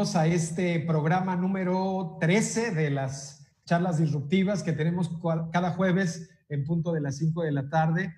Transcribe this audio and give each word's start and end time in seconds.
Bienvenidos 0.00 0.16
a 0.16 0.34
este 0.34 0.80
programa 0.80 1.36
número 1.36 2.16
13 2.22 2.70
de 2.70 2.88
las 2.88 3.46
charlas 3.66 3.98
disruptivas 3.98 4.62
que 4.62 4.72
tenemos 4.72 5.10
cada 5.52 5.72
jueves 5.72 6.30
en 6.48 6.64
punto 6.64 6.92
de 6.92 7.02
las 7.02 7.18
5 7.18 7.42
de 7.42 7.52
la 7.52 7.68
tarde. 7.68 8.14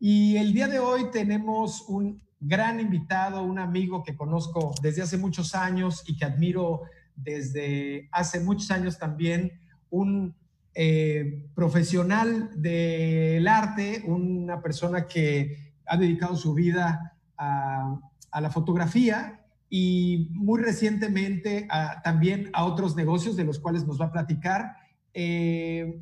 Y 0.00 0.38
el 0.38 0.54
día 0.54 0.68
de 0.68 0.78
hoy 0.78 1.10
tenemos 1.12 1.84
un 1.86 2.22
gran 2.40 2.80
invitado, 2.80 3.42
un 3.42 3.58
amigo 3.58 4.02
que 4.02 4.16
conozco 4.16 4.74
desde 4.80 5.02
hace 5.02 5.18
muchos 5.18 5.54
años 5.54 6.02
y 6.06 6.16
que 6.16 6.24
admiro 6.24 6.84
desde 7.14 8.08
hace 8.10 8.40
muchos 8.40 8.70
años 8.70 8.98
también, 8.98 9.52
un 9.90 10.34
eh, 10.74 11.46
profesional 11.54 12.52
del 12.56 13.46
arte, 13.46 14.02
una 14.06 14.62
persona 14.62 15.06
que 15.06 15.74
ha 15.84 15.98
dedicado 15.98 16.36
su 16.36 16.54
vida 16.54 17.18
a, 17.36 18.00
a 18.30 18.40
la 18.40 18.48
fotografía 18.48 19.37
y 19.70 20.28
muy 20.32 20.62
recientemente 20.62 21.68
también 22.02 22.50
a 22.54 22.64
otros 22.64 22.96
negocios 22.96 23.36
de 23.36 23.44
los 23.44 23.58
cuales 23.58 23.86
nos 23.86 24.00
va 24.00 24.06
a 24.06 24.12
platicar. 24.12 24.76
Eh, 25.12 26.00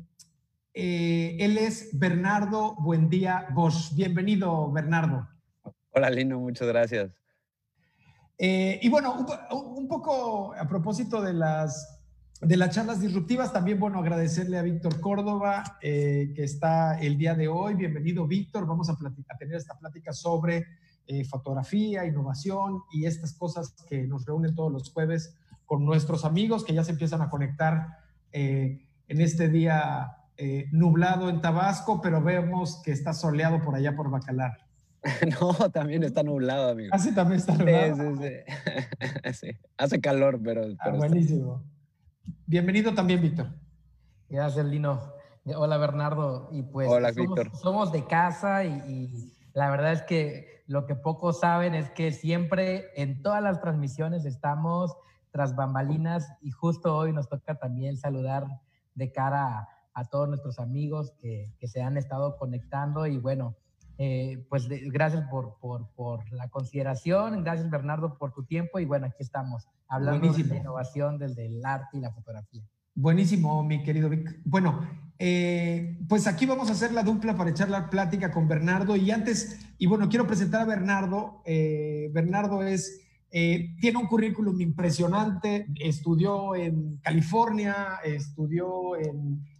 eh, 0.73 1.37
él 1.39 1.57
es 1.57 1.89
Bernardo 1.97 2.75
Buendía 2.75 3.47
Bosch. 3.53 3.93
Bienvenido, 3.93 4.71
Bernardo. 4.71 5.27
Hola, 5.91 6.09
Lino, 6.09 6.39
muchas 6.39 6.67
gracias. 6.67 7.11
Eh, 8.37 8.79
y 8.81 8.89
bueno, 8.89 9.25
un, 9.51 9.87
poco 9.87 10.53
a 10.53 10.67
propósito 10.67 11.21
de 11.21 11.33
las, 11.33 11.99
de 12.39 12.55
las 12.55 12.73
charlas 12.73 13.01
disruptivas, 13.01 13.51
también, 13.51 13.79
bueno, 13.79 13.99
agradecerle 13.99 14.59
a 14.59 14.61
Víctor 14.61 15.01
Córdoba, 15.01 15.77
que 15.81 16.35
está 16.37 16.99
el 17.01 17.17
día 17.17 17.33
de 17.33 17.47
hoy. 17.47 17.73
Bienvenido, 17.73 18.27
Víctor. 18.27 18.65
Vamos 18.67 18.89
a, 18.89 18.93
a 18.93 19.37
tener 19.37 19.55
esta 19.55 19.77
plática 19.77 20.13
sobre 20.13 20.67
eh, 21.07 21.23
fotografía, 21.23 22.05
innovación 22.05 22.81
y 22.91 23.05
estas 23.05 23.33
cosas 23.33 23.73
que 23.87 24.05
nos 24.05 24.25
reúnen 24.25 24.53
todos 24.55 24.71
los 24.71 24.91
jueves 24.91 25.37
con 25.65 25.85
nuestros 25.85 26.25
amigos 26.25 26.65
que 26.65 26.73
ya 26.73 26.83
se 26.83 26.91
empiezan 26.91 27.21
a 27.21 27.29
conectar 27.29 27.97
eh, 28.33 28.85
en 29.07 29.21
este 29.21 29.47
día 29.47 30.17
eh, 30.35 30.67
nublado 30.71 31.29
en 31.29 31.41
Tabasco, 31.41 32.01
pero 32.01 32.21
vemos 32.21 32.81
que 32.83 32.91
está 32.91 33.13
soleado 33.13 33.61
por 33.63 33.75
allá 33.75 33.95
por 33.95 34.09
Bacalar. 34.09 34.57
No, 35.39 35.53
también 35.69 36.03
está 36.03 36.23
nublado, 36.23 36.71
amigo. 36.71 36.89
Ah, 36.91 36.99
sí, 36.99 37.13
también 37.13 37.39
está 37.39 37.55
nublado. 37.55 38.17
Sí, 38.17 38.27
sí, 39.23 39.33
sí. 39.33 39.57
Hace 39.77 40.01
calor, 40.01 40.41
pero... 40.43 40.65
Ah, 40.79 40.89
buenísimo. 40.89 41.63
Bienvenido 42.45 42.93
también, 42.93 43.21
Víctor. 43.21 43.47
Gracias, 44.27 44.65
Lino. 44.65 45.13
Hola, 45.55 45.77
Bernardo. 45.77 46.49
Y 46.51 46.63
pues 46.63 46.89
Hola, 46.89 47.13
somos, 47.13 47.35
Víctor. 47.35 47.57
somos 47.57 47.91
de 47.93 48.05
casa 48.05 48.65
y, 48.65 48.73
y 48.85 49.36
la 49.57 49.71
verdad 49.71 49.91
es 49.91 50.03
que 50.03 50.63
lo 50.67 50.85
que 50.85 50.93
pocos 50.93 51.39
saben 51.39 51.73
es 51.73 51.89
que 51.89 52.11
siempre 52.11 52.91
en 52.95 53.23
todas 53.23 53.41
las 53.41 53.59
transmisiones 53.59 54.23
estamos 54.23 54.95
tras 55.31 55.55
bambalinas 55.55 56.31
y 56.41 56.51
justo 56.51 56.95
hoy 56.95 57.11
nos 57.11 57.27
toca 57.27 57.55
también 57.55 57.97
saludar 57.97 58.45
de 58.93 59.11
cara 59.11 59.67
a, 59.95 60.05
todos 60.05 60.29
nuestros 60.29 60.59
amigos 60.59 61.11
que, 61.19 61.51
se 61.63 61.81
han 61.81 61.97
estado 61.97 62.37
conectando 62.37 63.07
y 63.07 63.17
bueno, 63.17 63.55
eh, 63.97 64.45
pues 64.47 64.67
gracias 64.69 65.27
por, 65.27 65.57
por, 65.57 66.31
la 66.31 66.49
consideración, 66.49 67.43
gracias 67.43 67.67
Bernardo 67.71 68.19
por 68.19 68.33
tu 68.33 68.43
tiempo 68.43 68.77
y 68.77 68.85
bueno, 68.85 69.07
aquí 69.07 69.23
estamos 69.23 69.67
hablando 69.87 70.33
de 70.33 70.55
innovación 70.55 71.17
desde 71.17 71.47
el 71.47 71.65
arte 71.65 71.97
y 71.97 72.01
la 72.01 72.11
fotografía. 72.11 72.61
Buenísimo, 72.93 73.63
mi 73.63 73.81
querido 73.81 74.07
Vic. 74.07 74.39
Bueno, 74.45 75.06
eh, 75.19 75.97
pues 76.07 76.27
aquí 76.27 76.45
vamos 76.45 76.69
a 76.69 76.73
hacer 76.73 76.91
la 76.91 77.01
dupla 77.01 77.35
para 77.35 77.49
echar 77.49 77.69
la 77.69 77.89
plática 77.89 78.31
con 78.31 78.47
Bernardo. 78.47 78.95
Y 78.95 79.11
antes, 79.11 79.59
y 79.77 79.87
bueno, 79.87 80.09
quiero 80.09 80.27
presentar 80.27 80.61
a 80.61 80.65
Bernardo. 80.65 81.41
Eh, 81.45 82.09
Bernardo 82.13 82.63
es, 82.63 83.01
eh, 83.31 83.75
tiene 83.81 83.97
un 83.97 84.07
currículum 84.07 84.59
impresionante. 84.61 85.67
Estudió 85.79 86.55
en 86.55 86.97
California, 86.97 87.99
estudió 88.03 88.95
en, 88.95 89.57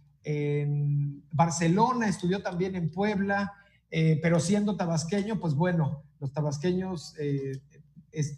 Barcelona, 1.32 2.06
estudió 2.06 2.42
también 2.42 2.76
en 2.76 2.90
Puebla, 2.90 3.54
pero 3.88 4.38
siendo 4.40 4.76
tabasqueño, 4.76 5.40
pues 5.40 5.54
bueno, 5.54 6.02
los 6.20 6.34
tabasqueños 6.34 7.14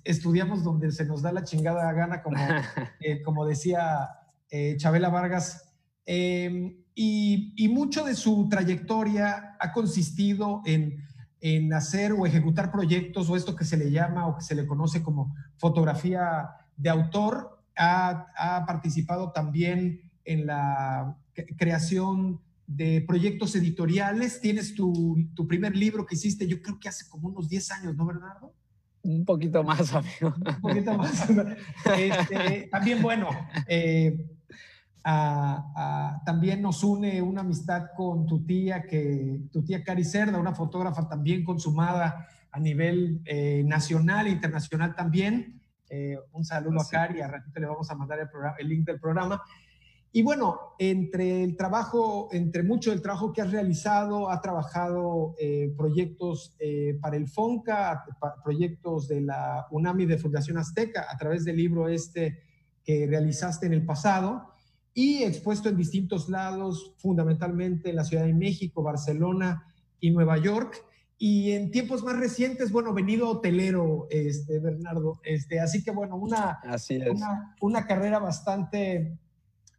estudiamos 0.05 0.63
donde 0.63 0.93
se 0.93 1.05
nos 1.05 1.23
da 1.23 1.33
la 1.33 1.43
chingada 1.43 1.93
gana, 1.93 2.23
como, 2.23 2.37
como 3.25 3.45
decía 3.45 4.09
Chabela 4.77 5.09
Vargas, 5.09 5.75
y, 7.03 7.69
mucho 7.69 8.05
de 8.05 8.15
su 8.15 8.47
trayectoria 8.51 9.57
ha 9.59 9.73
consistido 9.73 10.61
en, 10.67 11.03
hacer 11.73 12.13
o 12.13 12.27
ejecutar 12.27 12.71
proyectos 12.71 13.31
o 13.31 13.37
esto 13.37 13.57
que 13.57 13.65
se 13.65 13.79
le 13.79 13.91
llama 13.91 14.27
o 14.27 14.37
que 14.37 14.45
se 14.45 14.55
le 14.55 14.67
conoce 14.67 15.03
como 15.03 15.35
fotografía 15.57 16.51
de 16.77 16.91
autor. 16.91 17.59
Ha, 17.75 18.65
participado 18.67 19.33
también 19.33 20.11
en 20.27 20.45
la 20.45 21.17
creación 21.57 22.43
de 22.67 23.03
proyectos 23.09 23.57
editoriales. 23.57 24.43
Tienes 24.43 24.75
tu, 24.75 25.17
primer 25.49 25.75
libro 25.75 26.05
que 26.05 26.17
hiciste, 26.17 26.47
yo 26.47 26.61
creo 26.61 26.79
que 26.79 26.91
hace 26.91 27.09
como 27.09 27.29
unos 27.29 27.49
10 27.49 27.71
años, 27.71 27.97
¿no, 27.97 28.05
Bernardo? 28.05 28.53
Un 29.01 29.25
poquito 29.25 29.65
más, 29.65 29.95
amigo. 29.95 30.35
Un 30.37 30.61
poquito 30.61 30.99
más. 30.99 31.27
Este, 31.97 32.69
también, 32.71 33.01
bueno, 33.01 33.31
eh, 33.67 34.23
también 35.03 36.63
nos 36.63 36.85
une 36.85 37.23
una 37.23 37.41
amistad 37.41 37.89
con 37.97 38.27
tu 38.27 38.45
tía, 38.45 38.83
que, 38.83 39.41
tu 39.51 39.65
tía 39.65 39.83
Cari 39.83 40.05
Cerda, 40.05 40.39
una 40.39 40.55
fotógrafa 40.55 41.09
también 41.09 41.45
consumada 41.45 42.27
a 42.53 42.61
nivel 42.61 43.23
eh, 43.25 43.63
nacional 43.65 44.27
e 44.27 44.31
internacional 44.31 44.95
también. 44.95 45.61
Eh, 45.89 46.17
un 46.33 46.45
saludo 46.45 46.81
a 46.81 46.89
Cari, 46.89 47.21
a 47.21 47.29
ratito 47.29 47.61
le 47.61 47.67
vamos 47.67 47.91
a 47.91 47.95
mandar 47.95 48.21
el, 48.21 48.29
el, 48.59 48.69
link 48.69 48.87
del 48.87 49.01
programa. 49.01 49.43
Y 50.13 50.23
bueno, 50.23 50.75
entre 50.79 51.45
el 51.45 51.57
trabajo, 51.57 52.29
entre 52.33 52.65
mucho 52.65 52.91
del 52.91 53.01
trabajo 53.01 53.33
que 53.33 53.43
has 53.43 53.53
realizado, 53.53 54.29
ha 54.29 54.41
trabajado 54.41 55.37
eh, 55.39 55.73
proyectos 55.77 56.57
para 57.01 57.17
el 57.17 57.29
FONCA, 57.29 58.05
proyectos 58.43 59.07
de 59.07 59.21
la 59.21 59.67
UNAMI 59.71 60.07
de 60.07 60.19
Fundación 60.19 60.59
Azteca, 60.59 61.07
a 61.09 61.17
través 61.17 61.45
del 61.45 61.57
libro 61.57 61.89
este 61.89 62.41
que 62.83 63.07
realizaste 63.07 63.67
en 63.67 63.75
el 63.75 63.85
pasado 63.85 64.51
y 64.95 65.23
expuesto 65.23 65.69
en 65.69 65.77
distintos 65.77 66.29
lados, 66.29 66.95
fundamentalmente 66.99 67.91
en 67.91 67.97
la 67.97 68.05
Ciudad 68.05 68.25
de 68.25 68.35
México, 68.35 68.83
Barcelona 68.83 69.67
y 70.01 70.11
Nueva 70.11 70.39
York. 70.39 70.85
Y 71.19 71.53
en 71.53 71.71
tiempos 71.71 72.03
más 72.03 72.19
recientes, 72.19 72.73
bueno, 72.73 72.95
venido 72.95 73.29
hotelero, 73.29 74.09
este, 74.11 74.59
Bernardo. 74.59 75.21
Este, 75.23 75.61
así 75.61 75.85
que, 75.85 75.91
bueno, 75.91 76.17
una, 76.17 76.61
una, 77.61 77.87
carrera 77.87 78.19
bastante 78.19 79.19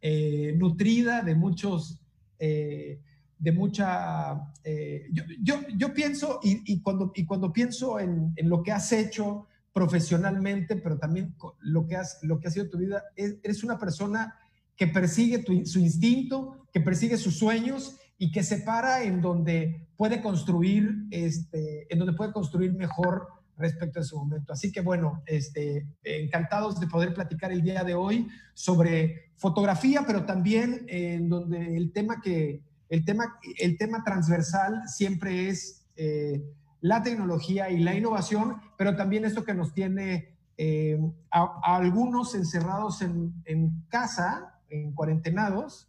eh, 0.00 0.54
nutrida 0.56 1.22
de 1.22 1.34
muchos, 1.34 1.98
eh, 2.38 3.00
de 3.38 3.52
mucha... 3.52 4.52
Eh, 4.62 5.08
yo, 5.42 5.56
yo, 5.76 5.92
pienso, 5.92 6.38
y, 6.44 6.80
cuando, 6.80 7.10
y 7.14 7.26
cuando 7.26 7.52
pienso 7.52 7.98
en, 7.98 8.32
en, 8.36 8.48
lo 8.48 8.62
que 8.62 8.70
has 8.70 8.92
hecho 8.92 9.48
profesionalmente, 9.72 10.76
pero 10.76 10.96
también 10.96 11.34
lo 11.58 11.86
que, 11.86 11.96
has, 11.96 12.20
lo 12.22 12.38
que 12.38 12.48
ha 12.48 12.50
sido 12.52 12.70
tu 12.70 12.78
vida, 12.78 13.02
eres 13.16 13.64
una 13.64 13.78
persona 13.78 14.38
que 14.76 14.86
persigue 14.86 15.44
su 15.64 15.78
instinto, 15.78 16.66
que 16.72 16.80
persigue 16.80 17.16
sus 17.16 17.38
sueños 17.38 17.96
y 18.18 18.30
que 18.30 18.42
se 18.42 18.58
para 18.58 19.02
en 19.02 19.20
donde 19.20 19.88
puede 19.96 20.22
construir, 20.22 21.06
este, 21.10 21.92
en 21.92 21.98
donde 21.98 22.14
puede 22.14 22.32
construir 22.32 22.72
mejor 22.72 23.28
respecto 23.56 24.00
a 24.00 24.04
su 24.04 24.16
momento. 24.16 24.52
Así 24.52 24.72
que 24.72 24.80
bueno, 24.80 25.22
este, 25.26 25.86
encantados 26.02 26.80
de 26.80 26.86
poder 26.86 27.14
platicar 27.14 27.52
el 27.52 27.62
día 27.62 27.84
de 27.84 27.94
hoy 27.94 28.28
sobre 28.54 29.32
fotografía, 29.36 30.04
pero 30.06 30.24
también 30.24 30.84
en 30.88 31.28
donde 31.28 31.76
el 31.76 31.92
tema 31.92 32.20
que, 32.20 32.62
el 32.88 33.04
tema, 33.04 33.38
el 33.58 33.76
tema 33.76 34.02
transversal 34.04 34.82
siempre 34.88 35.48
es 35.48 35.86
eh, 35.96 36.42
la 36.80 37.02
tecnología 37.02 37.70
y 37.70 37.78
la 37.78 37.94
innovación, 37.94 38.56
pero 38.76 38.96
también 38.96 39.24
esto 39.24 39.44
que 39.44 39.54
nos 39.54 39.72
tiene 39.72 40.36
eh, 40.56 40.98
a, 41.30 41.76
algunos 41.76 42.34
encerrados 42.34 43.02
en, 43.02 43.32
en 43.44 43.84
casa, 43.88 44.51
en 44.72 44.92
cuarentenados, 44.92 45.88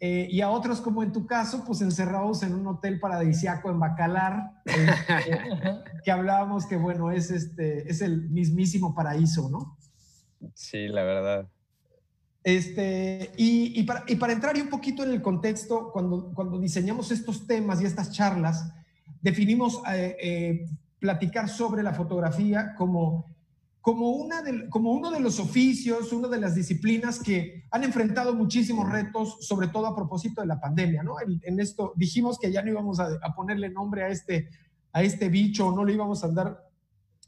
eh, 0.00 0.28
y 0.30 0.40
a 0.40 0.50
otros, 0.50 0.80
como 0.80 1.02
en 1.02 1.12
tu 1.12 1.26
caso, 1.26 1.64
pues 1.64 1.80
encerrados 1.80 2.42
en 2.42 2.54
un 2.54 2.66
hotel 2.66 2.98
paradisiaco 2.98 3.70
en 3.70 3.78
Bacalar, 3.78 4.50
este, 4.64 5.38
que 6.04 6.10
hablábamos 6.10 6.66
que, 6.66 6.76
bueno, 6.76 7.10
es, 7.10 7.30
este, 7.30 7.88
es 7.90 8.02
el 8.02 8.28
mismísimo 8.28 8.94
paraíso, 8.94 9.48
¿no? 9.48 9.78
Sí, 10.54 10.88
la 10.88 11.04
verdad. 11.04 11.48
Este, 12.42 13.32
y, 13.38 13.80
y, 13.80 13.84
para, 13.84 14.04
y 14.06 14.16
para 14.16 14.34
entrar 14.34 14.54
un 14.56 14.68
poquito 14.68 15.02
en 15.04 15.10
el 15.10 15.22
contexto, 15.22 15.90
cuando, 15.92 16.32
cuando 16.34 16.58
diseñamos 16.58 17.10
estos 17.10 17.46
temas 17.46 17.80
y 17.80 17.86
estas 17.86 18.12
charlas, 18.12 18.70
definimos 19.22 19.80
eh, 19.90 20.16
eh, 20.20 20.66
platicar 20.98 21.48
sobre 21.48 21.82
la 21.82 21.94
fotografía 21.94 22.74
como 22.76 23.33
como, 23.84 24.12
una 24.12 24.42
como 24.70 24.92
uno 24.92 25.10
de 25.10 25.20
los 25.20 25.38
oficios, 25.38 26.10
una 26.14 26.26
de 26.28 26.40
las 26.40 26.54
disciplinas 26.54 27.18
que 27.18 27.64
han 27.70 27.84
enfrentado 27.84 28.34
muchísimos 28.34 28.90
retos, 28.90 29.36
sobre 29.42 29.68
todo 29.68 29.86
a 29.86 29.94
propósito 29.94 30.40
de 30.40 30.46
la 30.46 30.58
pandemia, 30.58 31.02
¿no? 31.02 31.16
En, 31.20 31.60
esto 31.60 31.92
dijimos 31.94 32.38
que 32.38 32.50
ya 32.50 32.62
no 32.62 32.70
íbamos 32.70 32.98
a, 32.98 33.18
ponerle 33.36 33.68
nombre 33.68 34.02
a 34.02 34.08
este, 34.08 34.48
a 34.90 35.02
este 35.02 35.28
bicho, 35.28 35.70
no 35.70 35.84
le 35.84 35.92
íbamos 35.92 36.24
a 36.24 36.28
dar 36.28 36.66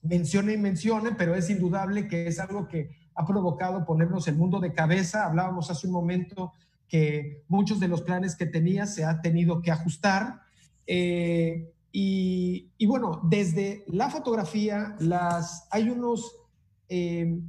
mencione 0.01 0.55
y 0.55 0.57
mencione, 0.57 1.13
pero 1.13 1.35
es 1.35 1.51
indudable 1.51 2.09
que 2.09 2.27
es 2.27 2.39
algo 2.39 2.69
que 2.69 2.89
ha 3.15 3.27
provocado 3.27 3.85
ponernos 3.85 4.27
el 4.27 4.37
mundo 4.37 4.59
de 4.59 4.73
cabeza. 4.73 5.27
Hablábamos 5.27 5.71
hace 5.71 5.87
un 5.87 5.93
momento 5.93 6.55
que 6.89 7.45
muchos 7.49 7.81
de 7.81 7.89
los 7.89 8.01
planes 8.01 8.35
que 8.35 8.47
tenía 8.47 8.87
se 8.87 9.05
ha 9.05 9.21
tenido 9.21 9.61
que 9.61 9.73
ajustar. 9.73 10.41
Eh, 10.87 11.71
y, 11.99 12.87
bueno, 12.87 13.23
desde 13.25 13.83
la 13.89 14.11
fotografía, 14.11 14.97
las, 14.99 15.67
hay 15.71 15.89
unos, 15.89 16.36
eh, 16.89 17.41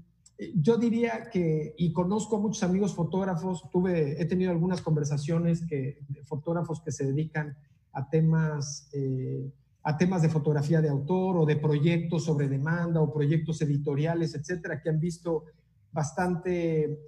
yo 0.56 0.78
diría 0.78 1.30
que, 1.32 1.74
y 1.78 1.92
conozco 1.92 2.38
a 2.38 2.40
muchos 2.40 2.64
amigos 2.64 2.94
fotógrafos, 2.94 3.70
tuve, 3.72 4.22
he 4.22 4.26
tenido 4.26 4.52
algunas 4.52 4.82
conversaciones 4.82 5.66
que, 5.66 6.00
de 6.08 6.24
fotógrafos 6.24 6.82
que 6.82 6.92
se 6.92 7.06
dedican 7.06 7.58
a 7.94 8.10
temas, 8.10 8.90
eh, 8.94 9.52
a 9.84 9.98
temas 9.98 10.22
de 10.22 10.30
fotografía 10.30 10.82
de 10.82 10.90
autor 10.90 11.38
o 11.38 11.46
de 11.46 11.56
proyectos 11.56 12.26
sobre 12.26 12.48
demanda 12.48 13.02
o 13.02 13.12
proyectos 13.12 13.62
editoriales, 13.62 14.36
etcétera, 14.36 14.82
que 14.82 14.90
han 14.90 15.00
visto 15.00 15.46
bastante 15.92 17.00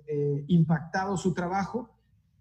impactado 0.48 1.16
su 1.16 1.34
trabajo. 1.34 1.90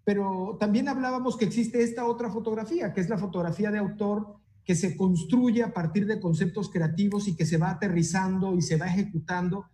Pero 0.05 0.57
también 0.59 0.89
hablábamos 0.89 1.37
que 1.37 1.45
existe 1.45 1.83
esta 1.83 2.07
otra 2.07 2.31
fotografía, 2.31 2.95
que 2.95 3.03
es 3.03 3.11
la 3.11 3.19
fotografía 3.19 3.71
de 3.71 3.79
autor 3.79 4.39
que 4.69 4.75
se 4.75 4.99
construye 4.99 5.63
a 5.63 5.73
partir 5.73 6.07
de 6.07 6.21
conceptos 6.21 6.69
creativos 6.69 7.27
y 7.27 7.35
que 7.35 7.47
se 7.47 7.57
va 7.57 7.71
aterrizando 7.71 8.55
y 8.55 8.61
se 8.61 8.77
va 8.77 8.87
ejecutando 8.87 9.65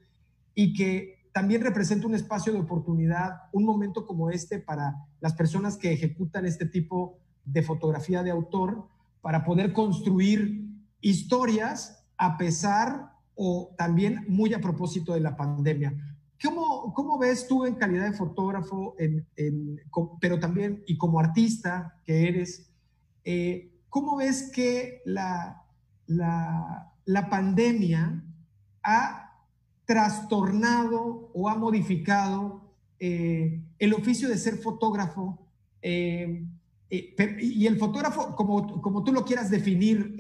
y 0.55 0.73
que 0.73 1.29
también 1.33 1.63
representa 1.63 2.07
un 2.07 2.15
espacio 2.15 2.53
de 2.53 2.61
oportunidad, 2.61 3.43
un 3.53 3.65
momento 3.65 4.07
como 4.07 4.31
este 4.31 4.61
para 4.61 4.95
las 5.21 5.35
personas 5.35 5.77
que 5.77 5.93
ejecutan 5.93 6.47
este 6.47 6.67
tipo 6.67 7.19
de 7.45 7.63
fotografía 7.63 8.23
de 8.23 8.31
autor, 8.31 8.89
para 9.21 9.45
poder 9.45 9.73
construir 9.73 10.65
historias 11.01 12.05
a 12.17 12.39
pesar 12.39 13.11
o 13.35 13.75
también 13.77 14.25
muy 14.29 14.55
a 14.55 14.61
propósito 14.61 15.15
de 15.15 15.21
la 15.21 15.37
pandemia. 15.37 15.93
¿Cómo, 16.43 16.93
¿Cómo, 16.93 17.19
ves 17.19 17.49
tú 17.49 17.65
en 17.65 17.75
calidad 17.75 18.11
de 18.11 18.17
fotógrafo, 18.17 18.95
pero 20.21 20.39
también 20.39 20.83
y 20.87 20.99
como 20.99 21.19
artista 21.19 22.01
que 22.05 22.29
eres, 22.29 22.71
eh, 23.25 23.73
cómo 23.89 24.17
ves 24.17 24.51
que 24.55 25.01
la, 25.07 25.65
la, 26.07 26.93
la, 27.07 27.31
pandemia 27.31 28.23
ha 28.83 29.24
trastornado 29.85 31.31
o 31.35 31.49
ha 31.49 31.57
modificado 31.57 32.63
eh, 32.99 33.61
el 33.79 33.95
oficio 33.95 34.29
de 34.29 34.39
ser 34.39 34.59
fotógrafo? 34.59 35.39
Eh, 35.83 36.45
y 36.91 37.67
el 37.67 37.77
fotógrafo, 37.77 38.37
como, 38.37 38.81
como 38.81 39.03
tú 39.03 39.13
lo 39.13 39.25
quieras 39.25 39.51
definir, 39.51 40.17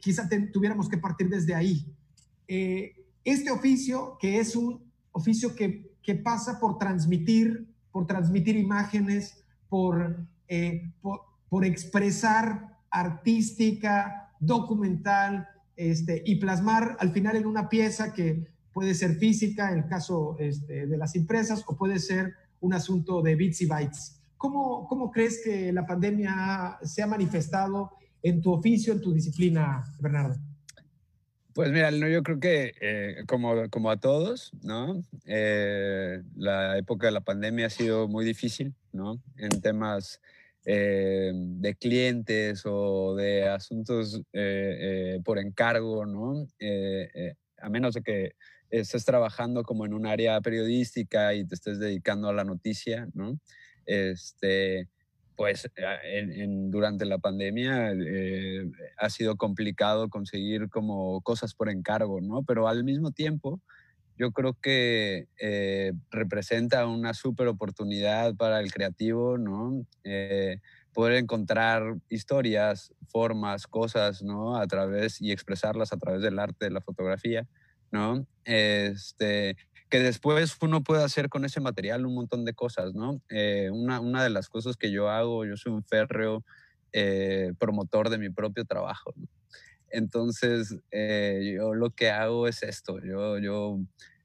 quizá 0.00 0.26
tuviéramos 0.50 0.88
que 0.88 0.96
partir 0.96 1.28
desde 1.28 1.54
ahí. 1.54 1.84
este 2.46 3.50
oficio 3.50 4.16
que 4.18 4.38
es 4.38 4.56
un 4.56 4.80
oficio 5.12 5.54
que, 5.54 5.94
que 6.02 6.14
pasa 6.14 6.58
por 6.60 6.78
transmitir, 6.78 7.66
por 7.90 8.06
transmitir 8.06 8.56
imágenes, 8.56 9.44
por, 9.68 10.26
eh, 10.48 10.92
por, 11.00 11.64
expresar 11.64 12.78
artística, 12.90 14.32
documental, 14.40 15.48
este, 15.76 16.22
y 16.26 16.36
plasmar 16.36 16.96
al 16.98 17.12
final 17.12 17.36
en 17.36 17.46
una 17.46 17.68
pieza 17.68 18.12
que 18.12 18.48
puede 18.74 18.92
ser 18.92 19.14
física, 19.14 19.70
en 19.70 19.78
el 19.78 19.86
caso 19.86 20.36
este, 20.38 20.86
de 20.86 20.96
las 20.98 21.14
impresas, 21.14 21.64
o 21.66 21.76
puede 21.76 21.98
ser 22.00 22.34
un 22.60 22.74
asunto 22.74 23.22
de 23.22 23.36
bits 23.36 23.62
y 23.62 23.66
bytes. 23.66 24.20
¿Cómo, 24.36 24.86
¿Cómo 24.88 25.10
crees 25.10 25.40
que 25.42 25.72
la 25.72 25.86
pandemia 25.86 26.78
se 26.82 27.02
ha 27.02 27.06
manifestado 27.06 27.92
en 28.22 28.42
tu 28.42 28.52
oficio, 28.52 28.92
en 28.92 29.00
tu 29.00 29.12
disciplina, 29.12 29.84
Bernardo? 30.00 30.36
Pues 31.54 31.70
mira, 31.70 31.90
yo 31.92 32.22
creo 32.24 32.40
que 32.40 32.74
eh, 32.80 33.22
como, 33.28 33.70
como 33.70 33.90
a 33.90 33.96
todos, 33.96 34.50
¿no? 34.62 35.04
Eh, 35.24 36.20
la 36.34 36.76
época 36.76 37.06
de 37.06 37.12
la 37.12 37.20
pandemia 37.20 37.66
ha 37.66 37.70
sido 37.70 38.08
muy 38.08 38.24
difícil, 38.24 38.74
¿no? 38.92 39.22
En 39.36 39.60
temas 39.60 40.20
eh, 40.64 41.30
de 41.32 41.74
clientes 41.76 42.62
o 42.66 43.14
de 43.14 43.48
asuntos 43.48 44.20
por 45.24 45.38
encargo, 45.38 46.04
¿no? 46.06 46.48
a 47.64 47.68
menos 47.70 47.94
de 47.94 48.02
que 48.02 48.34
estés 48.70 49.04
trabajando 49.04 49.62
como 49.62 49.86
en 49.86 49.94
un 49.94 50.06
área 50.06 50.40
periodística 50.40 51.34
y 51.34 51.44
te 51.44 51.54
estés 51.54 51.78
dedicando 51.78 52.28
a 52.28 52.32
la 52.32 52.44
noticia, 52.44 53.08
¿no? 53.14 53.38
Este, 53.86 54.88
pues 55.36 55.68
en, 56.04 56.70
durante 56.70 57.04
la 57.04 57.18
pandemia 57.18 57.92
eh, 57.92 58.70
ha 58.96 59.10
sido 59.10 59.36
complicado 59.36 60.08
conseguir 60.08 60.68
como 60.68 61.20
cosas 61.22 61.54
por 61.54 61.68
encargo, 61.68 62.20
¿no? 62.20 62.42
Pero 62.44 62.68
al 62.68 62.84
mismo 62.84 63.10
tiempo, 63.10 63.60
yo 64.16 64.30
creo 64.30 64.54
que 64.54 65.26
eh, 65.40 65.92
representa 66.10 66.86
una 66.86 67.14
súper 67.14 67.48
oportunidad 67.48 68.36
para 68.36 68.60
el 68.60 68.72
creativo, 68.72 69.38
¿no? 69.38 69.84
Eh, 70.04 70.60
poder 70.92 71.14
encontrar 71.14 71.96
historias, 72.08 72.94
formas, 73.08 73.66
cosas, 73.66 74.22
¿no? 74.22 74.56
A 74.56 74.66
través 74.68 75.20
y 75.20 75.32
expresarlas 75.32 75.92
a 75.92 75.96
través 75.96 76.22
del 76.22 76.38
arte, 76.38 76.66
de 76.66 76.70
la 76.70 76.80
fotografía, 76.80 77.46
¿no? 77.94 78.26
Este, 78.44 79.56
que 79.88 80.00
después 80.00 80.56
uno 80.60 80.82
puede 80.82 81.04
hacer 81.04 81.28
con 81.28 81.44
ese 81.44 81.60
material 81.60 82.04
un 82.04 82.14
montón 82.16 82.44
de 82.44 82.52
cosas, 82.52 82.92
¿no? 82.92 83.22
Eh, 83.30 83.70
una, 83.72 84.00
una, 84.00 84.24
de 84.24 84.30
las 84.30 84.48
cosas 84.48 84.76
que 84.76 84.90
yo 84.90 85.08
hago, 85.08 85.44
yo 85.44 85.56
soy 85.56 85.72
un 85.72 85.84
férreo 85.84 86.44
eh, 86.92 87.52
promotor 87.58 88.10
de 88.10 88.18
mi 88.18 88.30
propio 88.30 88.64
trabajo, 88.64 89.12
¿no? 89.16 89.28
Entonces, 89.90 90.76
eh, 90.90 91.54
yo 91.56 91.72
lo 91.74 91.90
que 91.90 92.10
hago 92.10 92.48
es 92.48 92.64
esto, 92.64 92.98
yo, 93.00 93.38
yo 93.38 93.78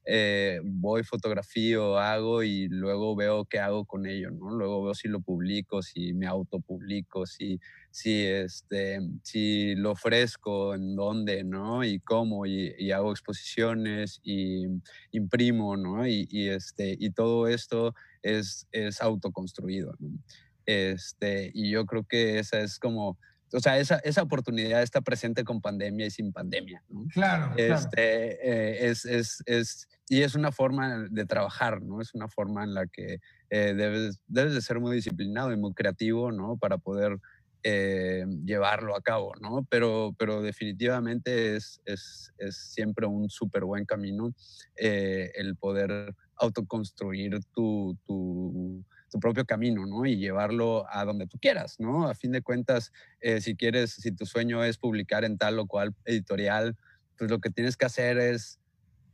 eh, 0.04 0.60
voy, 0.64 1.04
fotografío, 1.04 1.98
hago 1.98 2.42
y 2.42 2.68
luego 2.68 3.14
veo 3.14 3.44
qué 3.44 3.58
hago 3.58 3.84
con 3.84 4.06
ello, 4.06 4.30
¿no? 4.30 4.50
Luego 4.50 4.84
veo 4.84 4.94
si 4.94 5.08
lo 5.08 5.20
publico, 5.20 5.82
si 5.82 6.14
me 6.14 6.26
autopublico, 6.26 7.26
si, 7.26 7.60
si, 7.90 8.24
este, 8.24 9.00
si 9.22 9.74
lo 9.74 9.92
ofrezco, 9.92 10.74
en 10.74 10.96
dónde, 10.96 11.44
¿no? 11.44 11.84
Y 11.84 12.00
cómo, 12.00 12.46
y, 12.46 12.90
hago 12.92 13.12
exposiciones 13.12 14.20
y 14.22 14.64
imprimo, 15.12 15.76
¿no? 15.76 16.06
Y, 16.06 16.26
este, 16.48 16.96
y 16.98 17.10
todo 17.10 17.46
esto 17.46 17.94
es, 18.22 18.66
es 18.72 19.02
autoconstruido, 19.02 19.94
¿no? 19.98 20.18
Este, 20.66 21.50
y 21.52 21.70
yo 21.70 21.84
creo 21.84 22.04
que 22.04 22.38
esa 22.38 22.60
es 22.60 22.78
como 22.78 23.18
o 23.52 23.60
sea, 23.60 23.78
esa, 23.78 23.96
esa 23.98 24.22
oportunidad 24.22 24.82
está 24.82 25.00
presente 25.00 25.44
con 25.44 25.60
pandemia 25.60 26.06
y 26.06 26.10
sin 26.10 26.32
pandemia. 26.32 26.82
¿no? 26.88 27.06
Claro. 27.12 27.52
Este, 27.56 28.48
eh, 28.48 28.88
es, 28.88 29.04
es, 29.04 29.42
es, 29.46 29.88
y 30.08 30.22
es 30.22 30.34
una 30.34 30.52
forma 30.52 31.06
de 31.10 31.26
trabajar, 31.26 31.82
¿no? 31.82 32.00
Es 32.00 32.14
una 32.14 32.28
forma 32.28 32.64
en 32.64 32.74
la 32.74 32.86
que 32.86 33.18
eh, 33.50 33.74
debes, 33.74 34.20
debes 34.26 34.54
de 34.54 34.60
ser 34.60 34.80
muy 34.80 34.94
disciplinado 34.94 35.52
y 35.52 35.56
muy 35.56 35.72
creativo, 35.74 36.32
¿no? 36.32 36.56
Para 36.56 36.78
poder 36.78 37.18
eh, 37.62 38.24
llevarlo 38.44 38.96
a 38.96 39.02
cabo, 39.02 39.34
¿no? 39.40 39.66
Pero, 39.68 40.14
pero 40.18 40.42
definitivamente 40.42 41.56
es, 41.56 41.80
es, 41.84 42.32
es 42.38 42.56
siempre 42.56 43.06
un 43.06 43.28
súper 43.30 43.64
buen 43.64 43.84
camino 43.84 44.32
el 44.76 45.56
poder 45.56 46.14
autoconstruir 46.36 47.38
tu, 47.52 47.98
tu 48.06 48.84
tu 49.10 49.18
propio 49.18 49.44
camino, 49.44 49.86
¿no? 49.86 50.06
Y 50.06 50.16
llevarlo 50.16 50.86
a 50.90 51.04
donde 51.04 51.26
tú 51.26 51.38
quieras, 51.38 51.76
¿no? 51.78 52.08
A 52.08 52.14
fin 52.14 52.32
de 52.32 52.42
cuentas, 52.42 52.92
eh, 53.20 53.40
si 53.40 53.56
quieres, 53.56 53.92
si 53.92 54.12
tu 54.12 54.26
sueño 54.26 54.64
es 54.64 54.78
publicar 54.78 55.24
en 55.24 55.36
tal 55.36 55.58
o 55.58 55.66
cual 55.66 55.94
editorial, 56.04 56.76
pues 57.18 57.30
lo 57.30 57.40
que 57.40 57.50
tienes 57.50 57.76
que 57.76 57.86
hacer 57.86 58.18
es 58.18 58.58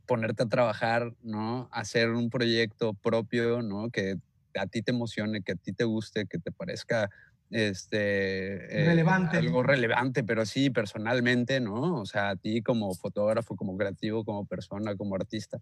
ponerte 0.05 0.43
a 0.43 0.47
trabajar, 0.47 1.13
¿no? 1.21 1.67
Hacer 1.71 2.11
un 2.11 2.29
proyecto 2.29 2.93
propio, 2.93 3.61
¿no? 3.61 3.89
Que 3.89 4.15
a 4.55 4.67
ti 4.67 4.81
te 4.81 4.91
emocione, 4.91 5.41
que 5.41 5.53
a 5.53 5.55
ti 5.55 5.73
te 5.73 5.83
guste, 5.83 6.25
que 6.25 6.39
te 6.39 6.51
parezca 6.51 7.09
este 7.49 8.81
eh, 8.81 8.85
relevante 8.85 9.37
algo 9.37 9.63
relevante 9.63 10.21
pero 10.25 10.45
sí 10.45 10.69
personalmente 10.69 11.61
no 11.61 12.01
o 12.01 12.05
sea 12.05 12.31
a 12.31 12.35
ti 12.35 12.61
como 12.61 12.93
fotógrafo 12.93 13.55
como 13.55 13.77
creativo 13.77 14.25
como 14.25 14.45
persona 14.45 14.97
como 14.97 15.15
artista 15.15 15.57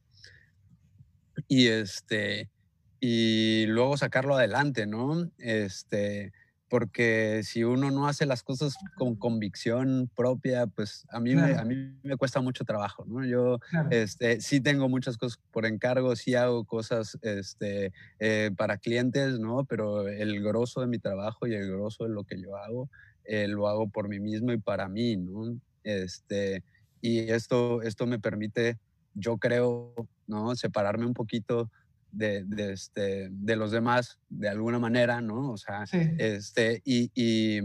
y 1.48 1.68
este 1.68 2.50
y 3.00 3.66
luego 3.68 3.98
sacarlo 3.98 4.36
adelante, 4.36 4.86
¿no? 4.86 5.30
Este, 5.38 6.32
porque 6.68 7.42
si 7.44 7.64
uno 7.64 7.92
no 7.92 8.08
hace 8.08 8.26
las 8.26 8.42
cosas 8.42 8.76
con 8.96 9.16
convicción 9.16 10.10
propia, 10.16 10.66
pues 10.68 11.06
a 11.10 11.20
mí, 11.20 11.36
me, 11.36 11.54
a 11.54 11.64
mí 11.64 11.94
me 12.04 12.18
cuesta 12.18 12.42
mucho 12.42 12.66
trabajo, 12.66 13.06
¿no? 13.06 13.24
Yo 13.24 13.60
este, 13.92 14.42
sí 14.42 14.60
tengo 14.62 14.90
muchas 14.90 15.18
cosas 15.18 15.40
por 15.52 15.66
encargo, 15.66 16.16
sí 16.16 16.34
hago 16.36 16.66
cosas 16.66 17.18
este, 17.22 17.94
eh, 18.20 18.52
para 18.58 18.78
clientes, 18.78 19.40
¿no? 19.40 19.66
Pero 19.66 20.08
el 20.08 20.44
grosso 20.44 20.82
de 20.82 20.88
mi 20.88 20.98
trabajo 20.98 21.46
y 21.48 21.54
el 21.54 21.72
grosso 21.72 22.06
de 22.06 22.10
lo 22.10 22.24
que 22.24 22.42
yo 22.42 22.58
hago, 22.58 22.90
eh, 23.26 23.48
lo 23.48 23.68
hago 23.68 23.88
por 23.88 24.10
mí 24.10 24.20
mismo 24.20 24.52
y 24.52 24.58
para 24.58 24.90
mí, 24.90 25.18
¿no? 25.18 25.58
Este, 25.84 26.64
y 27.00 27.20
esto, 27.20 27.84
esto 27.84 28.08
me 28.08 28.20
permite, 28.20 28.80
yo 29.14 29.38
creo, 29.38 29.94
¿no? 30.26 30.56
Separarme 30.56 31.06
un 31.06 31.14
poquito 31.14 31.70
de, 32.16 32.44
de, 32.46 32.74
este, 32.74 33.30
de 33.32 33.56
los 33.56 33.72
demás 33.72 34.20
de 34.30 34.50
alguna 34.50 34.80
manera, 34.80 35.22
¿no? 35.22 35.52
O 35.52 35.58
sea, 35.58 35.84
este, 35.92 36.82
y, 36.86 37.12
y, 37.14 37.60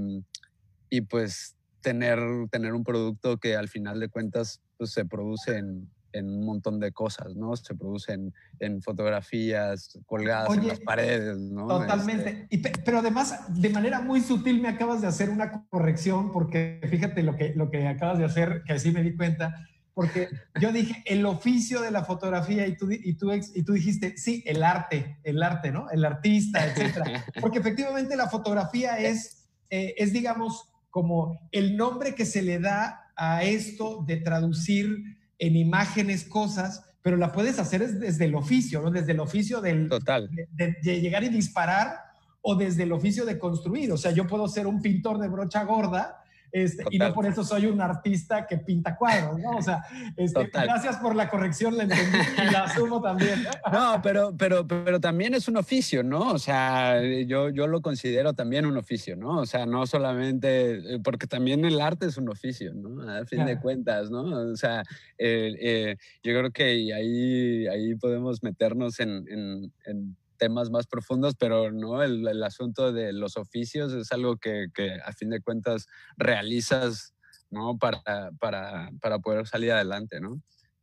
y, 0.90 1.00
pues 1.02 1.56
tener, 1.80 2.18
tener 2.50 2.74
un 2.74 2.84
producto 2.84 3.38
que 3.38 3.56
al 3.56 3.68
final 3.68 4.00
de 4.00 4.08
cuentas 4.08 4.60
pues, 4.76 4.92
se 4.92 5.04
produce 5.04 5.56
en, 5.56 5.88
en 6.12 6.28
un 6.28 6.44
montón 6.44 6.80
de 6.80 6.92
cosas, 6.92 7.34
¿no? 7.36 7.54
Se 7.56 7.74
producen 7.74 8.34
en 8.58 8.82
fotografías 8.82 9.98
colgadas 10.06 10.56
en 10.56 10.68
las 10.68 10.80
paredes, 10.80 11.38
¿no? 11.38 11.66
Totalmente. 11.68 12.46
Este 12.50 12.72
pero 12.84 12.98
además, 12.98 13.46
de 13.48 13.70
manera 13.70 14.00
muy 14.00 14.20
sutil 14.20 14.60
me 14.60 14.68
acabas 14.68 15.00
de 15.00 15.06
hacer 15.06 15.30
una 15.30 15.66
corrección, 15.68 16.32
porque 16.32 16.80
fíjate 16.88 17.22
lo 17.22 17.36
que, 17.36 17.54
lo 17.54 17.70
que 17.70 17.86
acabas 17.86 18.18
de 18.18 18.24
hacer, 18.24 18.62
que 18.66 18.72
así 18.72 18.90
me 18.90 19.02
di 19.02 19.16
cuenta, 19.16 19.66
porque 19.94 20.28
yo 20.60 20.72
dije 20.72 21.02
el 21.06 21.26
oficio 21.26 21.80
de 21.80 21.90
la 21.90 22.04
fotografía 22.04 22.66
y 22.66 22.76
tú, 22.76 22.90
y 22.90 23.14
tú, 23.14 23.32
y 23.32 23.62
tú 23.62 23.72
dijiste, 23.72 24.16
sí, 24.16 24.42
el 24.46 24.62
arte, 24.62 25.18
el 25.24 25.42
arte, 25.42 25.72
¿no? 25.72 25.90
El 25.90 26.04
artista, 26.04 26.64
etcétera. 26.64 27.24
Porque 27.40 27.58
efectivamente 27.58 28.16
la 28.16 28.28
fotografía 28.28 28.98
es, 28.98 29.48
eh, 29.68 29.94
es, 29.98 30.12
digamos, 30.12 30.68
como 30.90 31.48
el 31.52 31.76
nombre 31.76 32.14
que 32.14 32.24
se 32.24 32.42
le 32.42 32.58
da 32.58 33.12
a 33.16 33.42
esto 33.42 34.04
de 34.06 34.16
traducir 34.16 35.18
en 35.38 35.56
imágenes 35.56 36.24
cosas, 36.24 36.84
pero 37.02 37.16
la 37.16 37.32
puedes 37.32 37.58
hacer 37.58 37.86
desde 37.98 38.24
el 38.26 38.34
oficio, 38.34 38.82
¿no? 38.82 38.90
Desde 38.90 39.12
el 39.12 39.20
oficio 39.20 39.60
del, 39.60 39.88
Total. 39.88 40.30
De, 40.52 41.00
llegar 41.00 41.24
y 41.24 41.28
disparar 41.28 41.96
o 42.42 42.54
desde 42.54 42.84
el 42.84 42.92
oficio 42.92 43.24
de 43.24 43.38
construir. 43.38 43.92
O 43.92 43.96
sea, 43.96 44.12
yo 44.12 44.26
puedo 44.26 44.48
ser 44.48 44.66
un 44.66 44.80
pintor 44.80 45.18
de 45.18 45.28
brocha 45.28 45.64
gorda 45.64 46.19
este, 46.52 46.84
y 46.90 46.98
no 46.98 47.12
por 47.12 47.26
eso 47.26 47.44
soy 47.44 47.66
un 47.66 47.80
artista 47.80 48.46
que 48.46 48.58
pinta 48.58 48.96
cuadros, 48.96 49.38
¿no? 49.38 49.50
O 49.56 49.62
sea, 49.62 49.82
este, 50.16 50.50
gracias 50.52 50.96
por 50.96 51.14
la 51.14 51.28
corrección, 51.28 51.76
la 51.76 51.84
entendí 51.84 52.18
y 52.36 52.50
la 52.50 52.64
asumo 52.64 53.00
también. 53.00 53.44
No, 53.72 54.00
pero, 54.02 54.34
pero, 54.36 54.66
pero 54.66 55.00
también 55.00 55.34
es 55.34 55.46
un 55.46 55.56
oficio, 55.56 56.02
¿no? 56.02 56.32
O 56.32 56.38
sea, 56.38 57.00
yo, 57.26 57.50
yo 57.50 57.66
lo 57.66 57.80
considero 57.80 58.32
también 58.32 58.66
un 58.66 58.76
oficio, 58.76 59.16
¿no? 59.16 59.38
O 59.38 59.46
sea, 59.46 59.66
no 59.66 59.86
solamente, 59.86 60.94
eh, 60.94 61.00
porque 61.02 61.26
también 61.26 61.64
el 61.64 61.80
arte 61.80 62.06
es 62.06 62.16
un 62.16 62.28
oficio, 62.28 62.74
¿no? 62.74 63.08
A 63.08 63.24
fin 63.26 63.44
de 63.44 63.58
cuentas, 63.60 64.10
¿no? 64.10 64.22
O 64.22 64.56
sea, 64.56 64.82
eh, 65.18 65.96
yo 66.22 66.38
creo 66.38 66.50
que 66.50 66.64
ahí, 66.92 67.66
ahí 67.66 67.94
podemos 67.94 68.42
meternos 68.42 68.98
en, 69.00 69.26
en, 69.28 69.72
en 69.86 70.16
temas 70.40 70.70
más 70.70 70.86
profundos, 70.86 71.36
pero 71.38 71.70
no, 71.70 72.02
el, 72.02 72.26
el, 72.26 72.42
asunto 72.42 72.92
de 72.92 73.12
los 73.12 73.36
oficios 73.36 73.92
es 73.92 74.10
algo 74.10 74.38
que, 74.38 74.68
que, 74.74 74.94
a 75.04 75.12
fin 75.12 75.28
de 75.28 75.42
cuentas 75.42 75.86
realizas, 76.16 77.14
¿no? 77.50 77.76
Para, 77.76 78.30
para, 78.40 78.90
para 79.02 79.18
poder 79.18 79.46
salir 79.46 79.70
adelante, 79.72 80.18
¿no? 80.20 80.40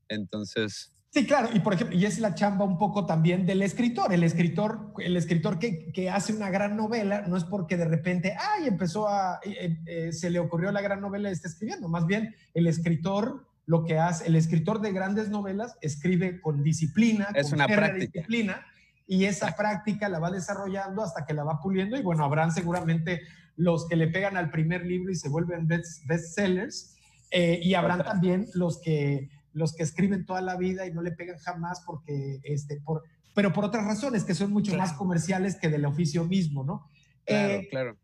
Entonces... 0.08 0.94
Sí, 1.10 1.26
claro, 1.26 1.50
y 1.54 1.60
por 1.62 1.74
ejemplo, 1.74 1.98
y 1.98 2.06
es 2.06 2.20
la 2.20 2.36
chamba 2.36 2.66
un 2.66 2.78
poco 2.78 3.08
también 3.08 3.48
del 3.48 3.64
escritor. 3.64 4.14
El 4.14 4.24
escritor, 4.24 4.94
el 5.00 5.18
escritor 5.18 5.58
que, 5.58 5.92
que 5.92 6.12
hace 6.12 6.34
una 6.34 6.52
gran 6.52 6.78
novela 6.78 7.22
no 7.28 7.36
es 7.36 7.44
porque 7.44 7.78
de 7.78 7.86
repente, 7.86 8.36
ay, 8.40 8.68
empezó 8.68 9.08
a, 9.08 9.40
eh, 9.44 9.78
eh, 9.88 10.14
se 10.14 10.30
le 10.30 10.38
ocurrió 10.38 10.72
la 10.72 10.82
gran 10.82 11.02
novela 11.02 11.30
y 11.30 11.34
está 11.34 11.48
escribiendo. 11.48 11.88
Más 11.88 12.06
bien, 12.06 12.36
el 12.54 12.68
escritor 12.68 13.48
lo 13.66 13.84
que 13.84 13.98
hace, 13.98 14.28
el 14.28 14.36
escritor 14.36 14.80
de 14.82 14.92
grandes 14.92 15.30
novelas 15.30 15.78
escribe 15.82 16.40
con 16.40 16.62
disciplina, 16.62 17.30
es 17.34 17.50
con 17.50 17.56
una 17.56 17.68
práctica. 17.68 18.20
disciplina, 18.20 18.66
y 19.08 19.24
esa 19.26 19.56
práctica 19.56 20.10
la 20.10 20.20
va 20.20 20.30
desarrollando 20.30 21.02
hasta 21.02 21.26
que 21.26 21.34
la 21.34 21.46
va 21.46 21.62
puliendo 21.62 21.98
y 21.98 22.02
bueno, 22.02 22.26
habrán 22.26 22.52
seguramente 22.52 23.22
los 23.56 23.88
que 23.88 23.96
le 23.96 24.08
pegan 24.08 24.36
al 24.36 24.52
primer 24.52 24.86
libro 24.86 25.12
y 25.12 25.16
se 25.16 25.30
vuelven 25.30 25.66
best, 25.66 26.06
bestsellers 26.06 26.96
eh, 27.32 27.60
y 27.64 27.74
habrán 27.74 28.04
también 28.04 28.48
los 28.54 28.80
que, 28.82 29.30
los 29.54 29.74
que 29.74 29.84
escriben 29.84 30.26
toda 30.26 30.42
la 30.42 30.58
vida 30.58 30.86
y 30.86 30.94
no 30.94 31.02
le 31.02 31.12
pegan 31.12 31.38
jamás 31.38 31.82
porque, 31.86 32.40
este, 32.44 32.82
por, 32.82 33.04
pero 33.34 33.54
por 33.54 33.66
otras 33.66 33.86
razones 33.86 34.26
que 34.26 34.36
son 34.36 34.52
mucho 34.52 34.76
más 34.78 34.94
comerciales 34.94 35.56
que 35.56 35.70
del 35.70 35.86
oficio 35.86 36.26
mismo, 36.26 36.64
¿no? 36.64 36.90
Claro, 37.26 37.54
eh, 37.54 37.68
claro. 37.70 37.98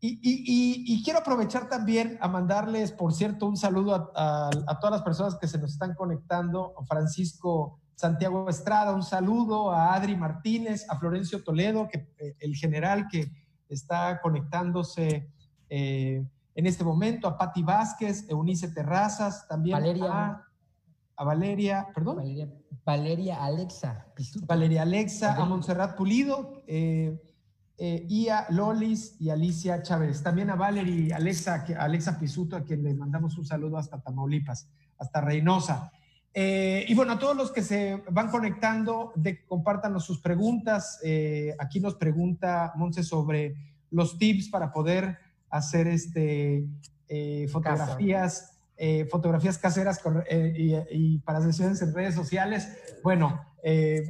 Y, 0.00 0.18
y, 0.22 0.84
y, 0.86 1.02
quiero 1.02 1.20
aprovechar 1.20 1.70
también 1.70 2.18
a 2.20 2.28
mandarles, 2.28 2.92
por 2.92 3.14
cierto, 3.14 3.46
un 3.46 3.56
saludo 3.56 3.94
a, 3.94 4.10
a, 4.14 4.50
a 4.66 4.78
todas 4.78 4.90
las 4.92 5.02
personas 5.02 5.36
que 5.36 5.48
se 5.48 5.56
nos 5.56 5.72
están 5.72 5.94
conectando. 5.94 6.74
Francisco 6.86 7.80
Santiago 7.96 8.48
Estrada, 8.48 8.94
un 8.94 9.02
saludo 9.02 9.70
a 9.70 9.94
Adri 9.94 10.16
Martínez, 10.16 10.86
a 10.88 10.98
Florencio 10.98 11.42
Toledo, 11.42 11.88
que, 11.88 12.12
eh, 12.18 12.36
el 12.40 12.56
general 12.56 13.08
que 13.08 13.30
está 13.68 14.20
conectándose 14.20 15.30
eh, 15.68 16.26
en 16.54 16.66
este 16.66 16.84
momento, 16.84 17.26
a 17.26 17.36
Patti 17.36 17.62
Vázquez, 17.62 18.28
Eunice 18.28 18.68
Terrazas, 18.68 19.48
también 19.48 19.74
Valeria, 19.74 20.12
a, 20.12 20.48
a, 21.16 21.24
Valeria, 21.24 21.88
perdón. 21.94 22.16
Valeria, 22.16 22.48
Valeria 22.84 23.44
Alexa. 23.44 24.06
Valeria 24.46 24.82
Alexa, 24.82 25.26
Valeria. 25.28 25.44
a 25.44 25.48
Montserrat 25.48 25.96
Pulido, 25.96 26.62
eh, 26.66 27.18
y 27.76 28.28
a 28.28 28.46
Lolis 28.50 29.20
y 29.20 29.30
Alicia 29.30 29.82
Chávez. 29.82 30.22
También 30.22 30.50
a 30.50 30.54
Valeria 30.54 31.16
Alexa, 31.16 31.64
Alexa 31.76 32.18
Pisuto, 32.20 32.56
a 32.56 32.62
quien 32.62 32.84
le 32.84 32.94
mandamos 32.94 33.36
un 33.36 33.44
saludo 33.44 33.78
hasta 33.78 34.00
Tamaulipas, 34.00 34.68
hasta 34.96 35.20
Reynosa. 35.20 35.90
Eh, 36.36 36.84
y 36.88 36.94
bueno, 36.94 37.12
a 37.12 37.18
todos 37.18 37.36
los 37.36 37.52
que 37.52 37.62
se 37.62 38.02
van 38.10 38.28
conectando, 38.28 39.12
de, 39.14 39.44
compártanos 39.46 40.04
sus 40.04 40.20
preguntas. 40.20 40.98
Eh, 41.04 41.54
aquí 41.60 41.78
nos 41.78 41.94
pregunta 41.94 42.72
Monse 42.74 43.04
sobre 43.04 43.54
los 43.90 44.18
tips 44.18 44.48
para 44.48 44.72
poder 44.72 45.16
hacer 45.48 45.86
este, 45.86 46.66
eh, 47.08 47.46
fotografías, 47.48 48.53
fotografías 49.10 49.58
caseras 49.58 50.00
y, 50.30 50.74
y, 50.90 51.18
para 51.18 51.40
sesiones 51.40 51.80
en 51.82 51.94
redes 51.94 52.14
sociales. 52.14 52.98
Bueno, 53.02 53.44
eh, 53.66 54.02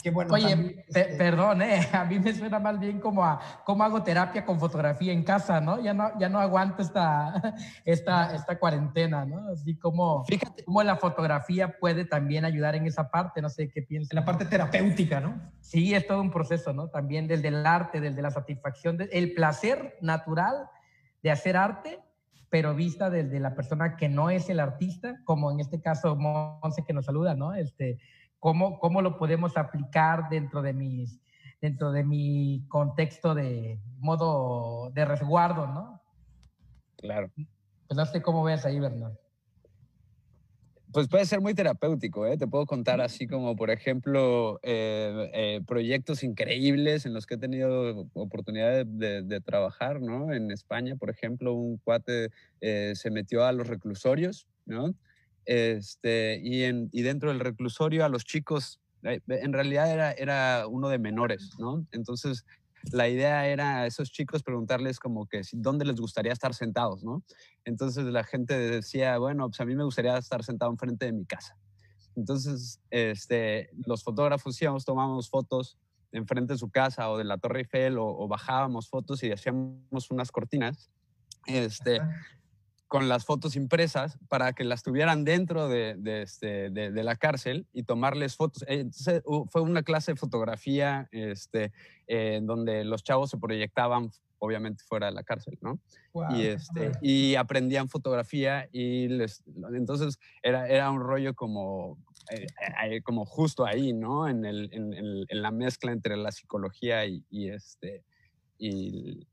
que, 0.00 0.10
bueno, 0.10 0.32
Oye, 0.32 0.50
también, 0.50 0.84
este... 0.86 1.16
perdón, 1.16 1.60
eh, 1.60 1.88
a 1.92 2.04
mí 2.04 2.20
me 2.20 2.32
suena 2.32 2.60
más 2.60 2.78
bien 2.78 3.00
como 3.00 3.24
a 3.24 3.40
cómo 3.64 3.82
hago 3.82 4.04
terapia 4.04 4.44
con 4.44 4.60
fotografía 4.60 5.12
en 5.12 5.24
casa, 5.24 5.60
¿no? 5.60 5.82
Ya 5.82 5.92
no, 5.92 6.16
ya 6.20 6.28
no 6.28 6.38
aguanto 6.38 6.82
esta, 6.82 7.56
esta, 7.84 8.32
esta 8.32 8.60
cuarentena, 8.60 9.24
¿no? 9.24 9.48
Así 9.48 9.74
como, 9.74 10.24
Fíjate. 10.26 10.62
como 10.64 10.84
la 10.84 10.94
fotografía 10.94 11.76
puede 11.80 12.04
también 12.04 12.44
ayudar 12.44 12.76
en 12.76 12.86
esa 12.86 13.10
parte, 13.10 13.42
no 13.42 13.48
sé 13.48 13.68
qué 13.70 13.82
piensas. 13.82 14.12
En 14.12 14.20
la 14.20 14.24
parte 14.24 14.44
terapéutica, 14.44 15.18
¿no? 15.18 15.50
Sí, 15.60 15.92
es 15.94 16.06
todo 16.06 16.20
un 16.20 16.30
proceso, 16.30 16.72
¿no? 16.72 16.88
También 16.88 17.26
desde 17.26 17.48
el 17.48 17.66
arte, 17.66 18.00
desde 18.00 18.22
la 18.22 18.30
satisfacción, 18.30 18.98
el 19.10 19.34
placer 19.34 19.98
natural 20.00 20.68
de 21.24 21.32
hacer 21.32 21.56
arte, 21.56 21.98
pero 22.52 22.74
vista 22.74 23.08
desde 23.08 23.40
la 23.40 23.54
persona 23.54 23.96
que 23.96 24.10
no 24.10 24.28
es 24.28 24.50
el 24.50 24.60
artista, 24.60 25.18
como 25.24 25.50
en 25.50 25.60
este 25.60 25.80
caso 25.80 26.16
Monse 26.16 26.84
que 26.84 26.92
nos 26.92 27.06
saluda, 27.06 27.34
¿no? 27.34 27.54
Este, 27.54 27.98
cómo, 28.38 28.78
cómo 28.78 29.00
lo 29.00 29.16
podemos 29.16 29.56
aplicar 29.56 30.28
dentro 30.28 30.60
de, 30.60 30.74
mis, 30.74 31.18
dentro 31.62 31.92
de 31.92 32.04
mi 32.04 32.66
contexto 32.68 33.34
de 33.34 33.80
modo 33.96 34.90
de 34.90 35.06
resguardo, 35.06 35.66
¿no? 35.66 36.02
Claro. 36.98 37.30
Pues 37.34 37.96
no 37.96 38.04
sé 38.04 38.20
cómo 38.20 38.44
ves 38.44 38.66
ahí, 38.66 38.78
Bernardo. 38.78 39.18
Pues 40.92 41.08
puede 41.08 41.24
ser 41.24 41.40
muy 41.40 41.54
terapéutico, 41.54 42.26
¿eh? 42.26 42.36
Te 42.36 42.46
puedo 42.46 42.66
contar 42.66 43.00
así 43.00 43.26
como, 43.26 43.56
por 43.56 43.70
ejemplo, 43.70 44.60
eh, 44.62 45.30
eh, 45.32 45.60
proyectos 45.66 46.22
increíbles 46.22 47.06
en 47.06 47.14
los 47.14 47.24
que 47.24 47.34
he 47.34 47.38
tenido 47.38 48.08
oportunidad 48.12 48.84
de, 48.84 48.84
de, 48.84 49.22
de 49.22 49.40
trabajar, 49.40 50.02
¿no? 50.02 50.34
En 50.34 50.50
España, 50.50 50.96
por 50.96 51.08
ejemplo, 51.08 51.54
un 51.54 51.78
cuate 51.78 52.28
eh, 52.60 52.92
se 52.94 53.10
metió 53.10 53.46
a 53.46 53.52
los 53.52 53.68
reclusorios, 53.68 54.46
¿no? 54.66 54.94
Este, 55.46 56.38
y, 56.42 56.64
en, 56.64 56.90
y 56.92 57.02
dentro 57.02 57.30
del 57.30 57.40
reclusorio 57.40 58.04
a 58.04 58.10
los 58.10 58.24
chicos, 58.24 58.78
eh, 59.02 59.20
en 59.28 59.52
realidad 59.54 59.90
era, 59.90 60.12
era 60.12 60.66
uno 60.68 60.90
de 60.90 60.98
menores, 60.98 61.52
¿no? 61.58 61.86
Entonces, 61.92 62.44
la 62.90 63.08
idea 63.08 63.46
era 63.46 63.78
a 63.78 63.86
esos 63.86 64.10
chicos 64.10 64.42
preguntarles 64.42 64.98
como 64.98 65.26
que 65.26 65.42
dónde 65.52 65.84
les 65.84 66.00
gustaría 66.00 66.32
estar 66.32 66.54
sentados, 66.54 67.04
¿no? 67.04 67.22
Entonces 67.64 68.04
la 68.04 68.24
gente 68.24 68.58
decía, 68.58 69.18
bueno, 69.18 69.48
pues 69.48 69.60
a 69.60 69.64
mí 69.64 69.74
me 69.76 69.84
gustaría 69.84 70.16
estar 70.16 70.42
sentado 70.42 70.70
enfrente 70.70 71.06
de 71.06 71.12
mi 71.12 71.24
casa. 71.24 71.56
Entonces, 72.16 72.80
este, 72.90 73.70
los 73.86 74.02
fotógrafos 74.02 74.60
íbamos, 74.60 74.84
tomábamos 74.84 75.30
fotos 75.30 75.78
enfrente 76.12 76.52
de 76.52 76.58
su 76.58 76.70
casa 76.70 77.10
o 77.10 77.16
de 77.16 77.24
la 77.24 77.38
Torre 77.38 77.60
Eiffel 77.60 77.96
o, 77.98 78.28
bajábamos 78.28 78.88
fotos 78.88 79.22
y 79.22 79.32
hacíamos 79.32 80.10
unas 80.10 80.30
cortinas. 80.30 80.90
Este, 81.46 82.00
con 82.92 83.08
las 83.08 83.24
fotos 83.24 83.56
impresas 83.56 84.18
para 84.28 84.52
que 84.52 84.64
las 84.64 84.82
tuvieran 84.82 85.24
dentro 85.24 85.66
de, 85.66 85.94
de, 85.96 86.20
este, 86.20 86.68
de, 86.68 86.90
de 86.90 87.02
la 87.02 87.16
cárcel 87.16 87.66
y 87.72 87.84
tomarles 87.84 88.36
fotos. 88.36 88.66
Entonces, 88.68 89.22
fue 89.48 89.62
una 89.62 89.82
clase 89.82 90.12
de 90.12 90.16
fotografía 90.16 91.08
este, 91.10 91.72
eh, 92.06 92.40
donde 92.42 92.84
los 92.84 93.02
chavos 93.02 93.30
se 93.30 93.38
proyectaban 93.38 94.10
obviamente 94.40 94.84
fuera 94.86 95.06
de 95.06 95.12
la 95.12 95.22
cárcel, 95.22 95.56
¿no? 95.62 95.80
Wow. 96.12 96.36
Y, 96.36 96.42
este, 96.48 96.92
y 97.00 97.34
aprendían 97.36 97.88
fotografía 97.88 98.68
y 98.72 99.08
les, 99.08 99.42
entonces 99.74 100.18
era, 100.42 100.68
era 100.68 100.90
un 100.90 101.00
rollo 101.00 101.32
como, 101.32 101.96
eh, 102.30 102.46
eh, 102.90 103.00
como 103.00 103.24
justo 103.24 103.64
ahí, 103.64 103.94
¿no? 103.94 104.28
En, 104.28 104.44
el, 104.44 104.68
en, 104.70 104.92
en, 104.92 105.24
en, 105.28 105.42
la 105.42 105.50
mezcla 105.50 105.92
entre 105.92 106.18
la 106.18 106.30
psicología 106.30 107.06
y, 107.06 107.24
y 107.30 107.48
este, 107.48 108.04
y, 108.58 109.26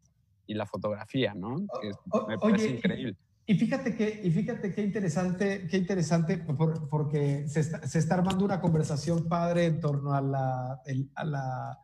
y, 0.47 0.53
la 0.53 0.65
fotografía, 0.65 1.33
¿no? 1.33 1.57
Me 2.25 2.37
parece 2.37 2.67
Oye, 2.67 2.75
increíble. 2.77 3.17
Y 3.17 3.28
fíjate 3.55 3.95
que, 3.95 4.21
y 4.23 4.31
fíjate 4.31 4.73
qué 4.73 4.83
interesante, 4.83 5.67
qué 5.69 5.77
interesante, 5.77 6.37
por, 6.37 6.87
porque 6.89 7.47
se 7.47 7.61
está, 7.61 7.87
se 7.87 7.99
está, 7.99 8.15
armando 8.15 8.45
una 8.45 8.61
conversación 8.61 9.27
padre 9.27 9.65
en 9.65 9.79
torno 9.79 10.13
a 10.13 10.21
la, 10.21 10.81
el, 10.85 11.09
a 11.15 11.25
la 11.25 11.79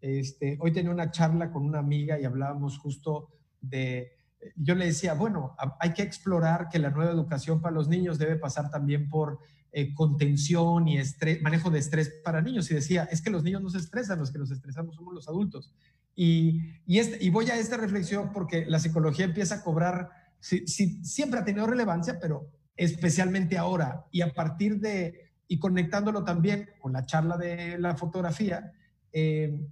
este, 0.00 0.56
hoy 0.60 0.72
tenía 0.72 0.90
una 0.90 1.10
charla 1.10 1.52
con 1.52 1.64
una 1.64 1.78
amiga 1.78 2.18
y 2.18 2.24
hablábamos 2.24 2.78
justo 2.78 3.28
de, 3.60 4.12
yo 4.56 4.74
le 4.74 4.86
decía, 4.86 5.14
bueno, 5.14 5.54
hay 5.78 5.92
que 5.92 6.02
explorar 6.02 6.68
que 6.68 6.78
la 6.78 6.90
nueva 6.90 7.12
educación 7.12 7.60
para 7.60 7.74
los 7.74 7.88
niños 7.88 8.18
debe 8.18 8.36
pasar 8.36 8.70
también 8.70 9.08
por 9.08 9.38
eh, 9.72 9.94
contención 9.94 10.88
y 10.88 10.98
estrés, 10.98 11.42
manejo 11.42 11.70
de 11.70 11.78
estrés 11.78 12.12
para 12.24 12.40
niños. 12.40 12.70
Y 12.70 12.74
decía, 12.74 13.04
es 13.04 13.20
que 13.20 13.30
los 13.30 13.42
niños 13.42 13.62
no 13.62 13.70
se 13.70 13.78
estresan, 13.78 14.18
los 14.18 14.32
que 14.32 14.38
nos 14.38 14.50
estresamos 14.50 14.96
somos 14.96 15.14
los 15.14 15.28
adultos. 15.28 15.72
Y, 16.16 16.60
y, 16.86 16.98
este, 16.98 17.22
y 17.22 17.30
voy 17.30 17.50
a 17.50 17.56
esta 17.56 17.76
reflexión 17.76 18.32
porque 18.32 18.64
la 18.66 18.78
psicología 18.78 19.26
empieza 19.26 19.56
a 19.56 19.62
cobrar, 19.62 20.10
siempre 20.40 21.40
ha 21.40 21.44
tenido 21.44 21.66
relevancia, 21.66 22.18
pero 22.20 22.50
especialmente 22.76 23.58
ahora. 23.58 24.06
Y 24.10 24.22
a 24.22 24.32
partir 24.32 24.80
de, 24.80 25.32
y 25.46 25.58
conectándolo 25.58 26.24
también 26.24 26.70
con 26.80 26.92
la 26.92 27.04
charla 27.04 27.36
de 27.36 27.78
la 27.78 27.94
fotografía, 27.96 28.72
eh, 29.12 29.66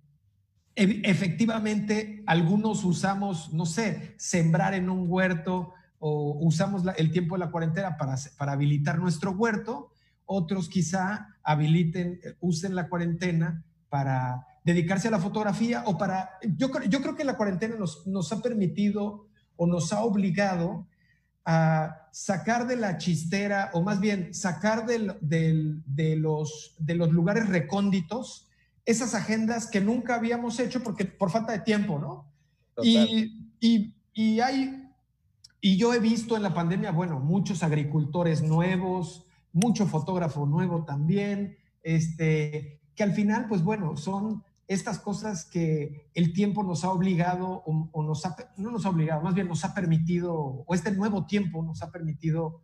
efectivamente 0.75 2.23
algunos 2.27 2.85
usamos, 2.85 3.53
no 3.53 3.67
sé, 3.67 4.15
sembrar 4.19 4.75
en 4.75 4.89
un 4.89 5.07
huerto 5.09 5.73
o 5.99 6.39
usamos 6.41 6.83
el 6.97 7.11
tiempo 7.11 7.35
de 7.35 7.41
la 7.41 7.51
cuarentena 7.51 7.97
para, 7.97 8.15
para 8.37 8.53
habilitar 8.53 8.99
nuestro 8.99 9.33
huerto, 9.33 9.91
otros 10.25 10.69
quizá 10.69 11.37
habiliten, 11.43 12.21
usen 12.41 12.75
la 12.75 12.89
cuarentena 12.89 13.65
para 13.89 14.47
dedicarse 14.65 15.09
a 15.09 15.13
la 15.13 15.19
fotografía 15.19 15.83
o 15.87 15.97
para... 15.97 16.31
Yo, 16.57 16.69
yo 16.89 17.01
creo 17.01 17.17
que 17.17 17.25
la 17.25 17.37
cuarentena 17.37 17.77
nos, 17.77 18.07
nos 18.07 18.31
ha 18.33 18.43
permitido 18.43 19.28
o 19.59 19.67
nos 19.67 19.93
ha 19.93 20.03
obligado 20.03 20.87
a 21.45 22.09
sacar 22.13 22.67
de 22.67 22.77
la 22.77 22.97
chistera, 22.97 23.71
o 23.75 23.83
más 23.83 24.01
bien 24.01 24.33
sacar 24.33 24.87
del, 24.87 25.17
del, 25.21 25.83
de, 25.85 26.17
los, 26.17 26.75
de 26.79 26.95
los 26.95 27.11
lugares 27.11 27.49
recónditos 27.49 28.49
esas 28.87 29.15
agendas 29.15 29.67
que 29.67 29.83
nunca 29.83 30.15
habíamos 30.15 30.59
hecho 30.61 30.83
porque 30.83 31.05
por 31.05 31.31
falta 31.31 31.53
de 31.53 31.59
tiempo, 31.59 31.99
¿no? 31.99 32.33
Y, 32.83 33.51
y, 33.61 33.95
y, 34.15 34.41
hay, 34.41 34.89
y 35.61 35.77
yo 35.77 35.93
he 35.93 35.99
visto 35.99 36.37
en 36.37 36.43
la 36.43 36.55
pandemia, 36.55 36.91
bueno, 36.91 37.21
muchos 37.21 37.63
agricultores 37.63 38.43
nuevos, 38.43 39.27
mucho 39.53 39.87
fotógrafo 39.87 40.47
nuevo 40.47 40.85
también, 40.85 41.59
este, 41.83 42.81
que 42.95 43.03
al 43.03 43.13
final, 43.13 43.47
pues 43.47 43.63
bueno, 43.63 43.97
son 43.99 44.43
estas 44.69 44.99
cosas 44.99 45.47
que 45.47 46.11
el 46.15 46.33
tiempo 46.35 46.63
nos 46.63 46.85
ha 46.85 46.91
obligado 46.91 47.63
o, 47.65 48.03
nos 48.03 48.25
ha, 48.27 48.37
no 48.59 48.71
nos 48.71 48.85
ha 48.85 48.91
obligado, 48.91 49.23
más 49.23 49.35
bien 49.35 49.49
nos 49.49 49.65
ha 49.65 49.75
permitido, 49.75 50.35
o 50.35 50.75
este 50.75 50.93
nuevo 50.93 51.27
tiempo 51.27 51.63
nos 51.63 51.83
ha 51.83 51.91
permitido, 51.91 52.61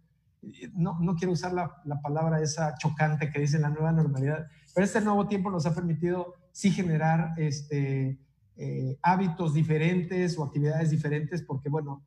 no, 0.74 0.98
no 1.00 1.16
quiero 1.16 1.32
usar 1.32 1.54
la, 1.54 1.80
la 1.84 2.00
palabra 2.02 2.42
esa 2.42 2.74
chocante 2.76 3.30
que 3.30 3.40
dice 3.40 3.58
la 3.58 3.70
nueva 3.70 3.90
normalidad, 3.90 4.46
pero 4.74 4.84
este 4.84 5.00
nuevo 5.00 5.26
tiempo 5.26 5.50
nos 5.50 5.64
ha 5.64 5.74
permitido 5.74 6.34
sí 6.52 6.70
generar 6.70 7.32
este, 7.38 8.18
eh, 8.56 8.98
hábitos 9.02 9.54
diferentes 9.54 10.38
o 10.38 10.44
actividades 10.44 10.90
diferentes, 10.90 11.42
porque 11.42 11.68
bueno, 11.68 12.04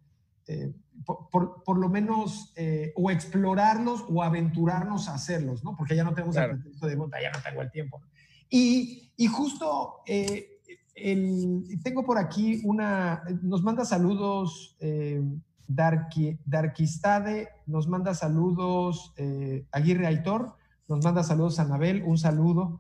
eh, 0.48 0.74
por, 1.06 1.64
por, 1.64 1.78
lo 1.78 1.90
menos 1.90 2.54
eh, 2.56 2.94
o 2.96 3.12
explorarlos 3.12 4.06
o 4.10 4.24
aventurarnos 4.24 5.10
a 5.10 5.16
hacerlos, 5.16 5.64
¿no? 5.64 5.76
Porque 5.76 5.96
ya 5.96 6.06
no 6.06 6.14
tenemos 6.14 6.38
el 6.38 6.52
pretexto 6.52 6.88
de, 6.88 6.96
ya 6.96 7.32
no 7.32 7.42
tengo 7.44 7.62
el 7.62 7.72
tiempo. 7.72 8.02
Y, 8.50 9.12
justo 9.28 9.96
el, 10.06 11.80
tengo 11.84 12.04
por 12.04 12.18
aquí 12.18 12.62
una, 12.64 13.24
nos 13.42 13.64
manda 13.64 13.86
saludos 13.86 14.78
Darkistade, 15.68 17.50
nos 17.66 17.88
manda 17.88 18.14
saludos 18.14 19.14
Aguirre 19.72 20.08
Aitor, 20.08 20.56
nos 20.88 21.04
manda 21.04 21.24
saludos 21.24 21.60
Anabel, 21.60 22.04
un 22.04 22.18
saludo. 22.18 22.80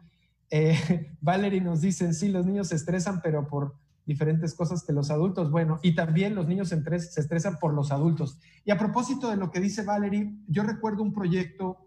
Eh, 0.50 1.12
Valerie 1.22 1.62
nos 1.62 1.82
dice, 1.82 2.14
sí, 2.14 2.30
los 2.30 2.46
niños 2.46 2.70
se 2.70 2.76
estresan, 2.76 3.22
pero 3.22 3.48
por 3.48 3.76
diferentes 4.06 4.54
cosas 4.54 4.84
que 4.84 4.94
los 4.94 5.12
adultos. 5.12 5.52
Bueno, 5.52 5.80
y 5.84 5.94
también 5.96 6.36
los 6.36 6.48
niños 6.48 6.70
se 6.70 7.20
estresan 7.20 7.60
por 7.60 7.74
los 7.74 7.92
adultos. 7.92 8.38
Y 8.64 8.72
a 8.72 8.78
propósito 8.78 9.30
de 9.30 9.38
lo 9.38 9.52
que 9.52 9.60
dice 9.60 9.84
Valerie, 9.84 10.34
yo 10.48 10.64
recuerdo 10.64 11.04
un 11.04 11.14
proyecto 11.14 11.78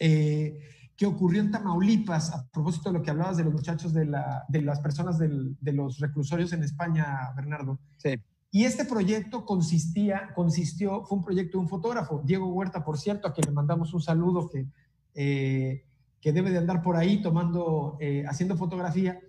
eh, 0.00 0.58
que 0.96 1.06
ocurrió 1.06 1.40
en 1.40 1.50
Tamaulipas, 1.50 2.32
a 2.32 2.46
propósito 2.48 2.90
de 2.90 2.98
lo 2.98 3.02
que 3.02 3.10
hablabas 3.10 3.36
de 3.36 3.44
los 3.44 3.52
muchachos 3.52 3.92
de, 3.92 4.04
la, 4.06 4.44
de 4.48 4.62
las 4.62 4.80
personas 4.80 5.18
del, 5.18 5.56
de 5.60 5.72
los 5.72 5.98
reclusorios 5.98 6.52
en 6.52 6.62
España, 6.62 7.32
Bernardo. 7.34 7.78
Sí. 7.98 8.14
Y 8.50 8.64
este 8.64 8.84
proyecto 8.84 9.44
consistía, 9.44 10.32
consistió, 10.34 11.04
fue 11.04 11.18
un 11.18 11.24
proyecto 11.24 11.58
de 11.58 11.62
un 11.62 11.68
fotógrafo, 11.68 12.22
Diego 12.24 12.46
Huerta, 12.52 12.84
por 12.84 12.98
cierto, 12.98 13.26
a 13.26 13.32
quien 13.32 13.46
le 13.46 13.52
mandamos 13.52 13.92
un 13.92 14.00
saludo 14.00 14.48
que 14.48 14.66
eh, 15.14 15.84
que 16.24 16.32
debe 16.32 16.50
de 16.50 16.56
andar 16.56 16.80
por 16.80 16.96
ahí 16.96 17.20
tomando, 17.20 17.98
eh, 18.00 18.24
haciendo 18.26 18.56
fotografía, 18.56 19.20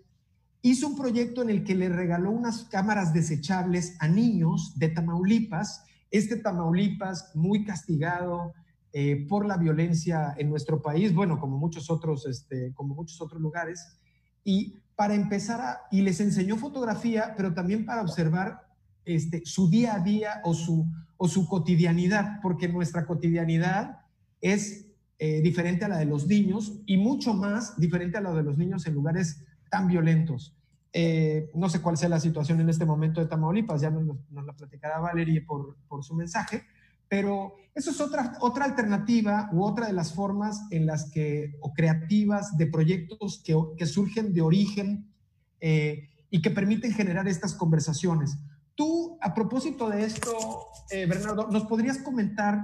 hizo 0.61 0.87
un 0.87 0.95
proyecto 0.95 1.41
en 1.41 1.49
el 1.49 1.65
que 1.65 1.75
le 1.75 1.89
regaló 1.89 2.31
unas 2.31 2.63
cámaras 2.63 3.13
desechables 3.13 3.97
a 3.99 4.07
niños 4.07 4.79
de 4.79 4.87
Tamaulipas. 4.87 5.83
Este 6.09 6.37
Tamaulipas 6.37 7.35
muy 7.35 7.65
castigado 7.65 8.53
eh, 8.97 9.25
por 9.27 9.45
la 9.45 9.57
violencia 9.57 10.33
en 10.37 10.49
nuestro 10.49 10.81
país, 10.81 11.13
bueno, 11.13 11.37
como 11.37 11.57
muchos 11.57 11.89
otros, 11.89 12.25
este, 12.27 12.73
como 12.73 12.95
muchos 12.95 13.19
otros 13.19 13.41
lugares. 13.41 13.99
Y 14.41 14.77
para 14.95 15.15
empezar 15.15 15.59
a, 15.59 15.81
y 15.91 15.99
les 15.99 16.21
enseñó 16.21 16.55
fotografía, 16.55 17.33
pero 17.35 17.53
también 17.53 17.85
para 17.85 18.01
observar 18.01 18.61
este, 19.03 19.41
su 19.43 19.69
día 19.69 19.95
a 19.95 19.99
día 19.99 20.39
o 20.45 20.53
su, 20.53 20.85
o 21.17 21.27
su 21.27 21.45
cotidianidad, 21.45 22.39
porque 22.41 22.69
nuestra 22.69 23.05
cotidianidad 23.05 23.99
es 24.39 24.85
eh, 25.19 25.41
diferente 25.41 25.83
a 25.83 25.89
la 25.89 25.97
de 25.97 26.05
los 26.05 26.25
niños 26.25 26.79
y 26.85 26.95
mucho 26.95 27.33
más 27.33 27.77
diferente 27.77 28.17
a 28.17 28.21
la 28.21 28.33
de 28.33 28.43
los 28.43 28.57
niños 28.57 28.87
en 28.87 28.93
lugares 28.93 29.43
tan 29.69 29.87
violentos. 29.87 30.55
Eh, 30.93 31.51
no 31.53 31.67
sé 31.67 31.81
cuál 31.81 31.97
sea 31.97 32.07
la 32.07 32.21
situación 32.21 32.61
en 32.61 32.69
este 32.69 32.85
momento 32.85 33.19
de 33.19 33.27
Tamaulipas, 33.27 33.81
ya 33.81 33.89
nos, 33.89 34.17
la 34.31 34.53
platicará 34.53 34.99
Valerie 34.99 35.41
por, 35.41 35.75
por, 35.89 36.01
su 36.01 36.15
mensaje, 36.15 36.63
pero 37.09 37.55
eso 37.73 37.91
es 37.91 38.01
otra, 38.01 38.37
otra 38.39 38.65
alternativa 38.65 39.49
u 39.51 39.63
otra 39.63 39.87
de 39.87 39.93
las 39.93 40.13
formas 40.13 40.61
en 40.71 40.85
las 40.85 41.11
que, 41.11 41.55
o 41.61 41.73
creativas 41.73 42.57
de 42.57 42.67
proyectos 42.67 43.41
que, 43.43 43.55
que 43.77 43.85
surgen 43.85 44.33
de 44.33 44.41
origen 44.41 45.11
eh, 45.59 46.09
y 46.29 46.41
que 46.41 46.51
permiten 46.51 46.93
generar 46.93 47.27
estas 47.27 47.53
conversaciones. 47.53 48.37
Tú, 48.75 49.17
a 49.21 49.33
propósito 49.33 49.89
de 49.89 50.05
esto, 50.05 50.67
Bernardo, 50.91 51.47
¿nos 51.49 51.63
podrías 51.65 51.97
comentar 51.99 52.59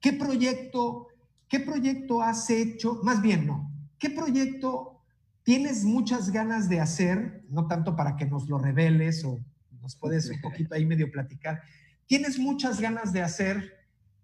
qué 0.00 0.12
proyecto 0.12 1.08
¿Qué 1.48 1.60
proyecto 1.60 2.22
has 2.22 2.50
hecho? 2.50 3.00
Más 3.02 3.22
bien, 3.22 3.46
no. 3.46 3.70
¿Qué 3.98 4.10
proyecto 4.10 5.00
tienes 5.44 5.84
muchas 5.84 6.30
ganas 6.30 6.68
de 6.68 6.80
hacer? 6.80 7.44
No 7.48 7.68
tanto 7.68 7.94
para 7.94 8.16
que 8.16 8.26
nos 8.26 8.48
lo 8.48 8.58
reveles 8.58 9.24
o 9.24 9.40
nos 9.80 9.94
puedes 9.96 10.28
un 10.28 10.40
poquito 10.40 10.74
ahí 10.74 10.84
medio 10.84 11.10
platicar. 11.10 11.62
Tienes 12.06 12.38
muchas 12.38 12.80
ganas 12.80 13.12
de 13.12 13.22
hacer 13.22 13.72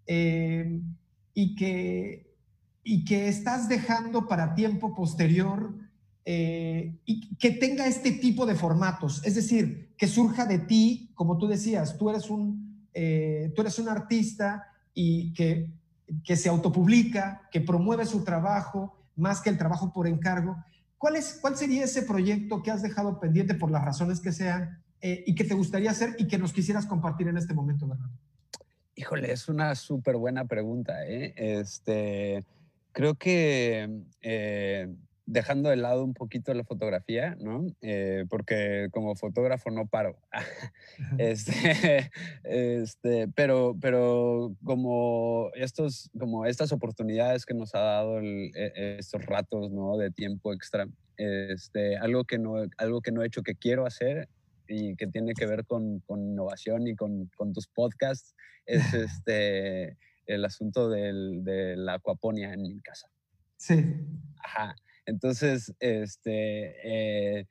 eh, 0.07 0.81
y, 1.33 1.55
que, 1.55 2.35
y 2.83 3.05
que 3.05 3.27
estás 3.27 3.69
dejando 3.69 4.27
para 4.27 4.55
tiempo 4.55 4.95
posterior 4.95 5.75
eh, 6.25 6.97
y 7.05 7.35
que 7.35 7.51
tenga 7.51 7.87
este 7.87 8.11
tipo 8.11 8.45
de 8.45 8.55
formatos. 8.55 9.21
Es 9.25 9.35
decir, 9.35 9.93
que 9.97 10.07
surja 10.07 10.45
de 10.45 10.59
ti, 10.59 11.11
como 11.15 11.37
tú 11.37 11.47
decías, 11.47 11.97
tú 11.97 12.09
eres 12.09 12.29
un, 12.29 12.87
eh, 12.93 13.51
tú 13.55 13.61
eres 13.61 13.77
un 13.79 13.89
artista 13.89 14.67
y 14.93 15.33
que 15.33 15.69
que 16.23 16.35
se 16.35 16.49
autopublica, 16.49 17.47
que 17.51 17.61
promueve 17.61 18.05
su 18.05 18.23
trabajo 18.23 18.97
más 19.15 19.41
que 19.41 19.49
el 19.49 19.57
trabajo 19.57 19.93
por 19.93 20.07
encargo. 20.07 20.57
¿Cuál, 20.97 21.15
es, 21.15 21.37
cuál 21.41 21.57
sería 21.57 21.83
ese 21.83 22.03
proyecto 22.03 22.61
que 22.61 22.71
has 22.71 22.81
dejado 22.81 23.19
pendiente 23.19 23.55
por 23.55 23.71
las 23.71 23.83
razones 23.83 24.19
que 24.19 24.31
sean 24.31 24.82
eh, 25.03 25.21
y 25.27 25.35
que 25.35 25.43
te 25.43 25.53
gustaría 25.53 25.91
hacer 25.91 26.15
y 26.17 26.27
que 26.27 26.37
nos 26.37 26.53
quisieras 26.53 26.85
compartir 26.85 27.27
en 27.27 27.35
este 27.35 27.53
momento, 27.53 27.85
Bernardo? 27.85 28.17
Híjole, 28.95 29.33
es 29.33 29.49
una 29.49 29.75
súper 29.75 30.15
buena 30.15 30.45
pregunta. 30.45 31.05
¿eh? 31.05 31.33
Este, 31.35 32.45
creo 32.93 33.15
que 33.15 33.89
eh, 34.21 34.87
dejando 35.25 35.69
de 35.69 35.75
lado 35.75 36.05
un 36.05 36.13
poquito 36.13 36.53
la 36.53 36.63
fotografía, 36.63 37.35
¿no? 37.41 37.65
Eh, 37.81 38.23
porque 38.29 38.87
como 38.91 39.15
fotógrafo 39.15 39.71
no 39.71 39.87
paro. 39.87 40.15
este, 41.17 42.09
este, 42.45 43.27
pero, 43.35 43.75
pero 43.81 44.55
como, 44.63 45.49
estos, 45.53 46.09
como 46.17 46.45
estas 46.45 46.71
oportunidades 46.71 47.45
que 47.45 47.53
nos 47.53 47.75
ha 47.75 47.79
dado 47.79 48.21
e, 48.21 48.51
estos 48.99 49.25
ratos, 49.25 49.69
¿no? 49.69 49.97
De 49.97 50.11
tiempo 50.11 50.53
extra, 50.53 50.87
este, 51.17 51.97
algo, 51.97 52.23
que 52.23 52.37
no, 52.37 52.55
algo 52.77 53.01
que 53.01 53.11
no 53.11 53.21
he 53.21 53.27
hecho 53.27 53.43
que 53.43 53.55
quiero 53.55 53.85
hacer 53.85 54.29
y 54.67 54.95
que 54.95 55.07
tiene 55.07 55.33
que 55.33 55.45
ver 55.45 55.65
con, 55.65 55.99
con 56.01 56.21
innovación 56.21 56.87
y 56.87 56.95
con, 56.95 57.29
con, 57.35 57.53
tus 57.53 57.67
podcasts 57.67 58.35
es 58.65 58.93
este, 59.25 59.97
el 60.25 60.45
asunto 60.45 60.89
del, 60.89 61.43
de 61.43 61.75
la 61.75 61.95
acuaponia 61.95 62.53
en 62.53 62.61
mi 62.61 62.81
casa. 62.81 63.07
Sí. 63.57 63.95
Ajá. 64.43 64.75
Entonces, 65.05 65.73
este, 65.79 67.39
eh, 67.39 67.47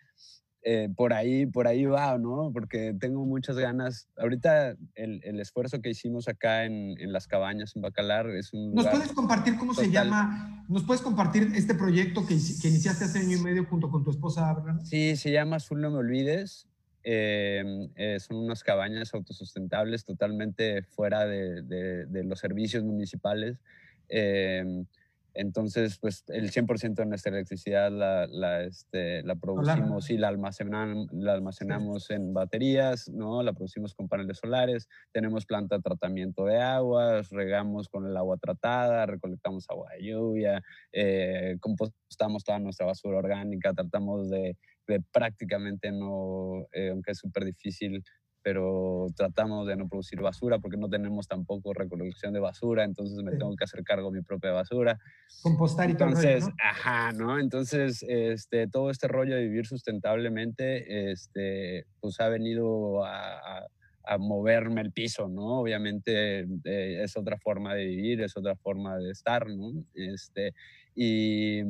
eh, 0.64 0.88
por, 0.94 1.12
ahí, 1.12 1.46
por 1.46 1.66
ahí 1.66 1.85
va, 1.87 2.16
¿no? 2.18 2.51
Porque 2.53 2.94
tengo 2.98 3.25
muchas 3.25 3.57
ganas. 3.59 4.09
Ahorita 4.16 4.77
el, 4.94 5.40
esfuerzo 5.40 5.81
que 5.81 5.90
hicimos 5.90 6.29
acá 6.29 6.64
en, 6.64 6.94
las 7.12 7.27
cabañas 7.27 7.75
en 7.75 7.83
Bacalar 7.83 8.31
es 8.31 8.53
un... 8.53 8.72
¿Nos 8.72 8.87
puedes 8.87 9.12
compartir 9.12 9.59
cómo 9.59 9.75
se 9.75 9.90
llama? 9.90 10.64
¿Nos 10.68 10.85
puedes 10.85 11.03
compartir 11.03 11.51
este 11.55 11.75
proyecto 11.75 12.25
que, 12.27 12.38
que, 12.61 12.68
iniciaste 12.68 13.05
hace 13.05 13.18
año 13.18 13.37
y 13.37 13.40
medio 13.40 13.64
junto 13.66 13.90
con 13.90 14.05
tu 14.05 14.11
esposa, 14.11 14.55
Sí, 14.85 15.16
se 15.16 15.33
llama 15.33 15.57
Azul 15.57 15.81
No 15.81 15.90
Me 15.90 15.98
Olvides. 15.98 16.68
Em, 17.05 17.91
eh, 17.97 18.19
son 18.21 18.38
unas 18.38 18.62
cabañas 18.62 19.15
autosustentables 19.15 20.05
totalmente 20.05 20.83
fuera 20.83 21.27
de, 21.27 21.62
de 21.62 22.25
los 22.25 22.38
servicios 22.41 22.85
municipales. 22.85 23.61
Em, 24.09 24.87
entonces, 25.35 25.99
pues 25.99 26.25
el 26.29 26.51
100% 26.51 26.95
de 26.95 27.07
nuestra 27.07 27.33
electricidad 27.33 27.91
la, 27.91 28.27
la, 28.27 28.65
este, 28.65 29.23
la 29.23 29.35
producimos 29.35 30.11
y 30.11 30.19
la, 30.19 30.29
almacenamos, 30.29 31.11
la 31.12 31.33
almacenamos 31.33 32.11
en 32.11 32.35
baterías, 32.35 33.09
¿no? 33.09 33.43
La 33.43 33.55
producimos 33.55 33.95
con 33.95 34.09
paneles 34.09 34.38
solares, 34.38 34.88
tenemos 35.11 35.47
planta 35.47 35.77
de 35.77 35.83
tratamiento 35.83 36.45
de 36.45 36.61
aguas, 36.61 37.31
regamos 37.31 37.88
con 37.88 38.07
el 38.07 38.17
agua 38.17 38.37
tratada, 38.37 39.07
recolectamos 39.07 39.69
agua 39.71 39.91
de 39.97 40.05
lluvia, 40.05 40.62
eh, 40.93 41.57
compostamos 41.61 42.45
toda 42.45 42.59
nuestra 42.59 42.85
basura 42.85 43.17
orgánica, 43.17 43.73
tratamos 43.73 44.29
de, 44.29 44.59
de 44.87 45.01
prácticamente 45.12 45.92
no, 45.92 46.66
eh, 46.73 46.90
aunque 46.90 47.12
es 47.12 47.18
súper 47.18 47.45
difícil, 47.45 48.03
pero 48.42 49.07
tratamos 49.16 49.66
de 49.66 49.77
no 49.77 49.88
producir 49.88 50.21
basura 50.21 50.59
porque 50.59 50.77
no 50.77 50.88
tenemos 50.88 51.29
tampoco 51.29 51.73
recolección 51.73 52.33
de 52.33 52.40
basura, 52.40 52.85
entonces 52.85 53.23
me 53.23 53.33
tengo 53.33 53.55
que 53.57 53.64
hacer 53.64 53.83
cargo 53.85 54.11
de 54.11 54.18
mi 54.18 54.25
propia 54.25 54.51
basura. 54.53 54.99
Compostar 55.42 55.88
y 55.88 55.92
entonces, 55.92 56.40
todo. 56.40 56.51
¿no? 56.51 56.57
Ajá, 56.62 57.12
¿no? 57.12 57.38
Entonces, 57.38 58.05
este, 58.09 58.66
todo 58.68 58.90
este 58.90 59.09
rollo 59.09 59.37
de 59.37 59.42
vivir 59.42 59.66
sustentablemente, 59.66 61.12
este, 61.12 61.87
pues 62.01 62.21
ha 62.21 62.29
venido 62.29 63.05
a, 63.05 63.66
a, 64.05 64.18
moverme 64.18 64.81
el 64.81 64.92
piso, 64.92 65.29
¿no? 65.29 65.61
Obviamente 65.61 66.40
eh, 66.64 67.03
es 67.03 67.16
otra 67.16 67.38
forma 67.38 67.75
de 67.75 67.87
vivir, 67.87 68.21
es 68.23 68.37
otra 68.37 68.57
forma 68.57 68.99
de 68.99 69.11
estar, 69.11 69.47
¿no? 69.49 69.85
Este, 69.95 70.53
y 70.95 71.62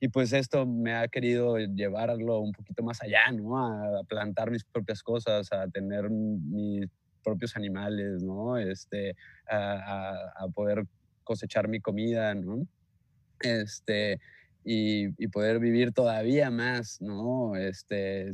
y 0.00 0.08
pues 0.08 0.32
esto 0.32 0.66
me 0.66 0.94
ha 0.94 1.06
querido 1.08 1.58
llevarlo 1.58 2.40
un 2.40 2.52
poquito 2.52 2.82
más 2.82 3.02
allá, 3.02 3.30
¿no? 3.32 3.58
A, 3.58 4.02
plantar 4.04 4.50
mis 4.50 4.64
propias 4.64 5.02
cosas, 5.02 5.52
a 5.52 5.68
tener 5.68 6.08
mis 6.08 6.88
propios 7.22 7.54
animales, 7.54 8.22
¿no? 8.22 8.56
Este, 8.56 9.14
a, 9.48 10.46
poder 10.54 10.86
cosechar 11.22 11.68
mi 11.68 11.80
comida, 11.80 12.34
¿no? 12.34 12.66
Este, 13.40 14.18
y, 14.64 15.08
y, 15.22 15.28
poder 15.28 15.58
vivir 15.58 15.92
todavía 15.92 16.50
más, 16.50 17.00
¿no? 17.02 17.54
Este, 17.56 18.30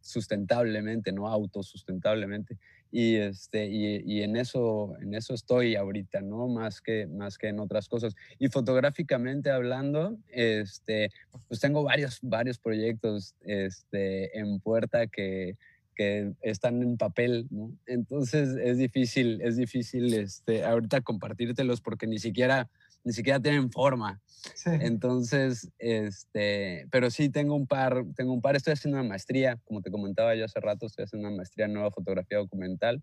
sustentablemente, 0.00 1.12
¿no? 1.12 1.28
Autosustentablemente 1.28 2.58
y, 2.92 3.16
este, 3.16 3.66
y, 3.66 4.02
y, 4.04 4.22
en, 4.22 4.36
eso, 4.36 4.94
en 5.00 5.14
eso 5.14 5.34
estoy 5.34 5.76
ahorita, 5.76 6.20
¿no? 6.20 6.48
Más 6.48 6.80
que, 6.80 7.06
más 7.06 7.38
que 7.38 7.48
en 7.48 7.60
otras 7.60 7.88
cosas. 7.88 8.16
Y 8.38 8.48
fotográficamente 8.48 9.50
hablando, 9.50 10.16
este, 10.28 11.10
pues 11.48 11.60
tengo 11.60 11.84
varios, 11.84 12.18
varios 12.22 12.58
proyectos 12.58 13.34
este, 13.42 14.36
en 14.38 14.58
puerta 14.60 15.06
que, 15.06 15.56
que 15.94 16.32
están 16.40 16.82
en 16.82 16.96
papel, 16.96 17.46
¿no? 17.50 17.72
Entonces 17.86 18.56
es 18.60 18.78
difícil, 18.78 19.40
es 19.42 19.56
difícil 19.56 20.12
este, 20.14 20.64
ahorita 20.64 21.00
compartírtelos 21.02 21.80
porque 21.80 22.06
ni 22.06 22.18
siquiera 22.18 22.68
ni 23.04 23.12
siquiera 23.12 23.40
tienen 23.40 23.70
forma. 23.70 24.20
Entonces, 24.64 25.70
este, 25.78 26.86
pero 26.90 27.10
sí 27.10 27.28
tengo 27.28 27.54
un 27.54 27.66
par, 27.66 28.04
tengo 28.16 28.32
un 28.32 28.40
par, 28.40 28.56
estoy 28.56 28.72
haciendo 28.72 28.98
una 28.98 29.08
maestría, 29.08 29.58
como 29.64 29.82
te 29.82 29.90
comentaba 29.90 30.34
yo 30.34 30.44
hace 30.44 30.60
rato, 30.60 30.86
estoy 30.86 31.04
haciendo 31.04 31.28
una 31.28 31.36
maestría 31.36 31.66
en 31.66 31.74
nueva 31.74 31.90
fotografía 31.90 32.38
documental. 32.38 33.02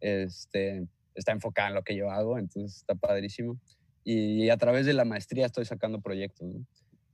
Este, 0.00 0.86
está 1.14 1.32
enfocada 1.32 1.68
en 1.68 1.74
lo 1.74 1.82
que 1.82 1.96
yo 1.96 2.10
hago, 2.10 2.38
entonces 2.38 2.78
está 2.78 2.94
padrísimo. 2.94 3.58
Y 4.04 4.50
a 4.50 4.56
través 4.56 4.86
de 4.86 4.92
la 4.92 5.04
maestría 5.04 5.46
estoy 5.46 5.64
sacando 5.64 6.00
proyectos. 6.00 6.48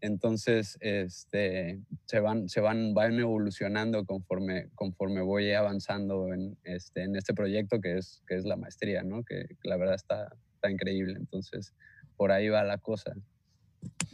Entonces, 0.03 0.77
este, 0.81 1.81
se 2.07 2.21
van, 2.21 2.49
se 2.49 2.61
van, 2.61 2.93
van 2.93 3.19
evolucionando 3.19 4.05
conforme, 4.05 4.69
conforme 4.75 5.23
voy 5.23 5.53
avanzando 5.53 6.35
en 6.35 6.59
este, 6.65 7.05
en 7.05 7.17
este 7.17 7.33
proyecto 7.33 7.81
que 7.81 7.99
es, 7.99 8.23
que 8.27 8.35
es 8.35 8.45
la 8.45 8.57
maestría, 8.57 9.05
¿no? 9.05 9.23
Que, 9.23 9.47
que 9.47 9.69
la 9.69 9.77
verdad 9.77 9.95
está, 9.95 10.35
está 10.57 10.71
increíble. 10.71 11.15
Entonces, 11.17 11.73
por 12.17 12.33
ahí 12.33 12.49
va 12.49 12.63
la 12.63 12.79
cosa. 12.79 13.13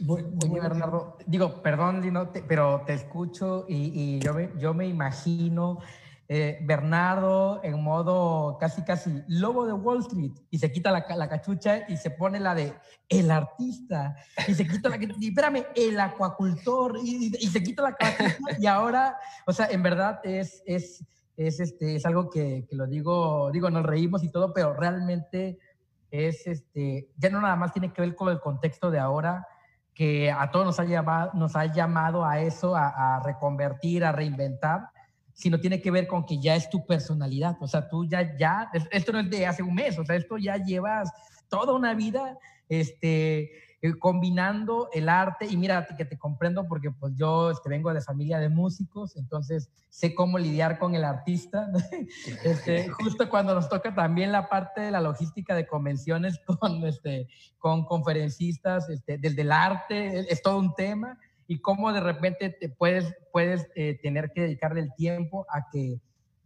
Oye, 0.07 0.59
Bernardo, 0.61 1.17
digo, 1.25 1.61
perdón, 1.61 2.01
pero 2.47 2.83
te 2.85 2.93
escucho 2.93 3.65
y, 3.67 4.19
yo, 4.19 4.33
me, 4.33 4.49
yo 4.57 4.73
me 4.73 4.87
imagino 4.87 5.79
eh, 6.31 6.59
Bernardo 6.61 7.59
en 7.63 7.81
modo 7.81 8.57
casi, 8.59 8.83
casi 8.83 9.23
lobo 9.27 9.65
de 9.65 9.73
Wall 9.73 10.01
Street 10.01 10.33
y 10.51 10.59
se 10.59 10.71
quita 10.71 10.91
la, 10.91 11.03
la, 11.15 11.27
cachucha 11.27 11.85
y 11.89 11.97
se 11.97 12.11
pone 12.11 12.39
la 12.39 12.53
de 12.53 12.71
el 13.09 13.31
artista 13.31 14.15
y 14.47 14.53
se 14.53 14.67
quita 14.67 14.89
la, 14.89 14.97
y 15.01 15.29
espérame, 15.29 15.65
el 15.75 15.99
acuacultor 15.99 16.99
y, 17.03 17.31
y, 17.35 17.47
se 17.47 17.63
quita 17.63 17.81
la 17.81 17.95
cachucha 17.95 18.57
y 18.59 18.67
ahora, 18.67 19.17
o 19.47 19.51
sea, 19.51 19.69
en 19.71 19.81
verdad 19.81 20.19
es, 20.23 20.61
es, 20.67 21.03
es, 21.35 21.59
este, 21.59 21.95
es 21.95 22.05
algo 22.05 22.29
que, 22.29 22.67
que 22.69 22.75
lo 22.75 22.85
digo, 22.85 23.49
digo, 23.51 23.71
nos 23.71 23.83
reímos 23.83 24.23
y 24.23 24.29
todo, 24.29 24.53
pero 24.53 24.75
realmente 24.75 25.57
es, 26.11 26.47
este, 26.47 27.09
ya 27.17 27.29
no 27.29 27.41
nada 27.41 27.55
más 27.55 27.73
tiene 27.73 27.93
que 27.93 28.01
ver 28.01 28.15
con 28.15 28.29
el 28.29 28.39
contexto 28.39 28.91
de 28.91 28.99
ahora, 28.99 29.47
que 29.93 30.31
a 30.31 30.49
todos 30.49 30.65
nos 30.65 30.79
ha 30.79 30.85
llamado, 30.85 31.31
nos 31.33 31.55
ha 31.55 31.65
llamado 31.65 32.23
a 32.25 32.39
eso, 32.39 32.73
a, 32.75 33.21
reconvertir, 33.25 34.05
a 34.05 34.11
reinventar, 34.11 34.89
sino 35.33 35.59
tiene 35.59 35.81
que 35.81 35.91
ver 35.91 36.07
con 36.07 36.25
que 36.25 36.39
ya 36.39 36.55
es 36.55 36.69
tu 36.69 36.85
personalidad. 36.85 37.57
O 37.59 37.67
sea, 37.67 37.89
tú 37.89 38.05
ya, 38.05 38.37
ya, 38.37 38.69
esto 38.91 39.11
no 39.11 39.19
es 39.19 39.29
de 39.29 39.45
hace 39.45 39.61
un 39.61 39.75
mes, 39.75 39.99
o 39.99 40.05
sea, 40.05 40.15
esto 40.15 40.37
ya 40.37 40.57
llevas 40.57 41.11
toda 41.49 41.73
una 41.73 41.93
vida, 41.93 42.37
este, 42.69 43.51
eh, 43.81 43.93
combinando 43.97 44.89
el 44.93 45.07
arte, 45.07 45.45
y 45.45 45.55
mira 45.55 45.87
que 45.97 46.05
te 46.05 46.17
comprendo 46.17 46.67
porque 46.67 46.91
pues 46.91 47.13
yo 47.15 47.51
este, 47.51 47.69
vengo 47.69 47.93
de 47.93 48.01
familia 48.01 48.37
de 48.39 48.49
músicos, 48.49 49.15
entonces 49.15 49.69
sé 49.89 50.13
cómo 50.13 50.37
lidiar 50.37 50.79
con 50.79 50.95
el 50.95 51.05
artista, 51.05 51.69
este, 52.43 52.89
justo 52.89 53.29
cuando 53.29 53.55
nos 53.55 53.69
toca 53.69 53.95
también 53.95 54.31
la 54.31 54.49
parte 54.49 54.81
de 54.81 54.91
la 54.91 54.99
logística 54.99 55.55
de 55.55 55.65
convenciones 55.65 56.39
con, 56.59 56.85
este, 56.85 57.27
con 57.57 57.85
conferencistas, 57.85 58.89
este, 58.89 59.17
desde 59.17 59.43
el 59.43 59.51
arte, 59.51 60.31
es 60.31 60.41
todo 60.41 60.59
un 60.59 60.73
tema, 60.75 61.17
y 61.47 61.61
cómo 61.61 61.91
de 61.91 61.99
repente 61.99 62.49
te 62.49 62.69
puedes, 62.69 63.15
puedes 63.31 63.67
eh, 63.75 63.97
tener 64.03 64.31
que 64.31 64.41
dedicarle 64.41 64.81
el 64.81 64.93
tiempo 64.93 65.47
a 65.49 65.69
que 65.71 65.99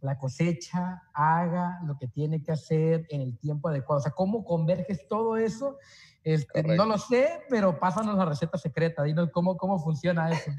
la 0.04 0.18
cosecha 0.18 1.02
haga 1.12 1.80
lo 1.86 1.98
que 1.98 2.06
tiene 2.06 2.42
que 2.42 2.52
hacer 2.52 3.06
en 3.10 3.20
el 3.20 3.38
tiempo 3.38 3.68
adecuado. 3.68 4.00
O 4.00 4.02
sea, 4.02 4.12
cómo 4.12 4.44
converges 4.44 5.08
todo 5.08 5.36
eso 5.36 5.78
este, 6.24 6.62
no 6.62 6.86
lo 6.86 6.96
sé, 6.96 7.28
pero 7.50 7.78
pásanos 7.78 8.16
la 8.16 8.24
receta 8.24 8.56
secreta, 8.56 9.02
dinos 9.02 9.28
cómo, 9.30 9.58
cómo 9.58 9.78
funciona 9.78 10.30
eso. 10.30 10.50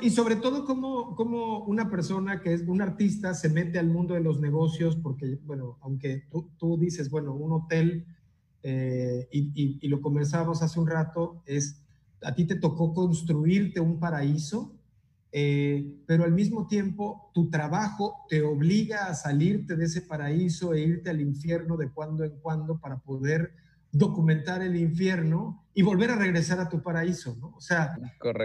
y, 0.00 0.10
sobre 0.10 0.36
todo 0.36 0.64
cómo, 0.64 1.16
cómo, 1.16 1.64
una 1.64 1.90
persona 1.90 2.40
que 2.40 2.54
es 2.54 2.62
un 2.62 2.80
artista 2.80 3.34
se 3.34 3.48
mete 3.48 3.80
al 3.80 3.88
mundo 3.88 4.14
de 4.14 4.20
los 4.20 4.40
negocios, 4.40 4.94
porque, 4.94 5.40
bueno, 5.44 5.76
aunque 5.80 6.28
tú, 6.30 6.50
tú 6.56 6.78
dices, 6.78 7.10
bueno, 7.10 7.34
un 7.34 7.52
hotel, 7.52 8.06
eh, 8.62 9.28
y, 9.32 9.76
y, 9.80 9.88
lo 9.88 10.00
conversábamos 10.00 10.62
hace 10.62 10.78
un 10.78 10.86
rato, 10.86 11.42
es, 11.46 11.82
a 12.22 12.32
ti 12.36 12.44
te 12.44 12.54
tocó 12.54 12.94
construirte 12.94 13.80
un 13.80 13.98
paraíso, 13.98 14.75
eh, 15.32 15.84
pero 16.06 16.24
al 16.24 16.32
mismo 16.32 16.66
tiempo 16.66 17.30
tu 17.34 17.50
trabajo 17.50 18.24
te 18.28 18.42
obliga 18.42 19.06
a 19.06 19.14
salirte 19.14 19.76
de 19.76 19.84
ese 19.84 20.02
paraíso 20.02 20.72
e 20.72 20.80
irte 20.80 21.10
al 21.10 21.20
infierno 21.20 21.76
de 21.76 21.90
cuando 21.90 22.24
en 22.24 22.38
cuando 22.40 22.78
para 22.78 22.98
poder 22.98 23.52
documentar 23.92 24.62
el 24.62 24.76
infierno 24.76 25.64
y 25.74 25.82
volver 25.82 26.10
a 26.10 26.16
regresar 26.16 26.60
a 26.60 26.68
tu 26.68 26.82
paraíso, 26.82 27.36
¿no? 27.40 27.48
O 27.56 27.60
sea, 27.60 27.96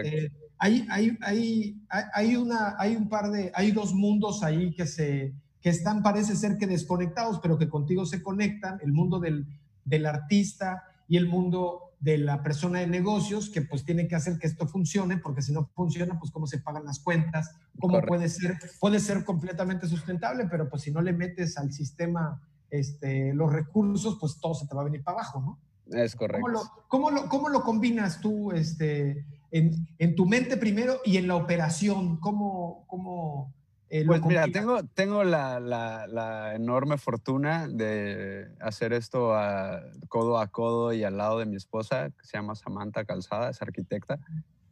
eh, 0.04 0.30
hay, 0.58 0.86
hay, 0.90 1.16
hay, 1.20 1.82
hay, 1.88 2.36
una, 2.36 2.76
hay 2.78 2.96
un 2.96 3.08
par 3.08 3.30
de, 3.30 3.50
hay 3.54 3.72
dos 3.72 3.94
mundos 3.94 4.42
ahí 4.42 4.74
que 4.74 4.86
se, 4.86 5.34
que 5.60 5.70
están, 5.70 6.02
parece 6.02 6.36
ser 6.36 6.58
que 6.58 6.66
desconectados, 6.66 7.40
pero 7.40 7.58
que 7.58 7.68
contigo 7.68 8.04
se 8.06 8.22
conectan, 8.22 8.78
el 8.82 8.92
mundo 8.92 9.18
del, 9.18 9.46
del 9.84 10.06
artista 10.06 10.84
y 11.08 11.16
el 11.16 11.26
mundo 11.26 11.91
de 12.02 12.18
la 12.18 12.42
persona 12.42 12.80
de 12.80 12.88
negocios, 12.88 13.48
que 13.48 13.62
pues 13.62 13.84
tiene 13.84 14.08
que 14.08 14.16
hacer 14.16 14.36
que 14.36 14.48
esto 14.48 14.66
funcione, 14.66 15.18
porque 15.18 15.40
si 15.40 15.52
no 15.52 15.70
funciona, 15.72 16.18
pues 16.18 16.32
cómo 16.32 16.48
se 16.48 16.58
pagan 16.58 16.84
las 16.84 16.98
cuentas, 16.98 17.54
cómo 17.78 18.02
puede 18.02 18.28
ser, 18.28 18.58
puede 18.80 18.98
ser 18.98 19.24
completamente 19.24 19.86
sustentable, 19.86 20.48
pero 20.50 20.68
pues 20.68 20.82
si 20.82 20.90
no 20.90 21.00
le 21.00 21.12
metes 21.12 21.56
al 21.56 21.72
sistema 21.72 22.42
este, 22.70 23.32
los 23.34 23.52
recursos, 23.52 24.18
pues 24.18 24.40
todo 24.40 24.52
se 24.52 24.66
te 24.66 24.74
va 24.74 24.80
a 24.80 24.86
venir 24.86 25.04
para 25.04 25.18
abajo, 25.18 25.40
¿no? 25.40 25.96
Es 25.96 26.16
correcto. 26.16 26.44
¿Cómo 26.44 26.50
lo, 26.50 26.60
cómo 26.88 27.10
lo, 27.10 27.28
cómo 27.28 27.48
lo 27.50 27.62
combinas 27.62 28.20
tú 28.20 28.50
este, 28.50 29.24
en, 29.52 29.86
en, 29.98 30.16
tu 30.16 30.26
mente 30.26 30.56
primero 30.56 31.00
y 31.04 31.18
en 31.18 31.28
la 31.28 31.36
operación? 31.36 32.16
¿Cómo, 32.16 32.84
cómo 32.88 33.54
eh, 33.94 34.06
pues 34.06 34.24
mira, 34.24 34.48
tengo, 34.48 34.82
tengo 34.94 35.22
la, 35.22 35.60
la, 35.60 36.06
la, 36.06 36.54
enorme 36.54 36.96
fortuna 36.96 37.68
de 37.68 38.48
hacer 38.58 38.94
esto 38.94 39.34
a, 39.34 39.82
codo 40.08 40.38
a 40.38 40.46
codo 40.46 40.94
y 40.94 41.04
al 41.04 41.18
lado 41.18 41.38
de 41.38 41.44
mi 41.44 41.56
esposa, 41.56 42.08
que 42.08 42.24
se 42.24 42.38
llama 42.38 42.54
Samantha 42.54 43.04
Calzada, 43.04 43.50
es 43.50 43.60
arquitecta. 43.60 44.18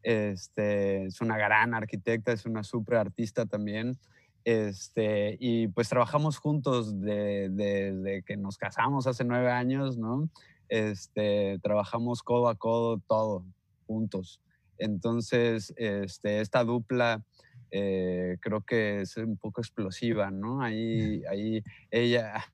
Este, 0.03 1.05
es 1.05 1.21
una 1.21 1.37
gran 1.37 1.75
arquitecta, 1.75 2.33
es 2.33 2.47
una 2.47 2.65
súper 2.65 2.97
artista 2.97 3.45
también. 3.45 3.99
Este, 4.45 5.37
y 5.39 5.69
pues 5.69 5.91
trabajamos 5.91 6.39
juntos 6.39 6.99
desde 6.99 7.93
de, 7.93 8.23
que 8.23 8.39
nos 8.39 8.57
casamos 8.57 9.07
hace 9.07 9.25
nueve 9.25 9.51
años, 9.51 9.99
¿no? 9.99 10.31
Este, 10.71 11.59
trabajamos 11.63 12.23
codo 12.23 12.49
a 12.49 12.55
codo 12.55 13.03
todo, 13.07 13.45
juntos. 13.87 14.41
Entonces, 14.79 15.75
este, 15.77 16.41
esta 16.41 16.65
dupla 16.65 17.23
eh, 17.71 18.37
creo 18.41 18.63
que 18.63 19.03
es 19.03 19.17
un 19.17 19.37
poco 19.37 19.61
explosiva, 19.61 20.31
¿no? 20.31 20.63
Ahí, 20.63 21.23
ahí 21.29 21.63
ella, 21.91 22.45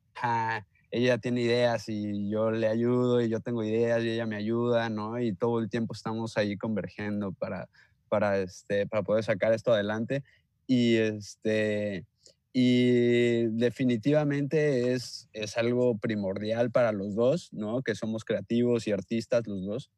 ella 0.91 1.19
tiene 1.19 1.43
ideas 1.43 1.89
y 1.89 2.29
yo 2.29 2.51
le 2.51 2.69
ayudo 2.69 3.21
y 3.21 3.29
yo 3.29 3.41
tengo 3.41 3.65
ideas 3.65 4.03
y 4.03 4.11
ella 4.11 4.27
me 4.27 4.37
ayuda, 4.37 4.89
¿no? 4.89 5.21
Y 5.21 5.35
todo 5.35 5.61
el 5.61 5.69
tiempo 5.69 5.95
estamos 5.95 6.37
ahí 6.37 6.57
convergiendo 6.57 7.33
para, 7.33 7.69
para, 8.09 8.39
este, 8.39 8.87
para 8.87 9.03
poder 9.03 9.25
sacar 9.25 9.53
esto 9.53 9.73
adelante. 9.73 10.23
Y, 10.67 10.97
este, 10.97 12.05
y 12.53 13.47
definitivamente 13.49 14.93
es, 14.93 15.29
es 15.33 15.57
algo 15.59 15.99
primordial 15.99 16.71
para 16.71 16.93
los 16.93 17.15
dos, 17.15 17.53
¿no? 17.53 17.83
Que 17.83 17.95
somos 17.95 18.25
creativos 18.25 18.87
y 18.87 18.93
artistas 18.93 19.47
los 19.47 19.65
dos. 19.65 19.91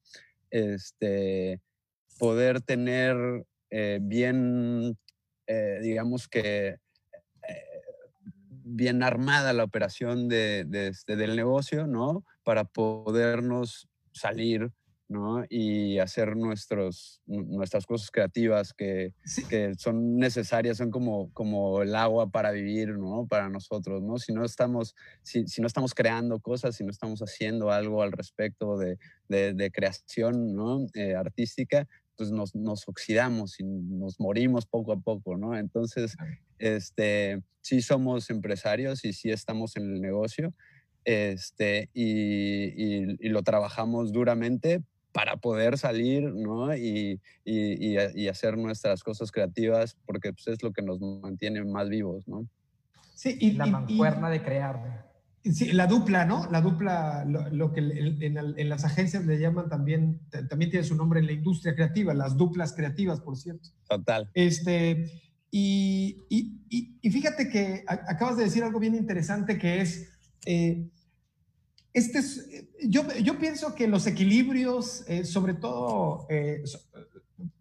Este, 0.50 1.60
poder 2.18 2.60
tener 2.60 3.44
eh, 3.70 3.98
bien 4.00 4.96
eh, 5.48 5.78
digamos 5.82 6.28
que, 6.28 6.78
eh, 7.48 7.78
bien 8.68 9.02
armada 9.02 9.52
la 9.52 9.64
operación 9.64 10.28
de, 10.28 10.66
este, 10.88 11.16
del 11.16 11.36
negocio, 11.36 11.86
¿no? 11.86 12.24
Para 12.44 12.64
podernos 12.64 13.88
salir, 14.12 14.70
¿no? 15.08 15.42
Y 15.48 15.98
hacer 15.98 16.36
nuestros, 16.36 17.22
nuestras 17.26 17.86
cosas 17.86 18.10
creativas 18.10 18.74
que, 18.74 19.14
que, 19.48 19.74
son 19.76 20.18
necesarias, 20.18 20.76
son 20.76 20.90
como, 20.90 21.32
como 21.32 21.80
el 21.80 21.94
agua 21.94 22.30
para 22.30 22.50
vivir, 22.50 22.90
¿no? 22.98 23.26
Para 23.26 23.48
nosotros, 23.48 24.02
¿no? 24.02 24.18
Si 24.18 24.34
no 24.34 24.44
estamos, 24.44 24.94
si, 25.22 25.46
si 25.46 25.62
no 25.62 25.66
estamos 25.66 25.94
creando 25.94 26.38
cosas, 26.40 26.76
si 26.76 26.84
no 26.84 26.90
estamos 26.90 27.20
haciendo 27.20 27.70
algo 27.70 28.02
al 28.02 28.12
respecto 28.12 28.76
de, 28.76 28.98
de, 29.28 29.54
de 29.54 29.70
creación, 29.70 30.54
¿no? 30.54 30.86
Eh, 30.92 31.14
artística, 31.14 31.88
pues 32.18 32.30
nos, 32.30 32.54
nos, 32.54 32.86
oxidamos 32.88 33.58
y 33.60 33.64
nos 33.64 34.20
morimos 34.20 34.66
poco 34.66 34.92
a 34.92 35.00
poco, 35.00 35.38
¿no? 35.38 35.56
Entonces, 35.56 36.16
este, 36.58 37.40
sí 37.62 37.80
somos 37.80 38.28
empresarios 38.28 39.04
y 39.04 39.12
sí 39.14 39.30
estamos 39.30 39.76
en 39.76 39.84
el 39.84 40.00
negocio 40.00 40.52
este, 41.04 41.88
y, 41.94 43.24
y, 43.24 43.28
lo 43.30 43.42
trabajamos 43.42 44.12
duramente 44.12 44.82
para 45.12 45.38
poder 45.38 45.78
salir, 45.78 46.24
¿no? 46.34 46.76
Y, 46.76 47.18
y, 47.46 48.28
hacer 48.28 48.58
nuestras 48.58 49.02
cosas 49.02 49.32
creativas 49.32 49.96
porque 50.04 50.34
pues, 50.34 50.48
es 50.48 50.62
lo 50.62 50.72
que 50.72 50.82
nos 50.82 51.00
mantiene 51.00 51.64
más 51.64 51.88
vivos, 51.88 52.28
¿no? 52.28 52.46
Sí, 53.14 53.38
y 53.40 53.52
la 53.52 53.64
mancuerna 53.64 54.28
de 54.28 54.42
crear. 54.42 55.07
Sí, 55.52 55.72
la 55.72 55.86
dupla, 55.86 56.24
¿no? 56.24 56.50
La 56.50 56.60
dupla, 56.60 57.24
lo, 57.24 57.72
que 57.72 57.80
en, 57.80 58.68
las 58.68 58.84
agencias 58.84 59.24
le 59.24 59.38
llaman 59.38 59.68
también, 59.68 60.20
también 60.48 60.70
tiene 60.70 60.84
su 60.84 60.94
nombre 60.94 61.20
en 61.20 61.26
la 61.26 61.32
industria 61.32 61.74
creativa, 61.74 62.12
las 62.14 62.36
duplas 62.36 62.72
creativas, 62.72 63.20
por 63.20 63.36
cierto. 63.36 63.70
Total. 63.88 64.30
Este, 64.34 65.10
y, 65.50 66.24
y, 66.28 67.10
fíjate 67.10 67.48
que 67.48 67.84
acabas 67.86 68.36
de 68.36 68.44
decir 68.44 68.62
algo 68.62 68.78
bien 68.78 68.94
interesante 68.94 69.58
que 69.58 69.80
es, 69.80 70.10
eh, 70.44 70.90
este 71.92 72.18
es 72.18 72.48
yo, 72.84 73.02
yo, 73.22 73.38
pienso 73.38 73.74
que 73.74 73.88
los 73.88 74.06
equilibrios, 74.06 75.04
eh, 75.08 75.24
sobre 75.24 75.54
todo, 75.54 76.26
eh, 76.28 76.62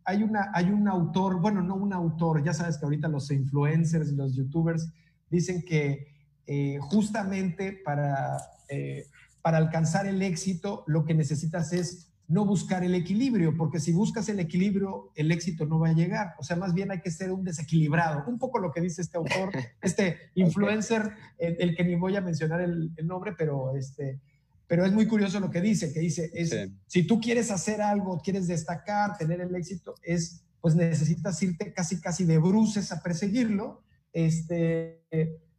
hay, 0.03 0.23
una, 0.23 0.51
hay 0.53 0.65
un 0.65 0.87
autor, 0.87 1.39
bueno, 1.39 1.61
no 1.61 1.75
un 1.75 1.93
autor, 1.93 2.43
ya 2.43 2.53
sabes 2.53 2.77
que 2.77 2.85
ahorita 2.85 3.07
los 3.07 3.31
influencers, 3.31 4.11
los 4.11 4.35
youtubers 4.35 4.91
dicen 5.29 5.63
que 5.63 6.16
eh, 6.47 6.77
justamente 6.79 7.73
para, 7.73 8.37
eh, 8.69 9.07
para 9.41 9.57
alcanzar 9.57 10.07
el 10.07 10.21
éxito 10.21 10.85
lo 10.87 11.03
que 11.03 11.13
necesitas 11.13 11.73
es 11.73 12.07
no 12.29 12.45
buscar 12.45 12.83
el 12.83 12.95
equilibrio, 12.95 13.55
porque 13.55 13.79
si 13.79 13.91
buscas 13.91 14.27
el 14.29 14.39
equilibrio, 14.39 15.11
el 15.15 15.31
éxito 15.31 15.65
no 15.65 15.79
va 15.79 15.89
a 15.89 15.93
llegar. 15.93 16.35
O 16.39 16.43
sea, 16.43 16.55
más 16.55 16.73
bien 16.73 16.91
hay 16.91 17.01
que 17.01 17.11
ser 17.11 17.31
un 17.31 17.43
desequilibrado. 17.43 18.23
Un 18.27 18.37
poco 18.37 18.59
lo 18.59 18.71
que 18.71 18.81
dice 18.81 19.01
este 19.01 19.17
autor, 19.17 19.51
este 19.81 20.17
influencer, 20.35 21.09
el, 21.37 21.75
que 21.75 21.83
ni 21.83 21.95
voy 21.95 22.15
a 22.15 22.21
mencionar 22.21 22.61
el, 22.61 22.93
nombre, 23.03 23.33
pero, 23.37 23.75
este, 23.77 24.19
pero 24.67 24.85
es 24.85 24.91
muy 24.91 25.07
curioso 25.07 25.39
lo 25.39 25.49
que 25.49 25.61
dice, 25.61 25.93
que 25.93 26.01
dice, 26.01 26.29
es, 26.33 26.53
si 26.85 27.03
tú 27.03 27.19
quieres 27.21 27.49
hacer 27.51 27.81
algo, 27.81 28.19
quieres 28.21 28.47
destacar, 28.47 29.17
tener 29.17 29.39
el 29.39 29.55
éxito, 29.55 29.95
es, 30.01 30.43
pues 30.59 30.75
necesitas 30.75 31.41
irte 31.41 31.73
casi, 31.73 32.01
casi 32.01 32.25
de 32.25 32.37
bruces 32.37 32.91
a 32.91 33.01
perseguirlo. 33.01 33.83
Este, 34.11 35.03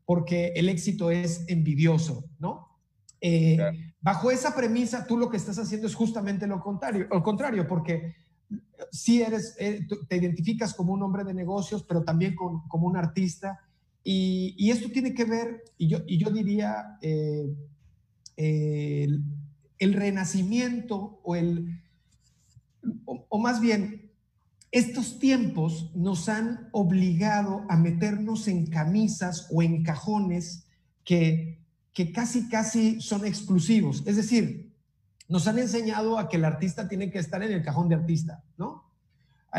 porque 0.08 0.54
el 0.56 0.70
éxito 0.70 1.10
es 1.10 1.44
envidioso, 1.48 2.24
¿no? 2.38 2.66
Eh, 3.20 3.58
bajo 4.00 4.30
esa 4.30 4.54
premisa, 4.54 5.06
tú 5.06 5.18
lo 5.18 5.28
que 5.28 5.36
estás 5.36 5.58
haciendo 5.58 5.86
es 5.86 5.94
justamente 5.94 6.46
lo 6.46 6.62
contrario, 6.62 7.06
lo 7.10 7.22
contrario 7.22 7.68
porque 7.68 8.14
sí 8.90 9.20
eres, 9.20 9.54
eh, 9.58 9.86
te 10.08 10.16
identificas 10.16 10.72
como 10.72 10.94
un 10.94 11.02
hombre 11.02 11.24
de 11.24 11.34
negocios, 11.34 11.82
pero 11.82 12.04
también 12.04 12.34
como 12.34 12.86
un 12.86 12.96
artista, 12.96 13.60
y, 14.02 14.70
esto 14.70 14.88
tiene 14.90 15.12
que 15.12 15.26
ver, 15.26 15.62
y 15.76 15.88
yo, 15.88 15.98
y 16.06 16.16
yo 16.16 16.30
diría, 16.30 16.96
eh, 17.02 17.54
el, 18.38 19.22
el, 19.78 19.92
renacimiento 19.92 21.20
o 21.22 21.36
el, 21.36 21.82
o 23.04 23.38
más 23.38 23.60
bien, 23.60 24.07
estos 24.70 25.18
tiempos 25.18 25.90
nos 25.94 26.28
han 26.28 26.68
obligado 26.72 27.64
a 27.68 27.76
meternos 27.76 28.48
en 28.48 28.66
camisas 28.66 29.48
o 29.50 29.62
en 29.62 29.82
cajones 29.82 30.66
que, 31.04 31.58
que 31.92 32.12
casi, 32.12 32.48
casi 32.48 33.00
son 33.00 33.24
exclusivos. 33.24 34.02
Es 34.06 34.16
decir, 34.16 34.72
nos 35.28 35.46
han 35.46 35.58
enseñado 35.58 36.18
a 36.18 36.28
que 36.28 36.36
el 36.36 36.44
artista 36.44 36.88
tiene 36.88 37.10
que 37.10 37.18
estar 37.18 37.42
en 37.42 37.52
el 37.52 37.62
cajón 37.62 37.88
de 37.88 37.94
artista, 37.94 38.42
¿no? 38.56 38.84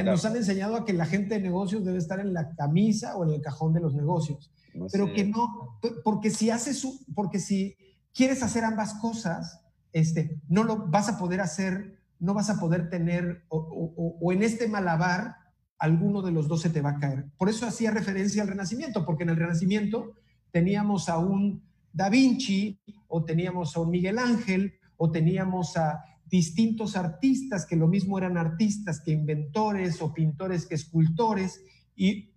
Nos 0.03 0.23
han 0.23 0.35
enseñado 0.35 0.75
a 0.75 0.85
que 0.85 0.93
la 0.93 1.05
gente 1.05 1.35
de 1.35 1.41
negocios 1.41 1.83
debe 1.83 1.97
estar 1.97 2.19
en 2.19 2.33
la 2.33 2.53
camisa 2.55 3.17
o 3.17 3.23
en 3.23 3.33
el 3.33 3.41
cajón 3.41 3.73
de 3.73 3.79
los 3.79 3.95
negocios. 3.95 4.51
pero 4.91 5.11
que 5.13 5.25
no, 5.25 5.79
porque 6.03 6.29
si 6.29 6.51
haces, 6.51 6.85
porque 7.15 7.39
si 7.39 7.75
quieres 8.13 8.43
hacer 8.43 8.63
ambas 8.63 8.93
cosas, 8.95 9.61
este, 9.91 10.39
no 10.47 10.63
lo 10.63 10.87
vas 10.87 11.09
a 11.09 11.17
poder 11.17 11.41
hacer 11.41 11.98
no 12.19 12.33
vas 12.33 12.49
a 12.49 12.59
poder 12.59 12.89
tener, 12.89 13.45
o, 13.49 14.31
en 14.31 14.43
este 14.43 14.67
malabar, 14.67 15.35
alguno 15.77 16.21
de 16.21 16.31
los 16.31 16.47
dos 16.47 16.61
se 16.61 16.69
te 16.69 16.81
va 16.81 16.91
a 16.91 16.99
caer. 16.99 17.25
Por 17.37 17.49
eso 17.49 17.65
hacía 17.65 17.91
referencia 17.91 18.41
al 18.41 18.49
Renacimiento, 18.49 19.05
porque 19.05 19.23
en 19.23 19.29
el 19.29 19.37
Renacimiento 19.37 20.13
teníamos 20.51 21.07
a 21.07 21.17
un 21.17 21.63
Da 21.93 22.09
Vinci, 22.09 22.79
o 23.07 23.23
teníamos 23.23 23.75
a 23.75 23.79
un 23.79 23.89
Miguel 23.89 24.19
Ángel, 24.19 24.73
o 24.97 25.09
teníamos 25.09 25.77
a 25.77 26.03
distintos 26.25 26.95
artistas 26.95 27.65
que 27.65 27.77
lo 27.77 27.87
mismo 27.87 28.17
eran 28.17 28.37
artistas 28.37 29.01
que 29.01 29.11
inventores 29.11 30.01
o 30.01 30.13
pintores 30.13 30.65
que 30.65 30.75
escultores, 30.75 31.63
y, 31.95 32.31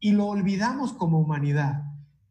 y 0.00 0.12
lo 0.12 0.26
olvidamos 0.26 0.92
como 0.92 1.18
humanidad. 1.18 1.82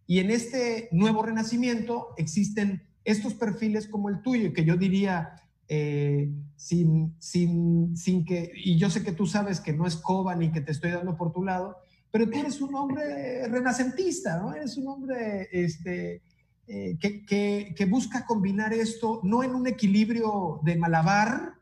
Y 0.08 0.20
en 0.20 0.32
este 0.32 0.90
nuevo 0.92 1.24
renacimiento 1.24 2.10
existen 2.18 2.84
estos 3.04 3.36
perfiles 3.36 3.88
como 3.88 4.10
el 4.10 4.22
tuyo, 4.22 4.54
que 4.54 4.66
yo 4.66 4.76
diría 4.76 5.36
eh, 5.68 6.32
sin, 6.56 7.16
sin, 7.20 7.98
sin 7.98 8.24
que, 8.24 8.52
y 8.56 8.78
yo 8.78 8.90
sé 8.90 9.04
que 9.04 9.12
tú 9.12 9.26
sabes 9.26 9.60
que 9.60 9.74
no 9.74 9.88
es 9.88 9.96
coba 9.96 10.36
ni 10.36 10.52
que 10.52 10.62
te 10.62 10.72
estoy 10.72 10.92
dando 10.92 11.18
por 11.18 11.32
tu 11.32 11.44
lado, 11.44 11.78
pero 12.12 12.30
tú 12.30 12.40
eres 12.40 12.62
un 12.62 12.74
hombre 12.76 13.48
renacentista, 13.48 14.40
¿no? 14.40 14.54
Eres 14.54 14.78
un 14.78 14.88
hombre 14.88 15.50
este, 15.52 16.22
eh, 16.68 16.98
que, 17.00 17.26
que, 17.26 17.74
que, 17.76 17.86
busca 17.86 18.26
combinar 18.26 18.74
esto 18.74 19.20
no 19.24 19.44
en 19.44 19.54
un 19.54 19.68
equilibrio 19.68 20.62
de 20.64 20.78
malabar, 20.78 21.56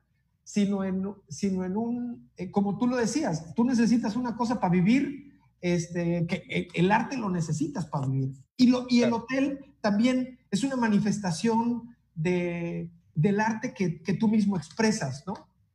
sino 0.43 0.83
en, 0.83 1.05
sino 1.29 1.63
en 1.63 1.77
un, 1.77 2.29
eh, 2.37 2.51
como 2.51 2.77
tú 2.77 2.87
lo 2.87 2.97
decías, 2.97 3.53
tú 3.55 3.63
necesitas 3.63 4.15
una 4.15 4.35
cosa 4.35 4.59
para 4.59 4.73
vivir, 4.73 5.33
este, 5.61 6.27
que 6.27 6.67
el 6.73 6.91
arte 6.91 7.17
lo 7.17 7.29
necesitas 7.29 7.85
para 7.85 8.07
vivir. 8.07 8.33
Y, 8.57 8.67
lo, 8.67 8.85
y 8.89 9.01
el 9.01 9.13
hotel 9.13 9.59
también 9.81 10.39
es 10.51 10.63
una 10.63 10.75
manifestación 10.75 11.95
de, 12.13 12.89
del 13.15 13.39
arte 13.39 13.73
que, 13.73 14.13
tú 14.13 14.27
mismo 14.27 14.57
expresas, 14.57 15.23
¿no? 15.27 15.33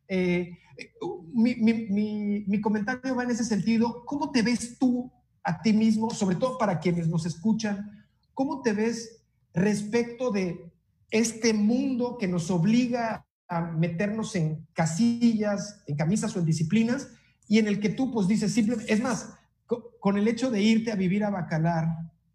Eh, 0.09 0.59
mi, 1.35 1.55
mi, 1.57 2.45
mi, 2.47 2.61
comentario 2.61 3.15
va 3.15 3.25
en 3.25 3.31
ese 3.31 3.45
sentido. 3.45 4.05
¿Cómo 4.05 4.31
te 4.31 4.43
ves 4.43 4.79
tú 4.79 5.11
a 5.43 5.61
ti 5.61 5.73
mismo, 5.73 6.11
sobre 6.11 6.37
todo 6.37 6.57
para 6.59 6.79
quienes 6.79 7.09
nos 7.09 7.27
escuchan? 7.27 8.07
¿Cómo 8.35 8.63
te 8.63 8.73
ves 8.73 9.23
respecto 9.55 10.31
de 10.31 10.73
este 11.11 11.53
mundo 11.53 12.17
que 12.19 12.29
nos 12.29 12.51
obliga 12.51 13.27
a 13.49 13.61
meternos 13.61 14.37
en 14.37 14.67
casillas, 14.73 15.83
en 15.87 15.97
camisas 15.97 16.37
o 16.37 16.39
en 16.39 16.45
disciplinas, 16.45 17.09
y 17.49 17.59
en 17.59 17.67
el 17.67 17.81
que 17.81 17.89
tú 17.89 18.13
pues 18.13 18.29
dices 18.29 18.53
simplemente, 18.53 18.93
es 18.93 19.01
más, 19.01 19.35
con 20.01 20.19
el 20.19 20.29
hecho 20.29 20.51
de 20.51 20.63
irte 20.63 20.93
a 20.93 20.97
vivir 20.97 21.25
a 21.25 21.31
Bacalar, 21.31 21.89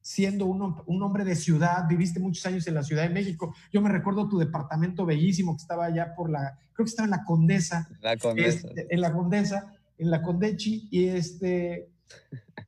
siendo 0.04 0.45
un, 0.45 1.01
hombre 1.01 1.24
de 1.24 1.34
ciudad, 1.34 1.88
viviste 1.88 2.20
muchos 2.20 2.45
años 2.45 2.68
en 2.68 2.76
la 2.76 2.84
Ciudad 2.84 3.04
de 3.04 3.10
México. 3.10 3.56
Yo 3.72 3.82
me 3.82 3.89
recuerdo 3.89 4.28
tu 4.28 4.38
departamento 4.38 5.06
bellísimo 5.06 5.56
que 5.56 5.62
estaba 5.62 5.86
allá 5.86 6.14
por 6.14 6.30
la, 6.30 6.60
creo 6.74 6.86
que 6.86 6.89
estaba 6.89 7.06
en 7.06 7.12
la 7.12 7.24
Condesa. 7.24 7.88
La 8.01 8.18
Condesa. 8.18 8.68
Este, 8.68 8.93
en 8.93 9.01
la 9.01 9.14
Condesa, 9.14 9.74
en 9.97 10.12
la 10.12 10.22
Condechi, 10.22 10.89
y 10.91 11.06
este... 11.08 11.89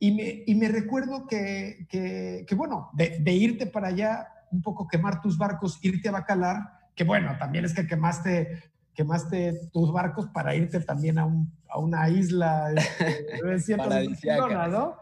Y 0.00 0.12
me, 0.12 0.42
y 0.46 0.54
me 0.56 0.66
recuerdo 0.68 1.26
que, 1.26 1.86
que, 1.88 2.54
bueno, 2.56 2.90
de, 2.94 3.18
de, 3.20 3.32
irte 3.32 3.66
para 3.66 3.88
allá, 3.88 4.26
un 4.50 4.60
poco 4.60 4.88
quemar 4.88 5.20
tus 5.20 5.38
barcos, 5.38 5.78
irte 5.82 6.08
a 6.08 6.12
Bacalar, 6.12 6.58
que 6.96 7.04
bueno, 7.04 7.36
también 7.38 7.64
es 7.64 7.72
que 7.72 7.86
quemaste 7.86 8.64
quemaste 8.96 9.68
tus 9.72 9.92
barcos 9.92 10.26
para 10.28 10.54
irte 10.54 10.80
también 10.80 11.18
a, 11.18 11.26
una 11.76 12.08
isla 12.08 12.72
este, 12.72 13.76
¿no? 13.76 14.96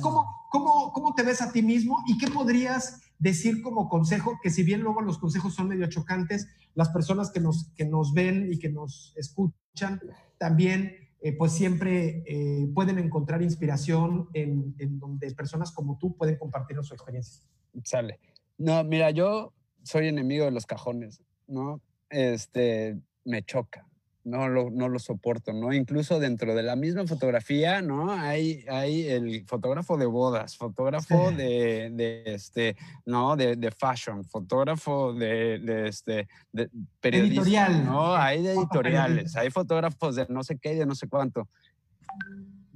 ¿cómo, 0.00 0.39
cómo, 0.50 0.92
cómo 0.92 1.14
te 1.14 1.22
ves 1.22 1.40
a 1.40 1.52
ti 1.52 1.62
mismo 1.62 2.02
y 2.06 2.18
qué 2.18 2.26
podrías 2.26 3.00
decir 3.18 3.62
como 3.62 3.88
consejo, 3.88 4.38
que 4.42 4.50
si 4.50 4.62
bien 4.62 4.82
luego 4.82 5.00
los 5.00 5.18
consejos 5.18 5.54
son 5.54 5.68
medio 5.68 5.88
chocantes, 5.88 6.48
las 6.74 6.90
personas 6.90 7.30
que 7.30 7.40
nos, 7.40 7.70
que 7.76 7.86
nos 7.86 8.12
ven 8.12 8.52
y 8.52 8.58
que 8.58 8.68
nos 8.68 9.14
escuchan 9.16 10.00
también 10.38 10.96
eh, 11.22 11.32
pues 11.32 11.52
siempre 11.52 12.24
eh, 12.26 12.66
pueden 12.74 12.98
encontrar 12.98 13.42
inspiración 13.42 14.28
en, 14.32 14.74
donde 14.98 15.30
personas 15.34 15.70
como 15.70 15.98
tú 15.98 16.16
pueden 16.16 16.36
compartir 16.36 16.78
su 16.82 16.94
experiencia. 16.94 17.44
Sale. 17.84 18.18
No, 18.56 18.82
mira, 18.84 19.10
yo 19.10 19.52
soy 19.82 20.08
enemigo 20.08 20.46
de 20.46 20.50
los 20.50 20.66
cajones, 20.66 21.22
¿no? 21.46 21.82
Este, 22.08 22.98
me 23.24 23.42
choca 23.42 23.89
no 24.30 24.48
lo, 24.48 24.70
no 24.70 24.88
lo 24.88 24.98
soporto, 24.98 25.52
¿no? 25.52 25.72
Incluso 25.72 26.20
dentro 26.20 26.54
de 26.54 26.62
la 26.62 26.76
misma 26.76 27.06
fotografía, 27.06 27.82
¿no? 27.82 28.12
Hay, 28.12 28.64
hay 28.68 29.08
el 29.08 29.44
fotógrafo 29.46 29.96
de 29.96 30.06
bodas, 30.06 30.56
fotógrafo 30.56 31.32
de, 31.32 31.90
de, 31.92 32.22
este, 32.26 32.76
¿no? 33.04 33.36
De, 33.36 33.56
de 33.56 33.70
fashion, 33.72 34.24
fotógrafo 34.24 35.12
de, 35.12 35.58
de 35.58 35.88
este, 35.88 36.28
de 36.52 36.70
periodista, 37.00 37.42
Editorial. 37.42 37.84
¿no? 37.84 38.14
Hay 38.14 38.42
de 38.42 38.52
editoriales, 38.52 39.36
hay 39.36 39.50
fotógrafos 39.50 40.14
de 40.14 40.26
no 40.28 40.44
sé 40.44 40.58
qué, 40.58 40.74
de 40.74 40.86
no 40.86 40.94
sé 40.94 41.08
cuánto. 41.08 41.48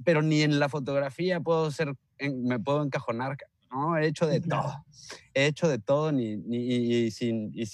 Pero 0.03 0.21
ni 0.21 0.41
en 0.41 0.59
la 0.59 0.67
fotografía 0.69 1.39
puedo 1.39 1.71
ser, 1.71 1.95
me 2.19 2.59
puedo 2.59 2.83
encajonar, 2.83 3.37
¿no? 3.71 3.97
He 3.97 4.07
hecho 4.07 4.27
de 4.27 4.41
todo. 4.41 4.85
He 5.33 5.45
hecho 5.45 5.67
de 5.69 5.79
todo 5.79 6.11
ni, 6.11 6.35
ni 6.35 6.57
y, 6.57 7.11
sin, 7.11 7.51
y, 7.53 7.65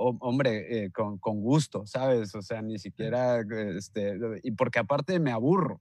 hombre, 0.00 0.84
eh, 0.84 0.90
con, 0.90 1.18
con, 1.18 1.40
gusto, 1.40 1.86
¿sabes? 1.86 2.34
O 2.34 2.42
sea, 2.42 2.62
ni 2.62 2.78
siquiera, 2.78 3.40
este, 3.76 4.18
y 4.42 4.52
porque 4.52 4.78
aparte 4.78 5.18
me 5.20 5.30
aburro, 5.30 5.80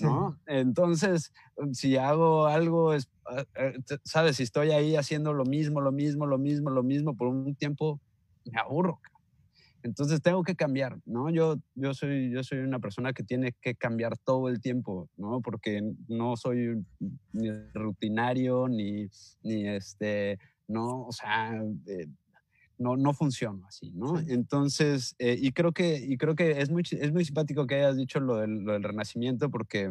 ¿no? 0.00 0.38
Entonces, 0.46 1.32
si 1.72 1.96
hago 1.96 2.46
algo, 2.46 2.94
es, 2.94 3.10
ah, 3.26 3.44
eh, 3.56 3.74
¿sabes? 4.04 4.36
Si 4.36 4.44
estoy 4.44 4.70
ahí 4.70 4.96
haciendo 4.96 5.32
lo 5.34 5.44
mismo, 5.44 5.80
lo 5.80 5.92
mismo, 5.92 6.26
lo 6.26 6.38
mismo, 6.38 6.70
lo 6.70 6.82
mismo 6.82 7.16
por 7.16 7.28
un 7.28 7.54
tiempo, 7.54 8.00
me 8.44 8.58
aburro. 8.58 8.98
Entonces 9.82 10.20
tengo 10.20 10.42
que 10.42 10.54
cambiar, 10.54 10.98
¿no? 11.06 11.30
Yo, 11.30 11.56
yo, 11.74 11.94
soy, 11.94 12.30
yo 12.30 12.42
soy 12.42 12.58
una 12.58 12.80
persona 12.80 13.12
que 13.12 13.22
tiene 13.22 13.54
que 13.60 13.74
cambiar 13.74 14.16
todo 14.18 14.48
el 14.48 14.60
tiempo, 14.60 15.08
¿no? 15.16 15.40
Porque 15.40 15.80
no 16.08 16.36
soy 16.36 16.84
ni 17.32 17.50
rutinario, 17.72 18.68
ni, 18.68 19.08
ni 19.42 19.68
este, 19.68 20.38
no, 20.68 21.06
o 21.06 21.12
sea, 21.12 21.62
eh, 21.86 22.06
no, 22.80 22.96
no 22.96 23.12
funciona 23.12 23.66
así, 23.68 23.92
¿no? 23.94 24.18
Entonces, 24.18 25.14
eh, 25.18 25.36
y, 25.38 25.52
creo 25.52 25.72
que, 25.72 25.98
y 25.98 26.16
creo 26.16 26.34
que 26.34 26.62
es 26.62 26.70
muy, 26.70 26.82
es 26.90 27.12
muy 27.12 27.26
simpático 27.26 27.66
que 27.66 27.74
hayas 27.74 27.96
dicho 27.96 28.20
lo 28.20 28.36
del, 28.36 28.64
lo 28.64 28.72
del 28.72 28.82
renacimiento 28.82 29.50
porque 29.50 29.90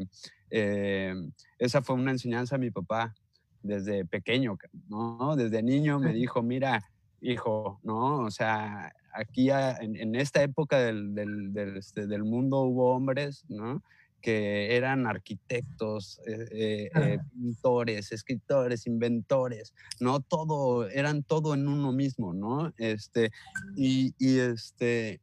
eh, 0.50 1.14
esa 1.60 1.84
fue 1.84 1.96
una 1.96 2.10
enseñanza 2.12 2.56
a 2.56 2.60
mi 2.60 2.72
papá 2.72 3.14
desde 3.62 4.06
pequeño, 4.06 4.58
¿no? 4.88 5.36
Desde 5.36 5.62
niño 5.62 6.00
me 6.00 6.14
dijo, 6.14 6.42
mira, 6.42 6.90
hijo, 7.22 7.80
¿no? 7.84 8.22
O 8.22 8.32
sea, 8.32 8.92
aquí 9.14 9.52
en, 9.52 9.96
en 9.96 10.16
esta 10.16 10.42
época 10.42 10.80
del, 10.80 11.14
del, 11.14 11.54
del, 11.54 11.78
este, 11.78 12.08
del 12.08 12.24
mundo 12.24 12.62
hubo 12.62 12.96
hombres, 12.96 13.46
¿no? 13.50 13.84
Que 14.22 14.76
eran 14.76 15.08
arquitectos, 15.08 16.20
eh, 16.26 16.48
eh, 16.52 16.92
eh, 16.94 17.20
pintores, 17.32 18.12
escritores, 18.12 18.86
inventores, 18.86 19.74
¿no? 20.00 20.20
Todo, 20.20 20.90
eran 20.90 21.24
todo 21.24 21.54
en 21.54 21.68
uno 21.68 21.92
mismo, 21.92 22.34
¿no? 22.34 22.74
Este, 22.78 23.32
y, 23.76 24.14
este, 24.20 25.22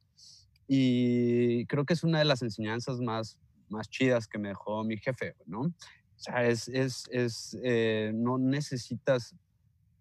y 0.66 1.66
creo 1.66 1.84
que 1.84 1.94
es 1.94 2.04
una 2.04 2.18
de 2.18 2.24
las 2.24 2.42
enseñanzas 2.42 2.98
más, 3.00 3.38
más 3.68 3.88
chidas 3.88 4.26
que 4.26 4.38
me 4.38 4.48
dejó 4.48 4.82
mi 4.84 4.96
jefe, 4.96 5.34
¿no? 5.46 5.60
O 5.60 6.18
sea, 6.18 6.46
es, 6.46 6.68
es, 6.68 7.04
es 7.10 7.56
no 8.14 8.38
necesitas 8.38 9.34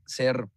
ser 0.05 0.47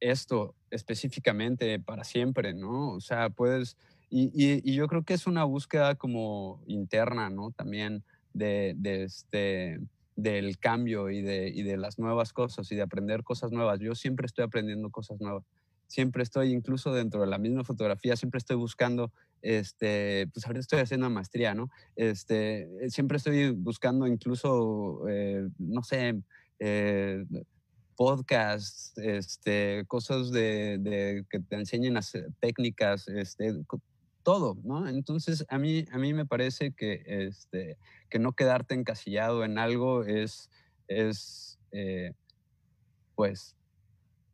esto 0.00 0.54
específicamente 0.70 1.78
para 1.80 2.04
siempre, 2.04 2.54
¿no? 2.54 2.92
O 2.94 3.00
sea, 3.00 3.30
puedes 3.30 3.76
y, 4.10 4.72
yo 4.72 4.86
creo 4.88 5.02
que 5.02 5.14
es 5.14 5.26
una 5.26 5.44
búsqueda 5.44 5.94
como 5.94 6.62
interna, 6.66 7.30
¿no? 7.30 7.50
También 7.50 8.04
de, 8.32 8.76
este, 8.82 9.80
del 10.16 10.58
cambio 10.58 11.10
y 11.10 11.22
de, 11.22 11.48
y 11.48 11.62
de 11.62 11.76
las 11.76 11.98
nuevas 11.98 12.32
cosas 12.32 12.70
y 12.70 12.76
de 12.76 12.82
aprender 12.82 13.22
cosas 13.24 13.52
nuevas. 13.52 13.80
Yo 13.80 13.94
siempre 13.94 14.26
estoy 14.26 14.44
aprendiendo 14.44 14.90
cosas 14.90 15.20
nuevas. 15.20 15.44
Siempre 15.86 16.22
estoy, 16.22 16.52
incluso 16.52 16.92
dentro 16.92 17.20
de 17.20 17.26
la 17.26 17.38
misma 17.38 17.62
fotografía, 17.62 18.16
siempre 18.16 18.38
estoy 18.38 18.56
buscando, 18.56 19.12
este, 19.42 20.28
pues 20.32 20.46
ahorita 20.46 20.60
estoy 20.60 20.80
haciendo 20.80 21.10
maestría, 21.10 21.54
¿no? 21.54 21.70
Este, 21.94 22.68
siempre 22.90 23.18
estoy 23.18 23.50
buscando 23.50 24.06
incluso, 24.06 25.06
eh, 25.08 25.48
no 25.58 25.82
sé, 25.82 26.20
eh, 26.58 27.24
podcasts, 27.96 28.96
este, 28.96 29.84
cosas 29.86 30.30
de, 30.30 30.78
de, 30.80 31.24
que 31.30 31.40
te 31.40 31.56
enseñen 31.56 31.96
hacer 31.96 32.28
técnicas, 32.40 33.06
este, 33.08 33.54
todo, 34.24 34.56
¿no? 34.64 34.88
Entonces, 34.88 35.44
a 35.48 35.58
mí, 35.58 35.84
a 35.92 35.98
mí 35.98 36.12
me 36.12 36.26
parece 36.26 36.72
que, 36.72 37.04
este, 37.06 37.76
que 38.10 38.18
no 38.18 38.32
quedarte 38.32 38.74
encasillado 38.74 39.44
en 39.44 39.58
algo 39.58 40.02
es, 40.02 40.50
es 40.88 41.58
eh, 41.70 42.12
pues, 43.14 43.54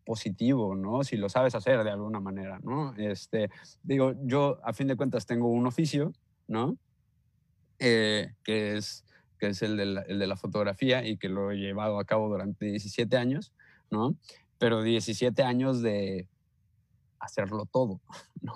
positivo, 0.06 0.74
¿no? 0.74 1.04
Si 1.04 1.16
lo 1.16 1.28
sabes 1.28 1.54
hacer 1.54 1.84
de 1.84 1.90
alguna 1.90 2.20
manera, 2.20 2.58
¿no? 2.62 2.94
Este, 2.96 3.50
digo, 3.82 4.14
yo 4.22 4.58
a 4.64 4.72
fin 4.72 4.86
de 4.86 4.96
cuentas 4.96 5.26
tengo 5.26 5.48
un 5.48 5.66
oficio, 5.66 6.12
¿no? 6.48 6.78
Eh, 7.78 8.32
que 8.44 8.76
es, 8.76 9.04
que 9.38 9.48
es 9.48 9.62
el 9.62 9.76
de, 9.76 9.86
la, 9.86 10.02
el 10.02 10.18
de 10.18 10.26
la 10.26 10.36
fotografía 10.36 11.06
y 11.06 11.16
que 11.16 11.28
lo 11.28 11.50
he 11.50 11.56
llevado 11.56 11.98
a 11.98 12.04
cabo 12.04 12.28
durante 12.28 12.66
17 12.66 13.16
años, 13.16 13.52
¿no? 13.90 14.16
Pero 14.58 14.82
17 14.82 15.42
años 15.42 15.82
de 15.82 16.28
hacerlo 17.20 17.66
todo, 17.66 18.00
¿no? 18.40 18.52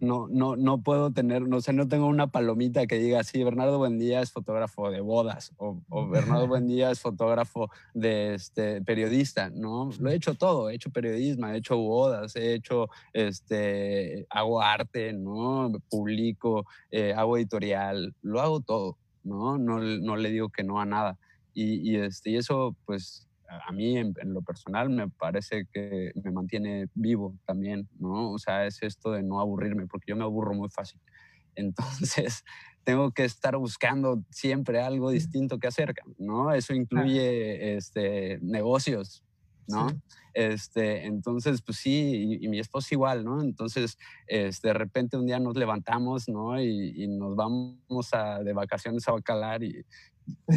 No, 0.00 0.28
no, 0.28 0.56
no 0.56 0.82
puedo 0.82 1.12
tener, 1.12 1.42
no 1.42 1.60
sé, 1.60 1.72
no 1.72 1.88
tengo 1.88 2.06
una 2.06 2.28
palomita 2.28 2.86
que 2.86 2.98
diga, 2.98 3.22
sí, 3.24 3.42
Bernardo 3.44 3.78
Buendía 3.78 4.22
es 4.22 4.32
fotógrafo 4.32 4.90
de 4.90 5.00
bodas 5.00 5.52
o, 5.58 5.80
Bernardo 6.08 6.46
Buendía 6.48 6.90
es 6.90 7.00
fotógrafo 7.00 7.70
de 7.92 8.34
este, 8.34 8.80
periodista, 8.82 9.50
¿no? 9.50 9.90
Lo 9.98 10.10
he 10.10 10.14
hecho 10.14 10.34
todo, 10.34 10.70
he 10.70 10.74
hecho 10.74 10.90
periodismo, 10.90 11.48
he 11.48 11.56
hecho 11.56 11.76
bodas, 11.76 12.36
he 12.36 12.54
hecho, 12.54 12.88
este, 13.12 14.26
hago 14.30 14.62
arte, 14.62 15.12
¿no? 15.12 15.72
Publico, 15.90 16.66
eh, 16.90 17.12
hago 17.14 17.36
editorial, 17.36 18.14
lo 18.22 18.40
hago 18.40 18.60
todo, 18.60 18.96
¿no? 19.24 19.58
No, 19.58 19.80
no 19.80 20.16
le 20.16 20.30
digo 20.30 20.48
que 20.48 20.62
no 20.62 20.80
a 20.80 20.86
nada. 20.86 21.18
Y, 21.52 21.90
y, 21.90 21.96
este, 21.96 22.30
y 22.30 22.36
eso, 22.36 22.76
pues, 22.86 23.26
a 23.50 23.72
mí 23.72 23.96
en, 23.96 24.14
lo 24.24 24.42
personal 24.42 24.90
me 24.90 25.08
parece 25.08 25.66
que 25.72 26.12
me 26.22 26.30
mantiene 26.30 26.86
vivo 26.94 27.36
también, 27.44 27.88
¿no? 27.98 28.32
O 28.32 28.38
sea, 28.38 28.66
es 28.66 28.82
esto 28.82 29.12
de 29.12 29.22
no 29.22 29.40
aburrirme, 29.40 29.86
porque 29.86 30.10
yo 30.10 30.16
me 30.16 30.24
aburro 30.24 30.54
muy 30.54 30.68
fácil. 30.68 31.00
Entonces, 31.56 32.44
tengo 32.84 33.10
que 33.10 33.24
estar 33.24 33.56
buscando 33.56 34.22
siempre 34.30 34.80
algo 34.80 35.10
distinto 35.10 35.58
que 35.58 35.66
hacer, 35.66 35.94
¿no? 36.18 36.52
Eso 36.52 36.74
incluye 36.74 37.76
este, 37.76 38.38
negocios, 38.40 39.24
¿no? 39.66 39.88
Este, 40.32 41.06
entonces, 41.06 41.60
pues 41.62 41.78
sí, 41.78 42.38
y, 42.40 42.48
mi 42.48 42.60
esposa 42.60 42.88
igual, 42.92 43.24
¿no? 43.24 43.42
Entonces, 43.42 43.98
este, 44.26 44.68
de 44.68 44.74
repente 44.74 45.16
un 45.16 45.26
día 45.26 45.40
nos 45.40 45.56
levantamos, 45.56 46.28
¿no? 46.28 46.60
Y, 46.60 47.04
y 47.04 47.08
nos 47.08 47.34
vamos 47.34 48.12
a, 48.12 48.42
de 48.42 48.52
vacaciones 48.52 49.06
a 49.08 49.12
Bacalar 49.12 49.62
y, 49.62 49.84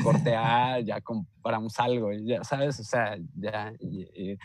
cortear, 0.04 0.84
ya 0.84 1.02
compramos 1.02 1.80
algo, 1.80 2.12
ya 2.12 2.44
sabes, 2.44 2.80
o 2.80 2.84
sea, 2.84 3.18
ya, 3.36 3.74
y, 3.80 4.38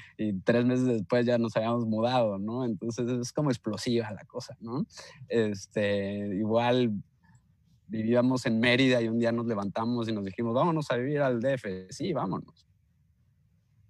tres 0.45 0.65
meses 0.65 0.87
después 0.87 1.27
ya 1.27 1.39
nos 1.39 1.57
habíamos 1.57 1.87
mudado, 1.87 2.39
¿no? 2.39 2.65
Entonces 2.65 3.09
es 3.09 3.33
como 3.33 3.51
explosiva 3.51 4.11
la 4.11 4.25
cosa, 4.25 4.57
¿no? 4.61 4.85
Este, 5.29 6.29
igual 6.37 6.93
vivíamos 7.89 8.47
en 8.47 8.61
Mérida 8.61 9.01
y 9.01 9.09
un 9.09 9.19
día 9.19 9.33
nos 9.33 9.47
levantamos 9.47 10.09
y 10.09 10.13
nos 10.13 10.25
dijimos, 10.25 10.55
vámonos 10.55 10.91
a 10.91 10.97
vivir 10.97 11.21
al 11.21 11.41
DF, 11.41 11.91
sí, 11.91 12.13
vámonos. 12.13 12.67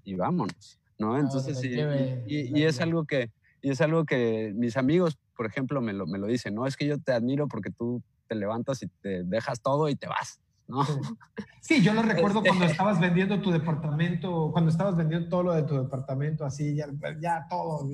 Y 0.05 0.15
vámonos, 0.15 0.79
¿no? 0.99 1.19
Entonces, 1.19 1.63
y, 1.65 2.63
es 2.63 2.81
algo 2.81 3.05
que, 3.05 3.31
y 3.61 3.71
es 3.71 3.81
algo 3.81 4.05
que 4.05 4.53
mis 4.55 4.77
amigos, 4.77 5.19
por 5.37 5.47
ejemplo, 5.47 5.81
me 5.81 5.93
lo, 5.93 6.07
me 6.07 6.19
lo 6.19 6.27
dicen, 6.27 6.55
¿no? 6.55 6.67
Es 6.67 6.77
que 6.77 6.87
yo 6.87 6.99
te 6.99 7.13
admiro 7.13 7.49
porque 7.49 7.71
tú 7.71 8.03
te 8.29 8.35
levantas 8.35 8.83
y 8.83 8.87
te 8.87 9.25
dejas 9.25 9.61
todo 9.61 9.89
y 9.89 9.97
te 9.97 10.07
vas. 10.07 10.41
¿No? 10.69 10.83
Sí, 11.61 11.83
yo 11.83 11.93
lo 11.93 12.01
recuerdo 12.01 12.41
cuando 12.41 12.65
este 12.65 12.73
estabas 12.73 12.99
vendiendo 12.99 13.43
tu 13.43 13.51
departamento, 13.51 14.51
cuando 14.53 14.71
estabas 14.71 14.97
vendiendo 14.97 15.29
todo 15.29 15.43
lo 15.43 15.53
de 15.53 15.65
tu 15.65 15.77
departamento, 15.77 16.47
así, 16.47 16.75
ya, 16.75 16.87
ya 17.21 17.47
todo. 17.51 17.87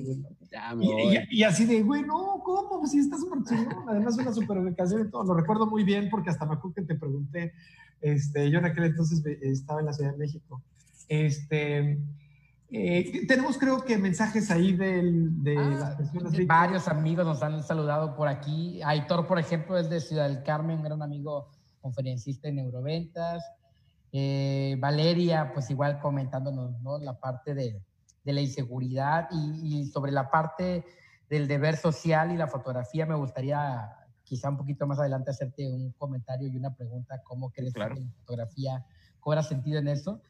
Ya 0.49 0.73
me 0.73 0.85
y, 0.85 1.27
y, 1.29 1.43
así 1.43 1.65
de, 1.65 1.83
güey, 1.83 2.03
no, 2.03 2.41
¿cómo? 2.45 2.79
Pues 2.79 2.91
sí, 2.91 2.99
está 2.99 3.17
súper 3.17 3.39
chingón. 3.43 3.89
Además, 3.89 4.17
una 4.17 4.31
súper 4.31 4.59
ubicación 4.59 5.05
y 5.05 5.11
todo. 5.11 5.25
Lo 5.25 5.33
recuerdo 5.33 5.65
muy 5.65 5.83
bien 5.83 6.07
porque 6.09 6.29
hasta 6.29 6.45
me 6.45 6.53
acuerdo 6.53 6.75
que 6.75 6.83
te 6.83 6.95
pregunté, 6.95 7.53
este, 7.99 8.49
yo 8.49 8.59
en 8.59 8.65
aquel 8.65 8.85
entonces 8.85 9.21
estaba 9.41 9.81
en 9.81 9.87
la 9.87 9.93
Ciudad 9.93 10.11
de 10.13 10.17
México. 10.17 10.61
Este, 11.09 11.99
Eh, 12.71 13.25
tenemos 13.27 13.57
creo 13.57 13.85
que 13.85 13.97
mensajes 13.97 14.49
ahí 14.51 14.73
del, 14.73 15.43
de 15.43 15.57
ah, 15.57 15.69
las 15.69 15.95
personas. 15.95 16.33
Varios 16.47 16.87
amigos 16.87 17.25
nos 17.25 17.43
han 17.43 17.63
saludado 17.63 18.15
por 18.15 18.27
aquí. 18.27 18.81
Aitor, 18.83 19.27
por 19.27 19.39
ejemplo, 19.39 19.77
es 19.77 19.89
de 19.89 20.01
Ciudad 20.01 20.27
del 20.27 20.43
Carmen, 20.43 20.77
un 20.77 20.83
gran 20.83 21.01
amigo 21.01 21.49
conferencista 21.85 22.47
en 22.47 22.55
Neuroventas. 22.55 23.43
Eh, 24.11 24.75
Valeria, 24.79 25.51
pues 25.53 25.69
igual 25.69 25.99
comentándonos 25.99 26.81
¿no? 26.81 26.97
la 26.97 27.19
parte 27.19 27.53
de, 27.53 27.79
de 28.23 28.33
la 28.33 28.41
inseguridad 28.41 29.27
y, 29.29 29.81
y, 29.81 29.85
sobre 29.85 30.11
la 30.11 30.31
parte 30.31 30.83
del 31.29 31.47
deber 31.47 31.77
social 31.77 32.31
y 32.31 32.37
la 32.37 32.47
fotografía, 32.47 33.05
me 33.05 33.13
gustaría 33.13 33.87
quizá 34.23 34.49
un 34.49 34.57
poquito 34.57 34.87
más 34.87 34.97
adelante 34.97 35.29
hacerte 35.29 35.71
un 35.71 35.91
comentario 35.91 36.47
y 36.47 36.57
una 36.57 36.73
pregunta, 36.73 37.21
¿cómo 37.23 37.51
crees 37.51 37.73
claro. 37.73 37.93
que 37.93 38.01
la 38.01 38.11
fotografía 38.17 38.85
cobra 39.19 39.43
sentido 39.43 39.77
en 39.77 39.87
eso? 39.87 40.23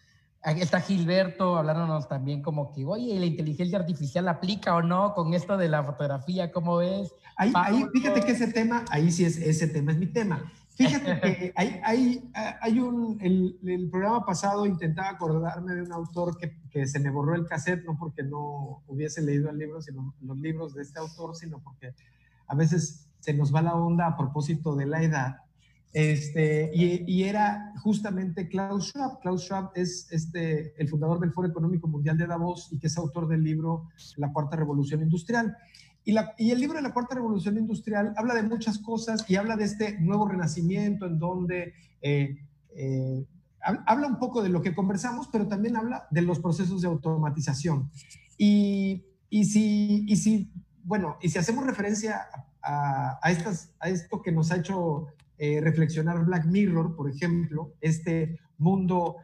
Está 0.43 0.82
Gilberto 0.82 1.58
hablándonos 1.58 2.10
también 2.10 2.41
como 2.41 2.74
que, 2.74 2.84
oye, 2.86 3.18
¿la 3.18 3.26
inteligencia 3.26 3.80
artificial 3.80 4.28
aplica 4.28 4.76
o 4.76 4.82
no 4.82 5.14
con 5.14 5.34
esto 5.34 5.56
de 5.56 5.70
la 5.70 5.84
fotografía? 5.84 6.51
¿Cómo 6.51 6.78
ves? 6.78 7.14
Ahí, 7.38 7.51
ahí 7.56 7.86
fíjate 7.93 8.22
que 8.22 8.34
ese 8.34 8.51
tema, 8.51 8.84
ahí 8.91 9.10
sí 9.10 9.24
es, 9.24 9.38
ese 9.38 9.68
tema 9.68 9.93
es 9.93 9.97
mi 9.97 10.08
tema. 10.08 10.51
Fíjate 10.76 11.22
que 11.22 11.54
hay, 11.56 11.80
hay, 11.84 12.32
hay 12.34 12.80
un, 12.80 13.18
el, 13.22 13.58
el, 13.66 13.90
programa 13.90 14.26
pasado 14.26 14.66
intentaba 14.66 15.10
acordarme 15.10 15.74
de 15.74 15.82
un 15.84 15.94
autor 15.94 16.38
que, 16.38 16.58
que, 16.70 16.86
se 16.86 17.00
me 17.00 17.10
borró 17.10 17.34
el 17.34 17.48
cassette, 17.48 17.86
no 17.86 17.98
porque 17.98 18.24
no 18.24 18.84
hubiese 18.88 19.22
leído 19.22 19.50
el 19.50 19.58
libro, 19.58 19.82
sino 19.82 20.14
los 20.22 20.38
libros 20.38 20.74
de 20.74 20.82
este 20.82 21.00
autor, 21.00 21.34
sino 21.36 21.60
porque 21.60 21.94
a 22.48 22.56
veces 22.56 23.08
se 23.20 23.34
nos 23.34 23.56
va 23.56 23.62
la 23.62 23.76
onda 23.76 24.06
a 24.06 24.18
propósito 24.18 24.76
de 24.76 24.86
la 24.86 25.02
edad. 25.02 25.38
Este, 25.94 26.72
y, 26.76 27.10
y, 27.10 27.24
era 27.24 27.72
justamente 27.82 28.50
Klaus 28.50 28.90
Schwab. 28.90 29.22
Klaus 29.22 29.44
Schwab 29.46 29.72
es 29.76 30.12
este, 30.12 30.74
el 30.78 30.90
fundador 30.90 31.22
del 31.22 31.32
Foro 31.32 31.48
Económico 31.48 31.88
Mundial 31.88 32.18
de 32.18 32.28
Davos 32.28 32.68
y 32.74 32.80
que 32.80 32.88
es 32.88 32.98
autor 32.98 33.30
del 33.30 33.42
libro 33.46 33.88
La 34.18 34.34
Cuarta 34.34 34.58
Revolución 34.58 35.02
Industrial. 35.02 35.56
Y, 36.06 36.51
el 36.51 36.60
libro 36.60 36.78
de 36.78 36.84
la 36.84 36.93
Cuarta 36.93 37.16
Revolución 37.16 37.58
Industrial 37.58 38.14
habla 38.16 38.36
de 38.36 38.43
muchas 38.43 38.78
cosas 38.78 39.26
y 39.28 39.38
habla 39.38 39.58
de 39.58 39.64
este 39.64 39.99
nuevo 39.99 40.28
renacimiento 40.28 41.08
en 41.08 41.18
donde 41.18 41.74
eh, 41.99 42.38
eh, 42.76 43.26
habla 43.60 44.06
un 44.06 44.20
poco 44.20 44.43
de 44.43 44.49
lo 44.49 44.62
que 44.62 44.76
conversamos, 44.76 45.28
pero 45.32 45.47
también 45.47 45.76
habla 45.76 46.08
de 46.12 46.22
los 46.22 46.39
procesos 46.39 46.82
de 46.82 46.88
automatización. 46.88 47.89
Y, 48.38 49.03
si, 49.32 50.51
bueno, 50.84 51.18
y 51.24 51.30
si 51.30 51.39
hacemos 51.39 51.66
referencia 51.66 52.28
a, 52.62 53.20
esto 53.32 54.22
que 54.22 54.32
nos 54.32 54.51
ha 54.51 54.58
hecho 54.58 55.08
eh, 55.39 55.60
reflexionar 55.60 56.24
Black 56.24 56.45
Mirror, 56.45 56.95
por 56.95 57.10
ejemplo, 57.10 57.74
este 57.82 58.39
mundo 58.60 59.18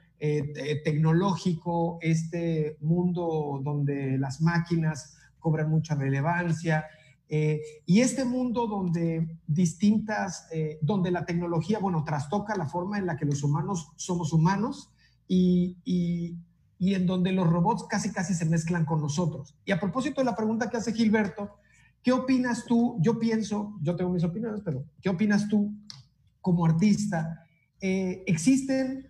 tecnológico, 0.83 1.97
este 1.99 2.77
mundo 2.79 3.59
donde 3.63 4.19
las 4.19 4.39
máquinas 4.39 5.17
cobran 5.41 5.69
mucha 5.69 5.95
relevancia, 5.95 6.85
eh, 7.33 7.61
y 7.85 8.01
este 8.01 8.25
mundo 8.25 8.67
donde 8.67 9.37
distintas, 9.47 10.49
eh, 10.51 10.79
donde 10.81 11.11
la 11.11 11.25
tecnología, 11.25 11.79
bueno, 11.79 12.03
trastoca 12.03 12.57
la 12.57 12.67
forma 12.67 12.97
en 12.97 13.05
la 13.05 13.15
que 13.15 13.23
los 13.23 13.41
humanos 13.41 13.93
somos 13.95 14.33
humanos 14.33 14.91
y, 15.29 15.77
y, 15.85 16.93
en 16.93 17.05
donde 17.05 17.31
los 17.31 17.47
robots 17.47 17.85
casi 17.87 18.11
casi 18.11 18.33
se 18.33 18.43
mezclan 18.43 18.83
con 18.83 18.99
nosotros. 18.99 19.55
Y 19.63 19.71
a 19.71 19.79
propósito 19.79 20.19
de 20.19 20.25
la 20.25 20.35
pregunta 20.35 20.69
que 20.69 20.75
hace 20.75 20.91
Gilberto, 20.91 21.51
¿qué 22.03 22.11
opinas 22.11 22.65
tú? 22.65 22.97
Yo 22.99 23.17
pienso, 23.17 23.77
yo 23.81 23.95
tengo 23.95 24.11
mis 24.11 24.25
opiniones, 24.25 24.59
pero 24.65 24.83
¿qué 25.01 25.07
opinas 25.07 25.47
tú 25.47 25.73
como 26.41 26.65
artista, 26.65 27.45
eh, 27.79 28.23
existen, 28.27 29.07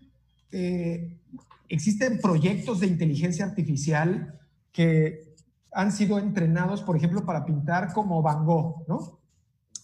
existen 1.70 2.20
proyectos 2.20 2.82
de 2.82 2.88
inteligencia 2.88 3.46
artificial 3.46 4.40
que 4.72 5.31
han 5.74 5.92
sido 5.92 6.20
entrenados, 6.20 6.82
por 6.82 6.98
ejemplo, 6.98 7.26
para 7.26 7.46
pintar 7.46 7.94
como 7.94 8.22
Van 8.22 8.46
Gogh, 8.46 8.86
¿no? 8.88 9.20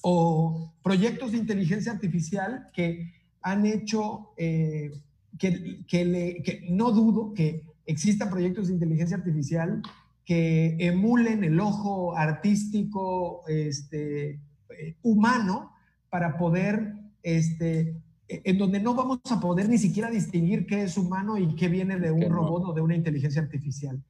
O 0.02 0.74
proyectos 0.84 1.32
de 1.32 1.38
inteligencia 1.38 1.92
artificial 1.92 2.70
que 2.74 3.14
han 3.42 3.66
hecho, 3.66 4.32
eh, 4.38 4.92
que, 5.38 5.86
que, 5.88 6.06
le, 6.06 6.44
que 6.44 6.68
no 6.70 6.92
dudo 6.92 7.34
que 7.34 7.64
existan 7.86 8.30
proyectos 8.30 8.68
de 8.68 8.74
inteligencia 8.74 9.18
artificial 9.18 9.82
que 10.26 10.76
emulen 10.80 11.46
el 11.46 11.60
ojo 11.62 12.16
artístico 12.16 13.44
este, 13.48 14.42
humano 15.02 15.72
para 16.10 16.38
poder 16.38 16.96
este, 17.24 17.96
en 18.28 18.58
donde 18.58 18.82
no 18.82 18.94
vamos 18.94 19.20
a 19.30 19.40
poder 19.40 19.70
ni 19.70 19.78
siquiera 19.78 20.10
distinguir 20.10 20.66
qué 20.66 20.84
es 20.84 20.98
humano 20.98 21.38
y 21.38 21.56
qué 21.56 21.70
viene 21.70 21.98
de 21.98 22.12
un 22.12 22.30
robot 22.30 22.66
o 22.66 22.74
de 22.74 22.82
una 22.82 22.96
inteligencia 22.96 23.42
artificial. 23.42 24.04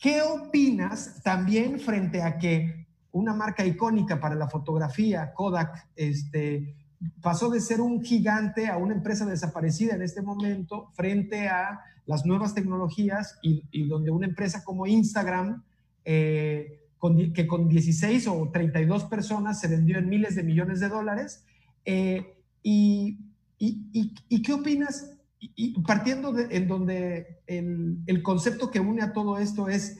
¿Qué 0.00 0.22
opinas 0.22 1.20
también 1.22 1.78
frente 1.78 2.22
a 2.22 2.38
que 2.38 2.86
una 3.12 3.34
marca 3.34 3.66
icónica 3.66 4.18
para 4.18 4.34
la 4.34 4.48
fotografía, 4.48 5.34
Kodak, 5.34 5.88
este, 5.94 6.74
pasó 7.20 7.50
de 7.50 7.60
ser 7.60 7.82
un 7.82 8.02
gigante 8.02 8.68
a 8.68 8.78
una 8.78 8.94
empresa 8.94 9.26
desaparecida 9.26 9.94
en 9.94 10.00
este 10.00 10.22
momento 10.22 10.90
frente 10.94 11.48
a 11.48 11.80
las 12.06 12.24
nuevas 12.24 12.54
tecnologías 12.54 13.38
y, 13.42 13.88
donde 13.88 14.10
una 14.10 14.26
empresa 14.26 14.64
como 14.64 14.86
Instagram, 14.86 15.62
eh, 16.06 16.88
con, 16.96 17.34
que 17.34 17.46
con 17.46 17.68
16 17.68 18.26
o 18.28 18.48
32 18.50 19.04
personas 19.04 19.60
se 19.60 19.68
vendió 19.68 19.98
en 19.98 20.08
miles 20.08 20.34
de 20.34 20.42
millones 20.44 20.80
de 20.80 20.88
dólares, 20.88 21.44
eh, 21.84 22.36
y, 22.62 23.18
y, 23.58 24.14
y, 24.30 24.42
qué 24.42 24.52
opinas? 24.54 25.10
Y, 25.42 25.80
partiendo 25.82 26.32
de, 26.32 26.54
en 26.54 26.68
donde 26.68 27.42
el, 27.46 27.98
el, 28.06 28.22
concepto 28.22 28.70
que 28.70 28.78
une 28.78 29.00
a 29.00 29.14
todo 29.14 29.38
esto 29.38 29.68
es, 29.68 29.98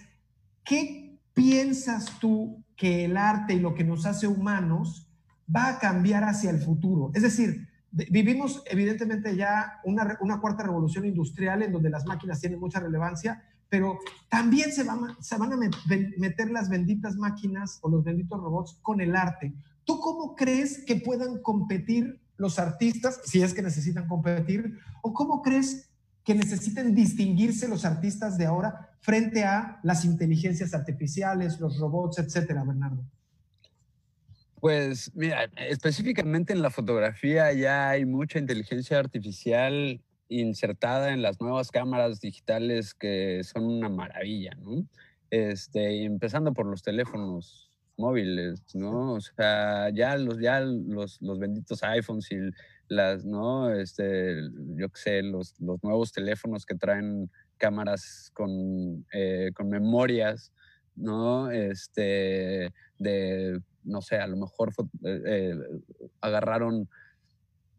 ¿qué 0.64 1.18
piensas 1.32 2.18
tú 2.20 2.62
que 2.76 3.06
el 3.06 3.16
arte 3.16 3.54
y 3.54 3.60
lo 3.60 3.74
que 3.74 3.82
nos 3.82 4.04
hace 4.04 4.26
humanos 4.26 5.08
va 5.54 5.68
a 5.68 5.78
cambiar 5.78 6.24
hacia 6.24 6.50
el 6.50 6.60
futuro? 6.60 7.10
Es 7.14 7.22
decir, 7.22 7.68
vivimos 7.90 8.62
evidentemente 8.66 9.34
ya 9.34 9.80
una, 9.84 10.18
una 10.20 10.40
cuarta 10.40 10.64
revolución 10.64 11.06
industrial 11.06 11.62
en 11.62 11.72
donde 11.72 11.90
las 11.90 12.06
máquinas 12.06 12.40
tienen 12.40 12.60
mucha 12.60 12.80
relevancia, 12.80 13.42
pero 13.68 13.98
también 14.28 14.72
se 14.72 14.84
van, 14.84 15.16
se 15.20 15.38
van 15.38 15.52
a 15.52 15.56
meter 15.56 16.50
las 16.50 16.68
benditas 16.68 17.16
máquinas 17.16 17.78
o 17.82 17.88
los 17.88 18.04
benditos 18.04 18.40
robots 18.40 18.78
con 18.82 19.00
el 19.00 19.16
arte. 19.16 19.54
¿Tú 19.84 20.00
cómo 20.00 20.36
crees 20.36 20.84
que 20.84 20.96
puedan 20.96 21.40
competir 21.40 22.20
los 22.40 22.58
artistas, 22.58 23.20
si 23.24 23.42
es 23.42 23.52
que 23.52 23.60
necesitan 23.60 24.08
competir, 24.08 24.78
o 25.02 25.12
cómo 25.12 25.42
crees 25.42 25.90
que 26.24 26.34
necesiten 26.34 26.94
distinguirse 26.94 27.68
los 27.68 27.84
artistas 27.84 28.38
de 28.38 28.46
ahora 28.46 28.88
frente 29.00 29.44
a 29.44 29.78
las 29.82 30.06
inteligencias 30.06 30.72
artificiales, 30.72 31.60
los 31.60 31.78
robots, 31.78 32.18
etcétera, 32.18 32.64
Bernardo? 32.64 33.04
Pues 34.58 35.10
mira, 35.14 35.50
específicamente 35.56 36.54
en 36.54 36.62
la 36.62 36.70
fotografía 36.70 37.52
ya 37.52 37.90
hay 37.90 38.06
mucha 38.06 38.38
inteligencia 38.38 38.98
artificial 38.98 40.00
insertada 40.28 41.12
en 41.12 41.20
las 41.20 41.42
nuevas 41.42 41.70
cámaras 41.70 42.20
digitales 42.20 42.94
que 42.94 43.42
son 43.44 43.64
una 43.64 43.90
maravilla, 43.90 44.54
¿no? 44.54 44.86
Este, 45.28 46.04
empezando 46.04 46.54
por 46.54 46.64
los 46.64 46.82
teléfonos 46.82 47.69
móviles, 48.00 48.62
¿no? 48.74 49.14
O 49.14 49.20
sea, 49.20 49.90
ya 49.90 50.16
los, 50.16 50.40
ya 50.40 50.60
los, 50.60 51.20
los 51.20 51.38
benditos 51.38 51.82
iPhones 51.82 52.32
y 52.32 52.36
las, 52.88 53.24
¿no? 53.24 53.70
Este, 53.72 54.36
yo 54.76 54.88
qué 54.88 55.00
sé, 55.00 55.22
los, 55.22 55.54
los 55.60 55.82
nuevos 55.84 56.12
teléfonos 56.12 56.66
que 56.66 56.74
traen 56.74 57.30
cámaras 57.58 58.30
con, 58.34 59.06
eh, 59.12 59.50
con 59.54 59.68
memorias, 59.68 60.52
¿no? 60.96 61.50
Este, 61.50 62.72
de, 62.98 63.60
no 63.84 64.02
sé, 64.02 64.16
a 64.16 64.26
lo 64.26 64.36
mejor 64.36 64.72
eh, 65.04 65.22
eh, 65.26 65.54
agarraron 66.20 66.88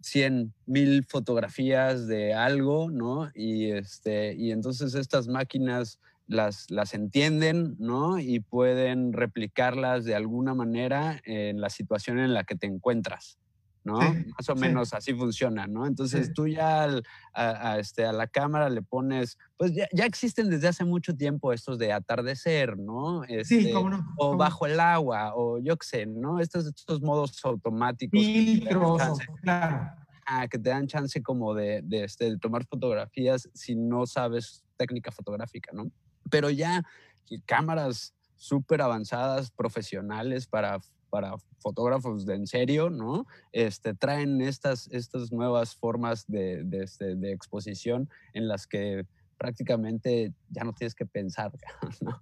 100 0.02 0.54
mil 0.66 1.06
fotografías 1.06 2.08
de 2.08 2.34
algo, 2.34 2.90
¿no? 2.90 3.30
Y, 3.36 3.72
este, 3.72 4.34
y 4.34 4.52
entonces 4.52 4.96
estas 4.96 5.28
máquinas 5.28 6.00
las, 6.32 6.72
las 6.72 6.94
entienden, 6.94 7.76
¿no? 7.78 8.18
Y 8.20 8.40
pueden 8.40 9.14
replicarlas 9.14 10.06
de 10.06 10.16
alguna 10.16 10.54
manera 10.54 11.22
en 11.26 11.60
la 11.60 11.70
situación 11.70 12.20
en 12.20 12.34
la 12.34 12.44
que 12.44 12.56
te 12.56 12.68
encuentras, 12.68 13.38
¿no? 13.84 14.00
Sí, 14.02 14.26
Más 14.38 14.50
o 14.50 14.56
menos 14.56 14.90
sí. 14.90 14.96
así 14.96 15.14
funciona, 15.14 15.68
¿no? 15.68 15.86
Entonces 15.86 16.28
sí. 16.28 16.34
tú 16.34 16.48
ya 16.48 16.84
al, 16.84 17.04
a, 17.34 17.72
a, 17.72 17.80
este, 17.80 18.06
a 18.06 18.14
la 18.14 18.28
cámara 18.28 18.70
le 18.70 18.82
pones, 18.82 19.38
pues 19.58 19.74
ya, 19.74 19.88
ya, 19.92 20.06
existen 20.06 20.50
desde 20.50 20.70
hace 20.70 20.86
mucho 20.86 21.16
tiempo 21.16 21.52
estos 21.52 21.78
de 21.78 21.92
atardecer, 21.92 22.78
¿no? 22.78 23.24
Este, 23.26 23.64
sí, 23.64 23.72
cómo 23.74 23.90
no. 23.90 24.06
O 24.18 24.38
bajo 24.38 24.66
el 24.66 24.80
agua, 24.80 25.34
o 25.36 25.60
yo 25.60 25.76
qué 25.78 25.86
sé, 25.86 26.06
¿no? 26.06 26.40
Estos, 26.40 26.66
estos 26.66 27.02
modos 27.02 27.44
automáticos. 27.44 28.20
Filtros, 28.20 29.20
claro. 29.42 29.92
Ah, 30.26 30.48
que 30.48 30.58
te 30.58 30.70
dan 30.70 30.88
chance 30.88 31.22
como 31.22 31.54
de, 31.54 31.82
de, 31.84 32.06
este, 32.06 32.30
de 32.30 32.38
tomar 32.38 32.66
fotografías 32.66 33.50
si 33.54 33.76
no 33.76 34.06
sabes 34.06 34.64
técnica 34.78 35.12
fotográfica, 35.12 35.72
¿no? 35.74 35.92
Pero 36.30 36.50
ya 36.50 36.84
cámaras 37.46 38.14
súper 38.36 38.82
avanzadas, 38.82 39.52
profesionales 39.52 40.48
para, 40.48 40.80
para 41.10 41.36
fotógrafos 41.60 42.26
de 42.26 42.36
en 42.36 42.48
serio, 42.48 42.90
¿no? 42.90 43.28
Este, 43.52 43.94
traen 43.94 44.42
estas, 44.42 44.88
estas 44.92 45.32
nuevas 45.32 45.76
formas 45.76 46.26
de, 46.28 46.64
de, 46.64 46.84
este, 46.84 47.16
de 47.16 47.32
exposición 47.32 48.10
en 48.34 48.48
las 48.48 48.66
que 48.66 49.06
prácticamente 49.42 50.34
ya 50.50 50.64
no 50.64 50.72
tienes 50.72 50.94
que 50.94 51.08
pensar, 51.08 51.52
¿no? 52.02 52.22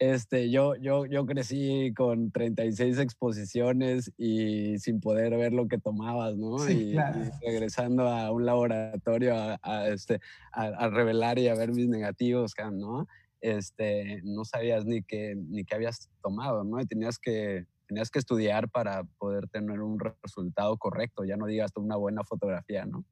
Este, 0.00 0.50
yo, 0.50 0.74
yo, 0.74 1.06
yo 1.06 1.24
crecí 1.24 1.94
con 1.96 2.32
36 2.32 2.98
exposiciones 2.98 4.12
y 4.18 4.76
sin 4.80 5.00
poder 5.00 5.36
ver 5.36 5.52
lo 5.52 5.68
que 5.68 5.78
tomabas, 5.78 6.36
¿no? 6.36 6.68
y, 6.68 6.96
regresando 7.40 8.08
a 8.08 8.32
un 8.32 8.46
laboratorio 8.46 9.58
a, 9.62 9.88
este, 9.88 10.20
a, 10.50 10.88
revelar 10.88 11.38
y 11.38 11.46
a 11.46 11.54
ver 11.54 11.70
mis 11.70 11.86
negativos, 11.86 12.52
¿no? 12.72 13.06
Este, 13.40 14.20
no 14.24 14.44
sabías 14.44 14.84
ni 14.84 15.02
qué, 15.02 15.34
ni 15.36 15.64
qué 15.64 15.74
habías 15.74 16.10
tomado, 16.22 16.64
¿no? 16.64 16.80
Y 16.80 16.86
tenías 16.86 17.18
que, 17.18 17.66
tenías 17.86 18.10
que 18.10 18.18
estudiar 18.18 18.68
para 18.68 19.04
poder 19.18 19.48
tener 19.48 19.80
un 19.80 19.98
resultado 19.98 20.76
correcto, 20.76 21.24
ya 21.24 21.36
no 21.36 21.46
digas 21.46 21.72
una 21.76 21.96
buena 21.96 22.22
fotografía, 22.24 22.84
¿no? 22.86 23.04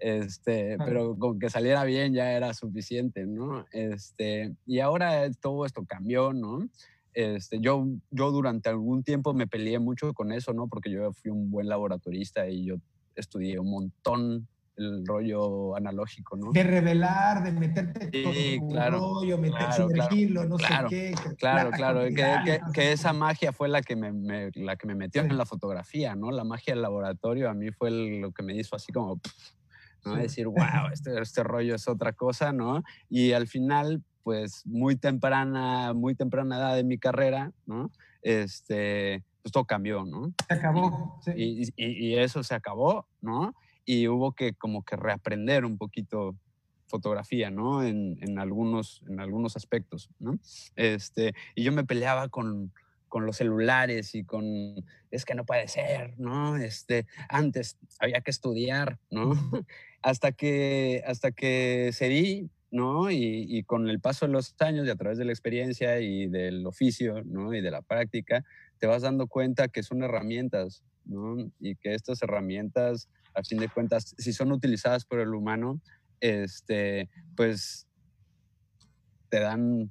Este, 0.00 0.78
pero 0.78 1.18
con 1.18 1.38
que 1.38 1.50
saliera 1.50 1.84
bien 1.84 2.14
ya 2.14 2.32
era 2.32 2.54
suficiente, 2.54 3.26
¿no? 3.26 3.66
Este, 3.72 4.54
y 4.64 4.80
ahora 4.80 5.30
todo 5.40 5.66
esto 5.66 5.84
cambió, 5.86 6.32
¿no? 6.32 6.68
Este, 7.14 7.58
yo, 7.60 7.86
yo 8.10 8.30
durante 8.30 8.68
algún 8.68 9.02
tiempo 9.02 9.34
me 9.34 9.48
peleé 9.48 9.78
mucho 9.78 10.12
con 10.14 10.30
eso, 10.30 10.52
¿no? 10.52 10.68
Porque 10.68 10.90
yo 10.90 11.12
fui 11.12 11.30
un 11.30 11.50
buen 11.50 11.68
laboratorista 11.68 12.48
y 12.48 12.64
yo 12.64 12.76
estudié 13.16 13.58
un 13.58 13.70
montón 13.70 14.48
el 14.78 15.06
rollo 15.06 15.76
analógico, 15.76 16.36
¿no? 16.36 16.52
De 16.52 16.62
revelar, 16.62 17.42
de 17.42 17.52
meterte 17.52 18.10
sí, 18.12 18.58
todo 18.58 18.68
claro, 18.70 18.98
rollo, 18.98 19.38
meter, 19.38 19.58
claro, 19.58 19.88
sumergirlo, 19.88 20.44
no 20.44 20.58
sé 20.58 20.66
qué. 20.88 21.14
Claro, 21.36 21.70
claro, 21.70 22.02
que, 22.04 22.60
que, 22.72 22.92
esa 22.92 23.12
magia 23.12 23.52
fue 23.52 23.68
la 23.68 23.82
que 23.82 23.96
me, 23.96 24.50
la 24.54 24.76
que 24.76 24.86
me 24.86 24.94
metió 24.94 25.22
en 25.22 25.36
la 25.36 25.44
fotografía, 25.44 26.14
¿no? 26.14 26.30
La 26.30 26.44
magia 26.44 26.74
del 26.74 26.82
laboratorio 26.82 27.50
a 27.50 27.54
mí 27.54 27.70
fue 27.70 27.90
lo 27.90 28.32
que 28.32 28.42
me 28.42 28.54
hizo 28.54 28.76
así 28.76 28.92
como, 28.92 29.20
¿no? 30.04 30.16
Decir, 30.16 30.46
wow, 30.46 30.90
este, 30.92 31.20
este 31.20 31.42
rollo 31.42 31.74
es 31.74 31.88
otra 31.88 32.12
cosa, 32.12 32.52
¿no? 32.52 32.82
Y 33.08 33.32
al 33.32 33.46
final, 33.46 34.02
pues 34.22 34.64
muy 34.64 34.96
temprana, 34.96 35.92
muy 35.92 36.14
temprana 36.14 36.56
edad 36.58 36.76
de 36.76 36.84
mi 36.84 36.98
carrera, 36.98 37.52
¿no? 37.66 37.90
Este, 38.22 39.24
pues 39.42 39.52
todo 39.52 39.64
cambió, 39.64 40.04
¿no? 40.04 40.32
Se 40.46 40.54
acabó. 40.54 41.20
Y, 41.36 41.68
y, 41.76 42.16
eso 42.16 42.42
se 42.42 42.54
acabó, 42.54 43.06
¿no? 43.20 43.54
Y 43.90 44.06
hubo 44.06 44.32
que 44.32 44.52
como 44.52 44.84
que 44.84 44.96
reaprender 44.96 45.64
un 45.64 45.78
poquito 45.78 46.36
fotografía, 46.88 47.50
¿no? 47.50 47.82
En, 47.82 48.18
en, 48.20 48.38
algunos, 48.38 49.02
en 49.08 49.18
algunos 49.18 49.56
aspectos, 49.56 50.10
¿no? 50.18 50.38
Este, 50.76 51.32
y 51.54 51.62
yo 51.62 51.72
me 51.72 51.84
peleaba 51.84 52.28
con, 52.28 52.70
con 53.08 53.24
los 53.24 53.38
celulares 53.38 54.14
y 54.14 54.24
con, 54.24 54.44
es 55.10 55.24
que 55.24 55.34
no 55.34 55.46
puede 55.46 55.68
ser, 55.68 56.20
¿no? 56.20 56.58
Este, 56.58 57.06
antes 57.30 57.78
había 57.98 58.20
que 58.20 58.30
estudiar, 58.30 58.98
¿no? 59.10 59.32
hasta 60.02 60.32
que, 60.32 61.02
hasta 61.06 61.30
que 61.30 61.88
cedí, 61.94 62.50
¿no? 62.70 63.10
Y, 63.10 63.46
y, 63.48 63.62
con 63.62 63.88
el 63.88 64.00
paso 64.00 64.26
de 64.26 64.32
los 64.32 64.54
años 64.58 64.86
y 64.86 64.90
a 64.90 64.96
través 64.96 65.16
de 65.16 65.24
la 65.24 65.32
experiencia 65.32 65.98
y 66.00 66.26
del 66.26 66.66
oficio, 66.66 67.24
¿no? 67.24 67.54
Y 67.54 67.62
de 67.62 67.70
la 67.70 67.80
práctica, 67.80 68.44
te 68.78 68.86
vas 68.86 69.00
dando 69.00 69.28
cuenta 69.28 69.68
que 69.68 69.82
son 69.82 70.02
herramientas, 70.02 70.84
¿no? 71.06 71.50
Y 71.58 71.74
que 71.76 71.94
estas 71.94 72.22
herramientas, 72.22 73.08
a 73.34 73.42
fin 73.42 73.58
de 73.58 73.68
cuentas, 73.68 74.14
si 74.18 74.32
son 74.32 74.52
utilizadas 74.52 75.04
por 75.04 75.20
el 75.20 75.34
humano, 75.34 75.80
este, 76.20 77.08
pues 77.36 77.86
te 79.28 79.40
dan 79.40 79.90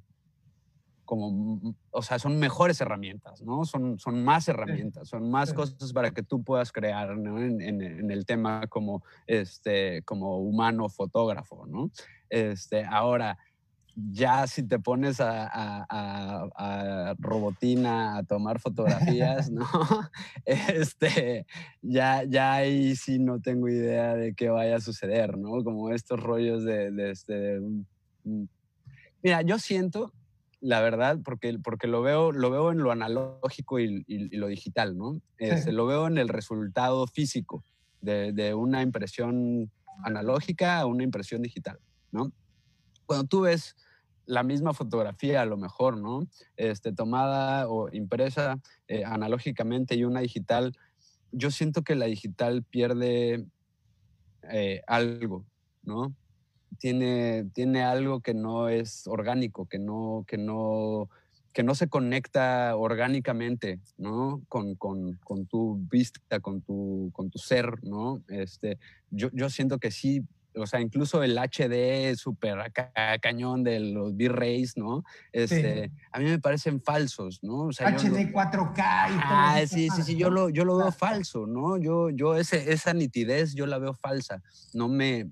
como, 1.08 1.74
o 1.90 2.02
sea, 2.02 2.18
son 2.18 2.38
mejores 2.38 2.82
herramientas, 2.82 3.40
¿no? 3.40 3.64
Son, 3.64 3.98
son 3.98 4.22
más 4.22 4.46
herramientas, 4.46 5.08
son 5.08 5.30
más 5.30 5.54
cosas 5.54 5.94
para 5.94 6.10
que 6.10 6.22
tú 6.22 6.44
puedas 6.44 6.70
crear 6.70 7.16
¿no? 7.16 7.40
en, 7.40 7.62
en, 7.62 8.10
el 8.10 8.26
tema 8.26 8.66
como, 8.66 9.02
este, 9.26 10.02
como 10.02 10.36
humano 10.38 10.90
fotógrafo, 10.90 11.64
¿no? 11.66 11.90
Este, 12.28 12.84
ahora, 12.84 13.38
ya 14.12 14.46
si 14.46 14.62
te 14.62 14.78
pones 14.78 15.20
a, 15.20 15.48
a, 15.52 16.48
a, 16.56 17.14
robotina 17.18 18.16
a 18.16 18.22
tomar 18.22 18.60
fotografías, 18.60 19.50
¿no? 19.50 19.66
Este, 20.44 21.46
ya, 21.82 22.22
ya 22.24 22.54
ahí 22.54 22.94
sí 22.94 23.18
no 23.18 23.40
tengo 23.40 23.68
idea 23.68 24.14
de 24.14 24.34
qué 24.34 24.50
vaya 24.50 24.76
a 24.76 24.80
suceder, 24.80 25.36
¿no? 25.36 25.64
Como 25.64 25.90
estos 25.90 26.20
rollos 26.20 26.64
de, 26.64 26.90
de, 26.92 27.10
este, 27.10 27.60
Mira, 29.22 29.42
yo 29.42 29.58
siento 29.58 30.12
la 30.60 30.80
verdad, 30.80 31.18
porque, 31.24 31.56
porque 31.62 31.86
lo, 31.86 32.02
veo, 32.02 32.32
lo 32.32 32.50
veo 32.50 32.72
en 32.72 32.78
lo 32.78 32.90
analógico 32.90 33.78
y, 33.78 34.04
lo 34.36 34.48
digital, 34.48 34.96
¿no? 34.96 35.20
Este, 35.38 35.70
lo 35.70 35.86
veo 35.86 36.08
en 36.08 36.18
el 36.18 36.28
resultado 36.28 37.06
físico 37.06 37.64
de, 38.00 38.32
de, 38.32 38.54
una 38.54 38.82
impresión 38.82 39.70
analógica 40.02 40.80
a 40.80 40.86
una 40.86 41.04
impresión 41.04 41.42
digital, 41.42 41.78
¿no? 42.10 42.32
Cuando 43.06 43.26
tú 43.26 43.42
ves 43.42 43.76
la 44.28 44.42
misma 44.42 44.74
fotografía, 44.74 45.42
a 45.42 45.46
lo 45.46 45.56
mejor, 45.56 45.96
¿no? 45.96 46.26
Este, 46.56 46.92
tomada 46.92 47.68
o 47.68 47.88
impresa 47.92 48.60
eh, 48.86 49.04
analógicamente 49.04 49.96
y 49.96 50.04
una 50.04 50.20
digital, 50.20 50.76
yo 51.32 51.50
siento 51.50 51.82
que 51.82 51.96
la 51.96 52.06
digital 52.06 52.62
pierde 52.62 53.44
eh, 54.50 54.82
algo, 54.86 55.44
¿no? 55.82 56.14
tiene, 56.78 57.46
tiene 57.54 57.82
algo 57.82 58.20
que 58.20 58.34
no 58.34 58.68
es 58.68 59.06
orgánico, 59.06 59.66
que 59.66 59.78
no, 59.78 60.24
que 60.26 60.38
no, 60.38 61.08
que 61.52 61.62
no 61.62 61.74
se 61.74 61.88
conecta 61.88 62.76
orgánicamente, 62.76 63.80
¿no? 63.96 64.42
Con, 64.48 64.74
con, 64.76 65.14
con 65.24 65.46
tu 65.46 65.78
vista, 65.90 66.40
con 66.40 66.60
tu, 66.60 67.10
con 67.12 67.30
tu 67.30 67.38
ser, 67.38 67.82
¿no? 67.82 68.22
Este, 68.28 68.78
yo, 69.10 69.28
yo 69.32 69.50
siento 69.50 69.78
que 69.78 69.90
sí, 69.90 70.22
o 70.58 70.66
sea, 70.66 70.80
incluso 70.80 71.22
el 71.22 71.36
HD 71.38 72.16
súper 72.16 72.72
cañón 73.20 73.64
de 73.64 73.80
los 73.80 74.12
V-Rays, 74.12 74.76
¿no? 74.76 75.04
Este, 75.32 75.90
A 76.12 76.18
mí 76.18 76.26
me 76.26 76.38
parecen 76.38 76.80
falsos, 76.80 77.40
¿no? 77.42 77.66
O 77.66 77.72
sea, 77.72 77.88
HD 77.88 78.32
4K 78.32 78.78
y 78.78 79.18
Ah, 79.22 79.60
sí, 79.66 79.88
sí, 79.94 80.02
sí, 80.02 80.16
yo 80.16 80.30
lo, 80.30 80.48
yo 80.48 80.64
lo 80.64 80.76
veo 80.76 80.92
falso, 80.92 81.46
¿no? 81.46 81.76
Yo, 81.76 82.10
yo 82.10 82.36
ese, 82.36 82.72
esa 82.72 82.92
nitidez 82.92 83.54
yo 83.54 83.66
la 83.66 83.78
veo 83.78 83.94
falsa. 83.94 84.42
No 84.72 84.88
me, 84.88 85.28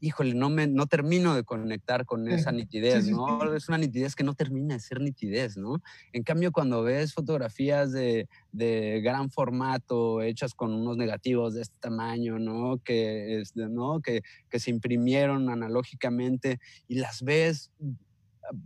híjole, 0.00 0.34
no, 0.34 0.50
me, 0.50 0.66
no 0.66 0.86
termino 0.86 1.34
de 1.34 1.44
conectar 1.44 2.06
con 2.06 2.28
esa 2.28 2.52
nitidez, 2.52 3.08
¿no? 3.08 3.54
Es 3.54 3.68
una 3.68 3.78
nitidez 3.78 4.14
que 4.14 4.24
no 4.24 4.34
termina 4.34 4.74
de 4.74 4.80
ser 4.80 5.00
nitidez, 5.00 5.56
¿no? 5.56 5.82
En 6.12 6.22
cambio, 6.22 6.52
cuando 6.52 6.82
ves 6.82 7.14
fotografías 7.14 7.92
de, 7.92 8.28
de 8.52 9.00
gran 9.02 9.30
formato, 9.30 10.22
hechas 10.22 10.54
con 10.54 10.72
unos 10.72 10.96
negativos 10.96 11.54
de 11.54 11.62
este 11.62 11.78
tamaño, 11.78 12.38
¿no? 12.38 12.78
Que, 12.78 13.40
es, 13.40 13.56
¿no? 13.56 14.00
que, 14.00 14.22
que 14.48 14.60
se 14.60 14.70
imprimieron 14.70 15.50
analógicamente 15.50 16.60
y 16.86 16.96
las 16.96 17.22
ves 17.22 17.70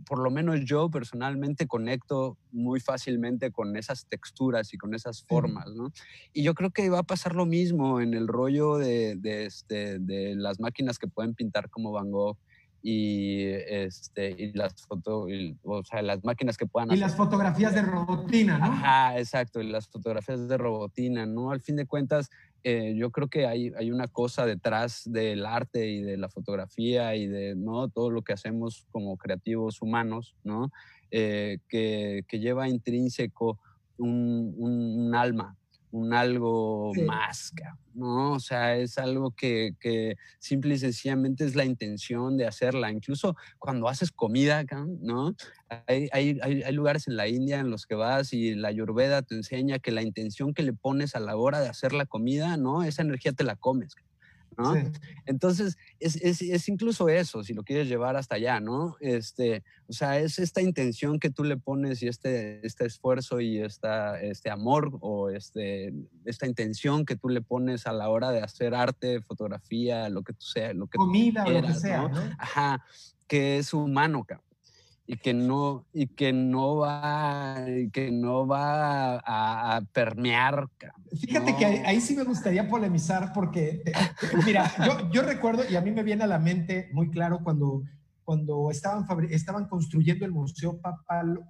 por 0.05 0.19
lo 0.19 0.31
menos 0.31 0.61
yo 0.65 0.89
personalmente 0.89 1.67
conecto 1.67 2.37
muy 2.51 2.79
fácilmente 2.79 3.51
con 3.51 3.75
esas 3.75 4.05
texturas 4.05 4.73
y 4.73 4.77
con 4.77 4.93
esas 4.93 5.23
formas, 5.23 5.67
¿no? 5.73 5.91
Y 6.33 6.43
yo 6.43 6.53
creo 6.53 6.71
que 6.71 6.89
va 6.89 6.99
a 6.99 7.03
pasar 7.03 7.35
lo 7.35 7.45
mismo 7.45 8.01
en 8.01 8.13
el 8.13 8.27
rollo 8.27 8.77
de, 8.77 9.15
de, 9.15 9.45
este, 9.45 9.99
de 9.99 10.35
las 10.35 10.59
máquinas 10.59 10.99
que 10.99 11.07
pueden 11.07 11.35
pintar 11.35 11.69
como 11.69 11.91
Van 11.91 12.11
Gogh 12.11 12.37
y, 12.85 13.45
este, 13.45 14.35
y 14.37 14.51
las 14.51 14.85
foto, 14.85 15.25
o 15.63 15.83
sea, 15.85 16.01
las 16.01 16.21
máquinas 16.25 16.57
que 16.57 16.65
puedan... 16.65 16.91
Y 16.91 16.97
las 16.97 17.15
fotografías 17.15 17.73
de 17.73 17.81
robotina, 17.81 18.57
¿no? 18.57 18.65
Ajá, 18.65 19.17
exacto, 19.17 19.61
y 19.61 19.69
las 19.69 19.87
fotografías 19.87 20.49
de 20.49 20.57
robotina, 20.57 21.25
¿no? 21.25 21.51
Al 21.51 21.61
fin 21.61 21.77
de 21.77 21.85
cuentas, 21.85 22.29
eh, 22.65 22.93
yo 22.97 23.09
creo 23.09 23.29
que 23.29 23.47
hay, 23.47 23.71
hay 23.77 23.89
una 23.89 24.09
cosa 24.09 24.45
detrás 24.45 25.03
del 25.05 25.45
arte 25.45 25.89
y 25.89 26.01
de 26.01 26.17
la 26.17 26.27
fotografía 26.27 27.15
y 27.15 27.25
de 27.25 27.55
¿no? 27.55 27.87
todo 27.87 28.09
lo 28.09 28.21
que 28.21 28.33
hacemos 28.33 28.85
como 28.91 29.15
creativos 29.15 29.81
humanos, 29.81 30.35
¿no? 30.43 30.69
Eh, 31.09 31.59
que, 31.69 32.25
que, 32.27 32.39
lleva 32.39 32.67
intrínseco 32.67 33.59
un, 33.97 34.55
un 34.57 35.15
alma, 35.15 35.55
un 35.93 36.11
algo 36.11 36.91
más, 37.05 37.53
¿no? 37.93 38.33
O 38.33 38.39
sea, 38.39 38.75
es 38.77 38.97
algo 38.97 39.29
que, 39.29 39.75
que, 39.79 40.15
simple 40.39 40.73
y 40.73 40.79
sencillamente 40.79 41.45
es 41.45 41.55
la 41.55 41.65
intención 41.65 42.35
de 42.35 42.47
hacerla. 42.47 42.91
Incluso 42.91 43.35
cuando 43.59 43.87
haces 43.87 44.11
comida, 44.11 44.63
¿no? 45.01 45.35
Hay, 45.85 46.09
hay, 46.11 46.39
hay, 46.41 46.73
lugares 46.73 47.07
en 47.07 47.15
la 47.15 47.27
India 47.27 47.59
en 47.59 47.69
los 47.69 47.85
que 47.85 47.93
vas 47.93 48.33
y 48.33 48.55
la 48.55 48.69
ayurveda 48.69 49.21
te 49.21 49.35
enseña 49.35 49.77
que 49.77 49.91
la 49.91 50.01
intención 50.01 50.55
que 50.55 50.63
le 50.63 50.73
pones 50.73 51.15
a 51.15 51.19
la 51.19 51.35
hora 51.35 51.59
de 51.61 51.69
hacer 51.69 51.93
la 51.93 52.07
comida, 52.07 52.57
¿no? 52.57 52.83
Esa 52.83 53.03
energía 53.03 53.33
te 53.33 53.43
la 53.43 53.55
comes. 53.55 53.95
Entonces, 55.25 55.77
es, 55.99 56.15
es, 56.17 56.41
es, 56.41 56.69
incluso 56.69 57.09
eso, 57.09 57.43
si 57.43 57.53
lo 57.53 57.63
quieres 57.63 57.87
llevar 57.87 58.15
hasta 58.15 58.35
allá, 58.35 58.59
¿no? 58.59 58.95
Este, 58.99 59.63
o 59.87 59.93
sea, 59.93 60.19
es 60.19 60.39
esta 60.39 60.61
intención 60.61 61.19
que 61.19 61.29
tú 61.29 61.43
le 61.43 61.57
pones 61.57 62.01
y 62.03 62.07
este, 62.07 62.65
este 62.65 62.85
esfuerzo 62.85 63.39
y 63.39 63.59
esta, 63.59 64.21
este 64.21 64.49
amor 64.49 64.97
o 65.01 65.29
este, 65.29 65.93
esta 66.25 66.47
intención 66.47 67.05
que 67.05 67.15
tú 67.15 67.29
le 67.29 67.41
pones 67.41 67.87
a 67.87 67.93
la 67.93 68.09
hora 68.09 68.31
de 68.31 68.41
hacer 68.41 68.75
arte, 68.75 69.21
fotografía, 69.21 70.09
lo 70.09 70.23
que 70.23 70.33
tú 70.33 70.45
sea, 70.45 70.73
lo 70.73 70.87
que 70.87 70.97
Comida 70.97 71.45
o 71.45 71.51
lo 71.51 71.61
que 71.61 71.73
sea, 71.73 72.07
¿no? 72.07 72.17
Ajá, 72.37 72.85
que 73.27 73.57
es 73.57 73.73
humano, 73.73 74.25
y 75.05 75.17
que 75.17 75.33
no, 75.33 75.85
y 75.93 76.07
que 76.07 76.31
no 76.31 76.77
va, 76.77 77.65
que 77.91 78.11
no 78.11 78.47
va 78.47 79.17
a, 79.17 79.81
permear. 79.91 80.67
Fíjate 81.19 81.55
que 81.57 81.65
ahí, 81.65 81.99
sí 81.99 82.15
me 82.15 82.23
gustaría 82.23 82.67
polemizar 82.67 83.33
porque, 83.33 83.83
mira, 84.45 84.71
yo, 84.85 85.11
yo, 85.11 85.21
recuerdo, 85.23 85.63
y 85.69 85.75
a 85.75 85.81
mí 85.81 85.91
me 85.91 86.03
viene 86.03 86.23
a 86.23 86.27
la 86.27 86.39
mente 86.39 86.89
muy 86.93 87.09
claro 87.09 87.39
cuando, 87.43 87.83
cuando 88.23 88.71
estaban, 88.71 89.05
estaban 89.29 89.67
construyendo 89.67 90.25
el 90.25 90.31
Museo 90.31 90.79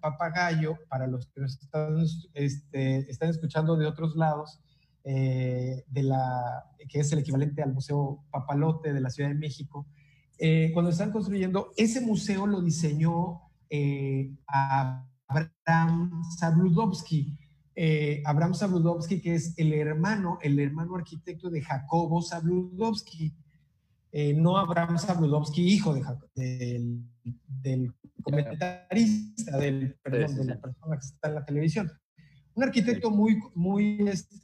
Papagayo, 0.01 0.77
para 0.89 1.05
los 1.07 1.27
que 1.27 1.43
están, 1.43 2.03
este, 2.33 3.09
están 3.09 3.29
escuchando 3.29 3.77
de 3.77 3.85
otros 3.85 4.15
lados, 4.15 4.59
eh, 5.03 5.83
de 5.87 6.03
la, 6.03 6.63
que 6.89 7.01
es 7.01 7.11
el 7.11 7.19
equivalente 7.19 7.61
al 7.61 7.73
Museo 7.73 8.23
Papalote 8.31 8.93
de 8.93 9.01
la 9.01 9.09
Ciudad 9.09 9.29
de 9.29 9.35
México, 9.35 9.85
eh, 10.45 10.71
cuando 10.73 10.91
están 10.91 11.09
construyendo, 11.09 11.71
ese 11.77 12.01
museo 12.01 12.45
lo 12.45 12.61
diseñó 12.61 13.43
eh, 13.69 14.29
Abraham 14.45 16.21
Sabludowski. 16.37 17.37
Eh, 17.73 18.21
Abraham 18.25 18.53
Sabludowski, 18.53 19.21
que 19.21 19.35
es 19.35 19.53
el 19.57 19.71
hermano, 19.71 20.39
el 20.41 20.59
hermano 20.59 20.97
arquitecto 20.97 21.49
de 21.49 21.61
Jacobo 21.61 22.21
Sabludowski. 22.21 23.33
no 24.35 24.57
Abraham 24.57 24.97
Sabludowski, 24.97 25.61
hijo 25.61 25.93
de 25.93 26.03
del, 26.35 27.05
del 27.47 27.93
comentarista, 28.21 29.57
del, 29.57 29.95
perdón, 30.03 30.35
de 30.35 30.43
la 30.43 30.59
persona 30.59 30.97
que 30.97 31.05
está 31.05 31.29
en 31.29 31.35
la 31.35 31.45
televisión. 31.45 31.89
Un 32.53 32.63
arquitecto 32.65 33.11
muy, 33.11 33.39
muy 33.55 34.09
este, 34.09 34.35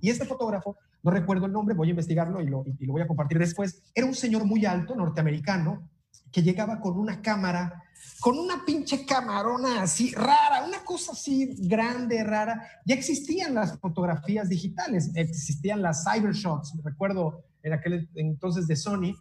Y 0.00 0.08
este 0.08 0.24
fotógrafo 0.24 0.78
no 1.02 1.10
recuerdo 1.10 1.46
el 1.46 1.52
nombre, 1.52 1.74
voy 1.74 1.88
a 1.88 1.90
investigarlo 1.90 2.40
y 2.40 2.46
lo, 2.46 2.64
voy 2.64 3.02
a 3.02 3.06
compartir 3.06 3.38
después. 3.38 3.82
Era 3.94 4.06
un 4.06 4.14
señor 4.14 4.44
muy 4.44 4.66
alto, 4.66 4.94
norteamericano, 4.94 5.88
que 6.30 6.42
llegaba 6.42 6.80
con 6.80 6.98
una 6.98 7.22
cámara, 7.22 7.82
con 8.20 8.38
una 8.38 8.64
pinche 8.64 9.04
camarona 9.06 9.82
así 9.82 10.12
rara, 10.12 10.64
una 10.66 10.84
cosa 10.84 11.12
así 11.12 11.54
grande, 11.58 12.22
rara. 12.22 12.62
Ya 12.84 12.94
existían 12.94 13.54
las 13.54 13.78
fotografías 13.78 14.48
digitales, 14.48 15.10
existían 15.14 15.82
las 15.82 16.04
cybershots, 16.04 16.74
recuerdo 16.82 17.44
en 17.62 17.72
aquel 17.72 18.08
entonces 18.14 18.66
de 18.66 18.76
Sony. 18.76 19.14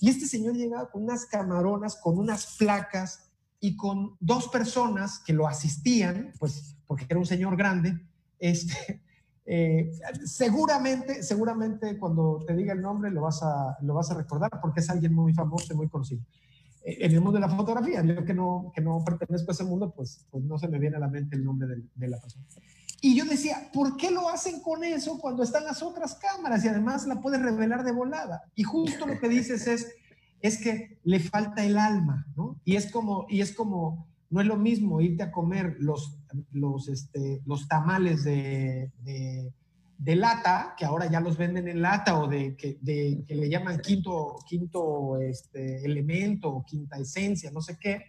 Y 0.00 0.10
este 0.10 0.26
señor 0.26 0.54
llegaba 0.54 0.90
con 0.90 1.04
unas 1.04 1.26
camaronas, 1.26 1.96
con 1.96 2.18
unas 2.18 2.56
placas 2.58 3.30
y 3.60 3.76
con 3.76 4.16
dos 4.20 4.48
personas 4.48 5.20
que 5.20 5.32
lo 5.32 5.48
asistían, 5.48 6.32
pues 6.38 6.76
porque 6.86 7.06
era 7.08 7.18
un 7.18 7.26
señor 7.26 7.56
grande, 7.56 7.98
este, 8.38 9.02
eh, 9.46 9.92
seguramente, 10.24 11.22
seguramente 11.22 11.98
cuando 11.98 12.42
te 12.46 12.54
diga 12.54 12.72
el 12.72 12.80
nombre 12.80 13.10
lo 13.10 13.22
vas, 13.22 13.42
a, 13.42 13.76
lo 13.82 13.94
vas 13.94 14.10
a 14.10 14.14
recordar 14.14 14.50
porque 14.62 14.80
es 14.80 14.88
alguien 14.88 15.14
muy 15.14 15.34
famoso 15.34 15.72
y 15.72 15.76
muy 15.76 15.88
conocido. 15.88 16.22
Eh, 16.84 16.98
en 17.00 17.12
el 17.12 17.20
mundo 17.20 17.38
de 17.38 17.46
la 17.46 17.54
fotografía, 17.54 18.02
yo 18.04 18.24
que 18.24 18.34
no, 18.34 18.72
que 18.74 18.80
no 18.80 19.02
pertenezco 19.04 19.50
a 19.50 19.54
ese 19.54 19.64
mundo, 19.64 19.92
pues, 19.94 20.26
pues 20.30 20.44
no 20.44 20.58
se 20.58 20.68
me 20.68 20.78
viene 20.78 20.96
a 20.96 21.00
la 21.00 21.08
mente 21.08 21.36
el 21.36 21.44
nombre 21.44 21.68
de, 21.68 21.82
de 21.94 22.08
la 22.08 22.18
persona. 22.18 22.44
Y 23.02 23.14
yo 23.14 23.26
decía, 23.26 23.68
¿por 23.70 23.98
qué 23.98 24.10
lo 24.10 24.30
hacen 24.30 24.60
con 24.60 24.82
eso 24.82 25.18
cuando 25.18 25.42
están 25.42 25.64
las 25.64 25.82
otras 25.82 26.14
cámaras 26.14 26.64
y 26.64 26.68
además 26.68 27.06
la 27.06 27.20
puedes 27.20 27.42
revelar 27.42 27.84
de 27.84 27.92
volada? 27.92 28.42
Y 28.54 28.62
justo 28.62 29.06
lo 29.06 29.20
que 29.20 29.28
dices 29.28 29.66
es, 29.66 29.88
es 30.40 30.56
que 30.56 30.98
le 31.04 31.20
falta 31.20 31.64
el 31.64 31.76
alma, 31.76 32.26
¿no? 32.34 32.58
Y 32.64 32.76
es 32.76 32.90
como, 32.90 33.26
y 33.28 33.42
es 33.42 33.52
como 33.52 34.06
no 34.30 34.40
es 34.40 34.46
lo 34.46 34.56
mismo 34.56 35.00
irte 35.00 35.22
a 35.22 35.30
comer 35.30 35.76
los, 35.78 36.18
los, 36.52 36.88
este, 36.88 37.40
los 37.46 37.68
tamales 37.68 38.24
de, 38.24 38.90
de, 39.98 40.16
lata, 40.16 40.74
que 40.76 40.84
ahora 40.84 41.10
ya 41.10 41.20
los 41.20 41.36
venden 41.36 41.68
en 41.68 41.82
lata, 41.82 42.18
o 42.20 42.26
de 42.26 42.56
que, 42.56 42.78
de, 42.80 43.24
que 43.26 43.34
le 43.34 43.48
llaman 43.48 43.80
quinto, 43.80 44.36
quinto 44.46 45.20
este, 45.20 45.84
elemento 45.84 46.48
o 46.50 46.64
quinta 46.64 46.98
esencia, 46.98 47.50
no 47.50 47.60
sé 47.60 47.78
qué, 47.78 48.02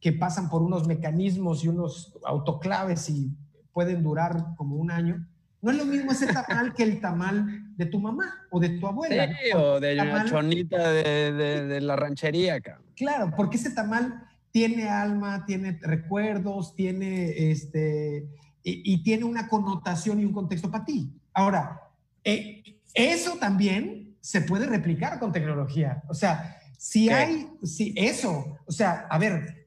que 0.00 0.12
pasan 0.12 0.48
por 0.48 0.62
unos 0.62 0.86
mecanismos 0.86 1.64
y 1.64 1.68
unos 1.68 2.18
autoclaves 2.24 3.08
y 3.10 3.30
pueden 3.72 4.02
durar 4.02 4.54
como 4.56 4.76
un 4.76 4.90
año. 4.90 5.26
No 5.60 5.70
es 5.70 5.76
lo 5.76 5.84
mismo 5.84 6.10
ese 6.10 6.26
tamal 6.26 6.74
que 6.74 6.82
el 6.82 7.00
tamal 7.00 7.76
de 7.76 7.86
tu 7.86 8.00
mamá 8.00 8.46
o 8.50 8.58
de 8.58 8.70
tu 8.70 8.86
abuela. 8.86 9.28
o 9.54 9.78
de 9.78 9.94
la 9.94 10.24
chonita 10.24 10.90
de, 10.90 11.32
de, 11.32 11.66
de, 11.66 11.80
la 11.80 11.94
ranchería, 11.94 12.60
cabrón. 12.60 12.86
Claro, 12.96 13.32
porque 13.36 13.58
ese 13.58 13.70
tamal 13.70 14.26
tiene 14.52 14.88
alma, 14.88 15.44
tiene 15.46 15.78
recuerdos, 15.80 16.76
tiene 16.76 17.50
este, 17.50 18.28
y, 18.62 19.02
tiene 19.02 19.24
una 19.24 19.48
connotación 19.48 20.20
y 20.20 20.24
un 20.24 20.32
contexto 20.32 20.70
para 20.70 20.84
ti. 20.84 21.10
Ahora, 21.32 21.80
eh, 22.22 22.62
eso 22.94 23.38
también 23.38 24.14
se 24.20 24.42
puede 24.42 24.66
replicar 24.66 25.18
con 25.18 25.32
tecnología. 25.32 26.02
O 26.08 26.14
sea, 26.14 26.60
si 26.78 27.08
hay, 27.08 27.50
si 27.64 27.94
eso, 27.96 28.58
o 28.66 28.72
sea, 28.72 29.06
a 29.08 29.18
ver, 29.18 29.66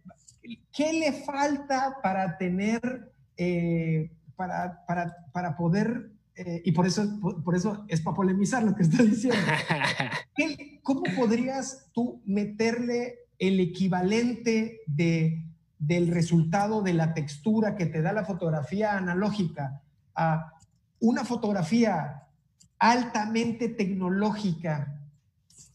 ¿qué 0.72 0.94
le 0.94 1.12
falta 1.12 1.98
para 2.04 2.38
tener, 2.38 3.12
eh, 3.38 4.12
para, 4.36 4.86
para, 4.86 5.16
para, 5.34 5.58
poder, 5.58 6.12
eh, 6.36 6.62
y 6.64 6.72
por 6.74 6.86
eso, 6.86 7.20
por, 7.44 7.56
eso 7.56 7.86
es 7.88 8.02
para 8.02 8.16
polemizar 8.16 8.64
lo 8.64 8.76
que 8.76 8.84
estoy 8.84 9.08
diciendo, 9.08 9.40
¿cómo 10.84 11.04
podrías 11.16 11.88
tú 11.92 12.22
meterle 12.26 13.25
el 13.40 13.60
equivalente 13.60 14.82
de, 14.88 15.44
del 15.80 16.08
resultado 16.08 16.82
de 16.82 16.94
la 16.94 17.14
textura 17.14 17.76
que 17.76 17.86
te 17.86 18.02
da 18.02 18.14
la 18.14 18.26
fotografía 18.26 18.98
analógica 18.98 19.82
a 20.16 20.54
una 21.00 21.24
fotografía 21.26 22.24
altamente 22.80 23.70
tecnológica, 23.70 25.02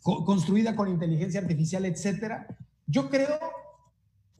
construida 0.03 0.75
con 0.75 0.89
inteligencia 0.89 1.41
artificial, 1.41 1.85
etcétera, 1.85 2.47
yo 2.87 3.11
creo 3.11 3.39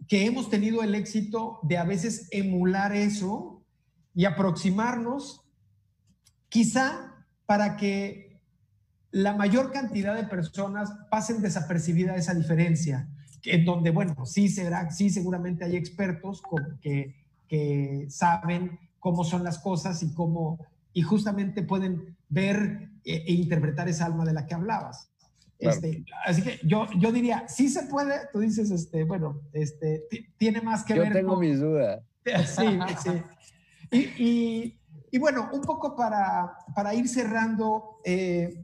que 0.09 0.27
hemos 0.27 0.51
tenido 0.51 0.83
el 0.83 0.95
éxito 0.95 1.61
de 1.63 1.79
a 1.79 1.85
veces 1.85 2.29
emular 2.31 2.95
eso 2.95 3.63
y 4.15 4.25
aproximarnos, 4.25 5.43
quizá 6.49 7.25
para 7.47 7.77
que 7.77 8.30
la 9.13 9.35
mayor 9.35 9.73
cantidad 9.73 10.15
de 10.15 10.25
personas 10.25 10.93
pasen 11.11 11.43
desapercibida 11.43 12.17
esa 12.17 12.35
diferencia, 12.35 13.09
en 13.45 13.65
donde, 13.65 13.91
bueno, 13.91 14.27
sí, 14.27 14.49
será, 14.49 14.91
sí 14.91 15.11
seguramente 15.11 15.65
hay 15.65 15.77
expertos 15.77 16.43
que, 16.81 17.15
que 17.49 18.07
saben 18.09 18.79
cómo 18.99 19.25
son 19.25 19.43
las 19.43 19.59
cosas 19.59 20.03
y 20.03 20.13
cómo, 20.15 20.59
y 20.93 21.03
justamente 21.03 21.63
pueden 21.63 22.17
ver 22.29 22.91
e, 23.05 23.25
e 23.27 23.33
interpretar 23.33 23.89
esa 23.89 24.07
alma 24.07 24.25
de 24.25 24.35
la 24.35 24.47
que 24.47 24.55
hablabas. 24.55 25.11
Este, 25.61 26.05
así 26.25 26.43
que 26.43 26.59
yo, 26.65 26.87
yo 26.99 27.13
diría, 27.13 27.47
sí 27.47 27.69
se 27.69 27.83
puede, 27.83 28.15
tú 28.33 28.41
dices, 28.41 28.71
este, 28.71 29.05
bueno, 29.05 29.43
este, 29.53 30.05
tiene 30.39 30.63
más 30.63 30.85
que 30.85 30.95
ver. 30.95 31.09
Yo 31.09 31.15
tengo 31.15 31.37
mis 31.37 31.61
dudas. 31.61 32.03
Sí, 32.47 32.79
sí. 33.03 33.11
Y, 33.91 33.99
y, 34.23 34.81
y, 35.11 35.19
bueno, 35.19 35.49
un 35.53 35.63
poco 35.63 35.97
para, 35.97 36.53
para 36.77 36.95
ir 36.95 37.09
cerrando, 37.09 37.99
eh, 38.05 38.63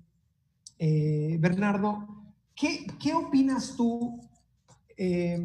eh, 0.79 1.37
Bernardo, 1.41 2.07
¿qué, 2.55 2.87
¿qué, 3.01 3.15
opinas 3.15 3.75
tú? 3.77 4.21
Eh, 4.97 5.45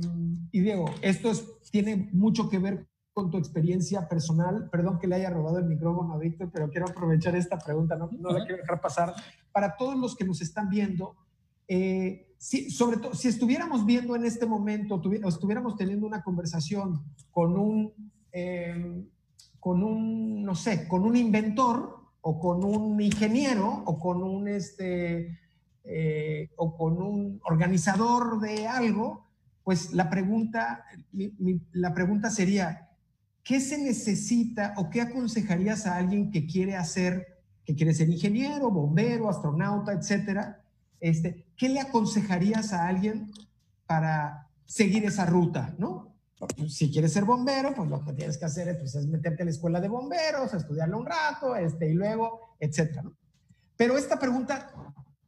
y 0.51 0.59
Diego, 0.59 0.85
esto 1.01 1.31
tiene 1.71 2.09
mucho 2.13 2.49
que 2.49 2.59
ver 2.59 2.87
con 3.13 3.29
tu 3.29 3.37
experiencia 3.37 4.07
personal. 4.07 4.69
Perdón 4.69 4.99
que 4.99 5.07
le 5.07 5.15
haya 5.15 5.29
robado 5.29 5.59
el 5.59 5.65
micrófono 5.65 6.13
a 6.13 6.17
Víctor, 6.17 6.49
pero 6.53 6.69
quiero 6.69 6.87
aprovechar 6.87 7.35
esta 7.35 7.57
pregunta, 7.57 7.95
no, 7.95 8.09
no 8.11 8.29
la 8.31 8.45
quiero 8.45 8.61
dejar 8.61 8.81
pasar. 8.81 9.13
Para 9.51 9.75
todos 9.75 9.97
los 9.97 10.15
que 10.15 10.25
nos 10.25 10.41
están 10.41 10.69
viendo, 10.69 11.15
eh, 11.67 12.33
si, 12.37 12.69
sobre 12.71 12.97
todo, 12.97 13.13
si 13.13 13.27
estuviéramos 13.27 13.85
viendo 13.85 14.15
en 14.15 14.25
este 14.25 14.45
momento, 14.45 15.01
estuviéramos 15.27 15.75
teniendo 15.75 16.07
una 16.07 16.23
conversación 16.23 17.03
con 17.31 17.57
un, 17.57 17.93
con 19.59 19.83
un, 19.83 20.43
no 20.43 20.55
sé, 20.55 20.87
con 20.87 21.03
un 21.03 21.15
inventor, 21.15 22.00
o 22.21 22.39
con 22.39 22.63
un 22.63 23.01
ingeniero 23.01 23.83
o 23.85 23.99
con 23.99 24.23
un, 24.23 24.47
este, 24.47 25.39
eh, 25.83 26.49
o 26.55 26.77
con 26.77 27.01
un 27.01 27.41
organizador 27.43 28.39
de 28.39 28.67
algo, 28.67 29.27
pues 29.63 29.93
la 29.93 30.09
pregunta, 30.09 30.85
la 31.73 31.93
pregunta 31.93 32.29
sería, 32.29 32.89
¿qué 33.43 33.59
se 33.59 33.77
necesita 33.77 34.73
o 34.77 34.89
qué 34.89 35.01
aconsejarías 35.01 35.85
a 35.85 35.97
alguien 35.97 36.31
que 36.31 36.45
quiere 36.45 36.75
hacer, 36.75 37.43
que 37.65 37.75
quiere 37.75 37.93
ser 37.93 38.09
ingeniero, 38.09 38.69
bombero, 38.69 39.29
astronauta, 39.29 39.93
etcétera? 39.93 40.61
Este, 40.99 41.45
¿Qué 41.57 41.69
le 41.69 41.79
aconsejarías 41.79 42.73
a 42.73 42.87
alguien 42.87 43.31
para 43.87 44.47
seguir 44.65 45.05
esa 45.05 45.25
ruta, 45.25 45.75
no? 45.77 46.10
Si 46.67 46.91
quieres 46.91 47.13
ser 47.13 47.25
bombero, 47.25 47.73
pues 47.75 47.89
lo 47.89 48.03
que 48.03 48.13
tienes 48.13 48.37
que 48.37 48.45
hacer 48.45 48.77
pues, 48.79 48.95
es 48.95 49.07
meterte 49.07 49.43
a 49.43 49.45
la 49.45 49.51
escuela 49.51 49.79
de 49.79 49.87
bomberos, 49.87 50.53
estudiarlo 50.53 50.99
un 50.99 51.05
rato, 51.05 51.55
este, 51.55 51.89
y 51.89 51.93
luego, 51.93 52.55
etcétera. 52.59 53.11
Pero 53.75 53.97
esta 53.97 54.19
pregunta, 54.19 54.71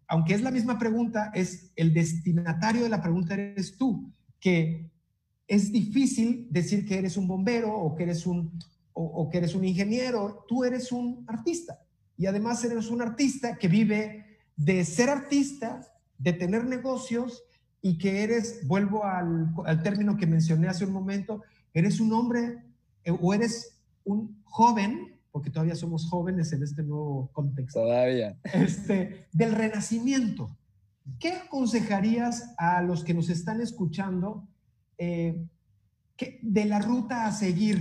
aunque 0.07 0.33
es 0.33 0.41
la 0.41 0.51
misma 0.51 0.77
pregunta, 0.77 1.31
es 1.33 1.71
el 1.75 1.93
destinatario 1.93 2.83
de 2.83 2.89
la 2.89 3.01
pregunta 3.01 3.33
eres 3.33 3.77
tú, 3.77 4.11
que 4.39 4.89
es 5.47 5.71
difícil 5.71 6.47
decir 6.49 6.85
que 6.85 6.97
eres 6.97 7.17
un 7.17 7.27
bombero 7.27 7.73
o 7.73 7.95
que 7.95 8.03
eres 8.03 8.25
un, 8.25 8.57
o 8.93 9.29
que 9.29 9.37
eres 9.37 9.55
un 9.55 9.65
ingeniero, 9.65 10.45
tú 10.47 10.63
eres 10.63 10.91
un 10.91 11.25
artista. 11.27 11.79
Y 12.17 12.25
además 12.25 12.63
eres 12.63 12.89
un 12.89 13.01
artista 13.01 13.57
que 13.57 13.67
vive 13.67 14.37
de 14.55 14.85
ser 14.85 15.09
artista, 15.09 15.81
de 16.17 16.33
tener 16.33 16.65
negocios 16.65 17.43
y 17.85 17.97
que 17.97 18.23
eres, 18.23 18.65
vuelvo 18.65 19.03
al, 19.03 19.53
al 19.65 19.83
término 19.83 20.15
que 20.15 20.25
mencioné 20.25 20.69
hace 20.69 20.85
un 20.85 20.93
momento, 20.93 21.43
eres 21.73 21.99
un 21.99 22.13
hombre 22.13 22.63
eh, 23.03 23.11
o 23.11 23.33
eres 23.33 23.77
un 24.05 24.41
joven, 24.45 25.19
porque 25.33 25.49
todavía 25.49 25.75
somos 25.75 26.09
jóvenes 26.09 26.53
en 26.53 26.63
este 26.63 26.81
nuevo 26.81 27.29
contexto. 27.33 27.81
Todavía. 27.81 28.37
Este, 28.53 29.27
del 29.33 29.51
renacimiento. 29.51 30.55
¿Qué 31.19 31.33
aconsejarías 31.33 32.53
a 32.57 32.81
los 32.81 33.03
que 33.03 33.13
nos 33.13 33.29
están 33.29 33.59
escuchando 33.59 34.47
eh, 34.97 35.45
que, 36.15 36.39
de 36.41 36.63
la 36.63 36.79
ruta 36.79 37.25
a 37.25 37.33
seguir 37.33 37.79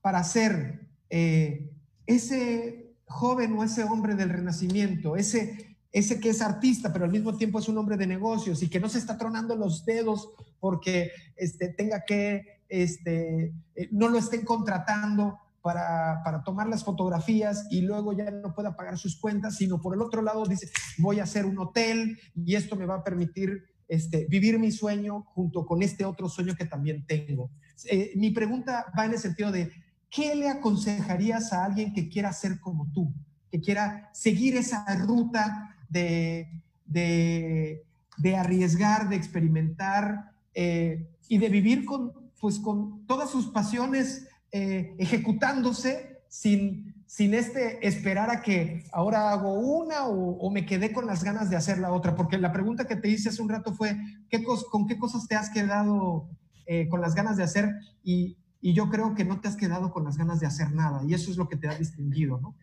para 0.00 0.24
ser 0.24 0.88
eh, 1.10 1.70
ese 2.06 2.94
joven 3.04 3.52
o 3.58 3.64
ese 3.64 3.84
hombre 3.84 4.14
del 4.14 4.30
renacimiento, 4.30 5.16
ese 5.16 5.73
ese 5.94 6.18
que 6.18 6.30
es 6.30 6.42
artista, 6.42 6.92
pero 6.92 7.04
al 7.04 7.12
mismo 7.12 7.36
tiempo 7.36 7.60
es 7.60 7.68
un 7.68 7.78
hombre 7.78 7.96
de 7.96 8.08
negocios 8.08 8.60
y 8.64 8.68
que 8.68 8.80
no 8.80 8.88
se 8.88 8.98
está 8.98 9.16
tronando 9.16 9.54
los 9.54 9.84
dedos 9.84 10.28
porque 10.58 11.12
este, 11.36 11.68
tenga 11.68 12.04
que, 12.04 12.64
este, 12.68 13.54
eh, 13.76 13.88
no 13.92 14.08
lo 14.08 14.18
estén 14.18 14.44
contratando 14.44 15.38
para, 15.62 16.20
para, 16.24 16.42
tomar 16.42 16.66
las 16.66 16.82
fotografías 16.82 17.68
y 17.70 17.82
luego 17.82 18.12
ya 18.12 18.28
no 18.32 18.56
pueda 18.56 18.74
pagar 18.74 18.98
sus 18.98 19.20
cuentas, 19.20 19.56
sino 19.56 19.80
por 19.80 19.94
el 19.94 20.02
otro 20.02 20.20
lado 20.20 20.44
dice, 20.46 20.68
voy 20.98 21.20
a 21.20 21.22
hacer 21.22 21.46
un 21.46 21.58
hotel 21.60 22.18
y 22.34 22.56
esto 22.56 22.74
me 22.74 22.86
va 22.86 22.96
a 22.96 23.04
permitir 23.04 23.62
este, 23.86 24.26
vivir 24.28 24.58
mi 24.58 24.72
sueño 24.72 25.22
junto 25.28 25.64
con 25.64 25.80
este 25.80 26.04
otro 26.04 26.28
sueño 26.28 26.56
que 26.56 26.64
también 26.64 27.06
tengo. 27.06 27.52
Eh, 27.84 28.14
mi 28.16 28.32
pregunta 28.32 28.86
va 28.98 29.04
en 29.04 29.12
el 29.12 29.18
sentido 29.18 29.52
de, 29.52 29.70
¿qué 30.10 30.34
le 30.34 30.48
aconsejarías 30.48 31.52
a 31.52 31.64
alguien 31.64 31.92
que 31.92 32.08
quiera 32.08 32.32
ser 32.32 32.58
como 32.58 32.90
tú, 32.90 33.14
que 33.48 33.60
quiera 33.60 34.10
seguir 34.12 34.56
esa 34.56 34.84
ruta 34.96 35.70
de, 35.88 36.48
de, 36.86 38.36
arriesgar, 38.36 39.08
de 39.08 39.16
experimentar 39.16 40.32
eh, 40.54 41.08
y 41.28 41.38
de 41.38 41.48
vivir 41.48 41.84
con, 41.84 42.12
pues, 42.40 42.58
con 42.58 43.06
todas 43.06 43.30
sus 43.30 43.46
pasiones 43.46 44.28
eh, 44.52 44.94
ejecutándose 44.98 46.22
sin, 46.28 46.94
sin 47.06 47.34
este 47.34 47.86
esperar 47.86 48.30
a 48.30 48.42
que 48.42 48.84
ahora 48.92 49.30
hago 49.30 49.54
una 49.54 50.06
o, 50.06 50.50
me 50.50 50.66
quedé 50.66 50.92
con 50.92 51.06
las 51.06 51.22
ganas 51.22 51.50
de 51.50 51.56
hacer 51.56 51.78
la 51.78 51.92
otra. 51.92 52.16
Porque 52.16 52.38
la 52.38 52.52
pregunta 52.52 52.86
que 52.86 52.96
te 52.96 53.08
hice 53.08 53.28
hace 53.28 53.42
un 53.42 53.48
rato 53.48 53.74
fue, 53.74 53.96
¿qué 54.28 54.44
¿con 54.70 54.86
qué 54.86 54.98
cosas 54.98 55.26
te 55.28 55.36
has 55.36 55.50
quedado 55.50 56.28
eh, 56.66 56.88
con 56.88 57.00
las 57.00 57.14
ganas 57.14 57.36
de 57.36 57.44
hacer? 57.44 57.74
Y, 58.02 58.36
y 58.60 58.72
yo 58.72 58.88
creo 58.90 59.14
que 59.14 59.24
no 59.24 59.40
te 59.40 59.48
has 59.48 59.56
quedado 59.56 59.92
con 59.92 60.04
las 60.04 60.16
ganas 60.16 60.40
de 60.40 60.46
hacer 60.46 60.72
nada. 60.72 61.02
Y 61.06 61.14
eso 61.14 61.30
es 61.30 61.36
lo 61.36 61.48
que 61.48 61.56
te 61.56 61.68
ha 61.68 61.74
distinguido, 61.74 62.38
¿no? 62.40 62.54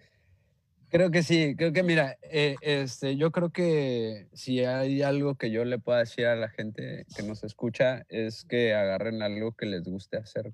Creo 0.92 1.10
que 1.10 1.24
sí, 1.24 1.56
creo 1.56 1.72
que 1.72 1.84
mira, 1.84 2.18
eh, 2.22 2.58
este, 2.60 3.16
yo 3.16 3.32
creo 3.32 3.50
que 3.50 4.28
si 4.34 4.60
hay 4.66 5.02
algo 5.02 5.36
que 5.36 5.50
yo 5.50 5.64
le 5.64 5.80
pueda 5.80 6.00
decir 6.00 6.26
a 6.26 6.36
la 6.36 6.50
gente 6.50 7.06
que 7.16 7.24
nos 7.24 7.46
escucha 7.46 8.04
es 8.10 8.44
que 8.44 8.74
agarren 8.74 9.22
algo 9.22 9.54
que 9.54 9.68
les 9.68 9.86
guste 9.86 10.18
hacer, 10.18 10.54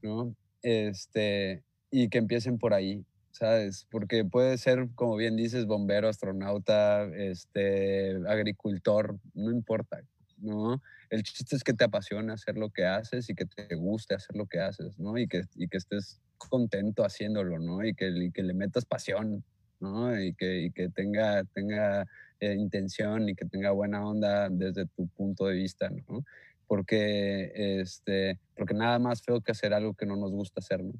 ¿no? 0.00 0.34
Este, 0.62 1.62
y 1.90 2.08
que 2.08 2.16
empiecen 2.16 2.56
por 2.58 2.72
ahí, 2.72 3.04
¿sabes? 3.30 3.86
Porque 3.90 4.24
puede 4.24 4.56
ser, 4.56 4.88
como 4.94 5.16
bien 5.16 5.36
dices, 5.36 5.66
bombero, 5.66 6.08
astronauta, 6.08 7.04
este, 7.14 8.16
agricultor, 8.26 9.18
no 9.34 9.50
importa, 9.50 10.00
¿no? 10.38 10.80
El 11.10 11.24
chiste 11.24 11.56
es 11.56 11.62
que 11.62 11.74
te 11.74 11.84
apasione 11.84 12.32
hacer 12.32 12.56
lo 12.56 12.70
que 12.70 12.86
haces 12.86 13.28
y 13.28 13.34
que 13.34 13.44
te 13.44 13.74
guste 13.74 14.14
hacer 14.14 14.34
lo 14.34 14.46
que 14.46 14.60
haces, 14.60 14.98
¿no? 14.98 15.18
Y 15.18 15.28
que, 15.28 15.42
y 15.56 15.68
que 15.68 15.76
estés 15.76 16.22
contento 16.48 17.04
haciéndolo, 17.04 17.58
¿no? 17.58 17.84
Y 17.84 17.94
que, 17.94 18.30
que 18.32 18.42
le 18.42 18.54
metas 18.54 18.84
pasión, 18.84 19.44
¿no? 19.80 20.18
Y 20.20 20.34
que, 20.34 20.62
y 20.62 20.70
que 20.70 20.88
tenga, 20.88 21.44
tenga 21.44 22.06
eh, 22.40 22.54
intención 22.54 23.28
y 23.28 23.34
que 23.34 23.44
tenga 23.44 23.70
buena 23.70 24.06
onda 24.06 24.48
desde 24.48 24.86
tu 24.86 25.08
punto 25.08 25.46
de 25.46 25.54
vista, 25.54 25.90
¿no? 25.90 26.24
Porque, 26.66 27.52
este, 27.54 28.38
porque 28.56 28.74
nada 28.74 28.98
más 28.98 29.22
feo 29.22 29.40
que 29.40 29.52
hacer 29.52 29.74
algo 29.74 29.94
que 29.94 30.06
no 30.06 30.16
nos 30.16 30.30
gusta 30.30 30.60
hacer, 30.60 30.82
¿no? 30.82 30.92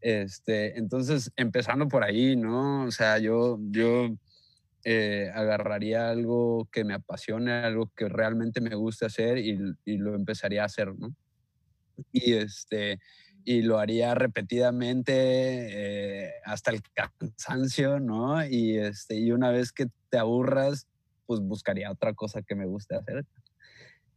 Este, 0.00 0.78
entonces, 0.78 1.30
empezando 1.36 1.88
por 1.88 2.02
ahí, 2.02 2.36
¿no? 2.36 2.84
O 2.84 2.90
sea, 2.90 3.18
yo, 3.18 3.58
yo 3.70 4.08
eh, 4.84 5.30
agarraría 5.32 6.10
algo 6.10 6.68
que 6.72 6.84
me 6.84 6.94
apasione, 6.94 7.52
algo 7.52 7.90
que 7.94 8.08
realmente 8.08 8.60
me 8.60 8.74
guste 8.74 9.06
hacer 9.06 9.38
y, 9.38 9.58
y 9.84 9.98
lo 9.98 10.14
empezaría 10.14 10.62
a 10.62 10.66
hacer, 10.66 10.92
¿no? 10.94 11.14
Y 12.10 12.34
este, 12.34 12.98
y 13.44 13.62
lo 13.62 13.78
haría 13.78 14.14
repetidamente 14.14 15.12
eh, 15.14 16.32
hasta 16.44 16.70
el 16.70 16.82
cansancio, 16.94 18.00
¿no? 18.00 18.44
Y, 18.44 18.78
este, 18.78 19.16
y 19.16 19.32
una 19.32 19.50
vez 19.50 19.72
que 19.72 19.88
te 20.10 20.18
aburras, 20.18 20.86
pues 21.26 21.40
buscaría 21.40 21.90
otra 21.90 22.14
cosa 22.14 22.42
que 22.42 22.54
me 22.54 22.66
guste 22.66 22.94
hacer, 22.96 23.24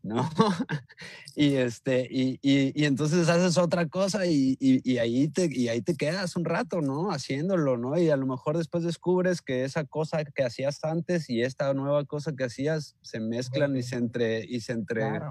¿no? 0.03 0.29
y, 1.35 1.55
este, 1.55 2.07
y, 2.09 2.39
y, 2.41 2.85
entonces 2.85 3.27
haces 3.29 3.57
otra 3.57 3.87
cosa 3.87 4.25
y, 4.25 4.57
y, 4.59 4.97
ahí 4.97 5.27
te, 5.27 5.49
y 5.51 5.69
ahí 5.69 5.81
te 5.81 5.95
quedas 5.95 6.35
un 6.35 6.45
rato, 6.45 6.81
¿no? 6.81 7.11
Haciéndolo, 7.11 7.77
¿no? 7.77 7.97
Y 7.97 8.09
a 8.09 8.17
lo 8.17 8.27
mejor 8.27 8.57
después 8.57 8.83
descubres 8.83 9.41
que 9.41 9.63
esa 9.63 9.85
cosa 9.85 10.23
que 10.23 10.43
hacías 10.43 10.83
antes 10.83 11.29
y 11.29 11.41
esta 11.41 11.73
nueva 11.73 12.05
cosa 12.05 12.33
que 12.35 12.43
hacías 12.43 12.95
se 13.01 13.19
mezclan 13.19 13.75
y 13.75 13.83
se, 13.83 13.95
entre, 13.95 14.45
y 14.45 14.61
se, 14.61 14.73
entre, 14.73 15.21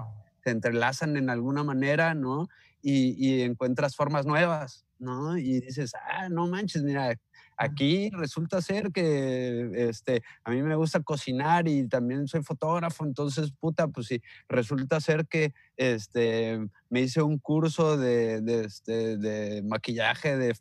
se 0.43 0.51
entrelazan 0.51 1.15
en 1.17 1.29
alguna 1.29 1.63
manera, 1.63 2.13
¿no? 2.13 2.49
Y, 2.87 3.41
encuentras 3.41 3.95
formas 3.95 4.25
nuevas, 4.27 4.85
¿no? 4.99 5.37
Y 5.37 5.59
dices, 5.59 5.93
ah, 5.95 6.29
no 6.29 6.47
manches, 6.47 6.83
mira, 6.83 7.19
aquí 7.57 8.11
resulta 8.11 8.61
ser 8.61 8.91
que 8.91 9.71
este, 9.89 10.21
a 10.43 10.51
mí 10.51 10.61
me 10.61 10.75
gusta 10.75 10.99
cocinar 11.01 11.67
y 11.67 11.87
también 11.87 12.27
soy 12.27 12.43
fotógrafo, 12.43 13.03
entonces, 13.03 13.51
puta, 13.51 13.87
pues 13.87 14.07
sí, 14.07 14.21
resulta 14.47 15.01
ser 15.01 15.25
que 15.25 15.53
este, 15.77 16.59
me 16.89 17.01
hice 17.01 17.23
un 17.23 17.39
curso 17.39 17.97
de, 17.97 18.41
de, 18.41 18.65
este, 18.65 19.17
de 19.17 19.63
maquillaje 19.63 20.37
de 20.37 20.55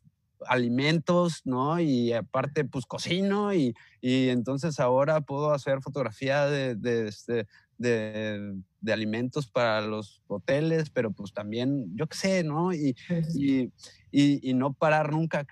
alimentos, 0.47 1.43
¿no? 1.45 1.79
Y 1.79 2.13
aparte, 2.13 2.65
pues 2.65 2.87
cocino 2.87 3.53
y, 3.53 3.75
y 4.01 4.29
entonces 4.29 4.81
ahora 4.81 5.21
puedo 5.21 5.53
hacer 5.53 5.81
fotografía 5.83 6.47
de, 6.47 6.75
de, 6.75 7.09
este, 7.09 7.47
de, 7.79 8.55
de, 8.81 8.93
alimentos 8.93 9.47
para 9.47 9.81
los 9.81 10.23
hoteles, 10.27 10.91
pero 10.91 11.11
pues 11.11 11.33
también, 11.33 11.97
yo 11.97 12.07
qué 12.07 12.17
sé, 12.17 12.45
¿no? 12.45 12.73
Y, 12.73 12.97
y, 13.35 13.71
y, 14.11 14.55
no 14.55 14.73
parar 14.73 15.13
nunca, 15.13 15.47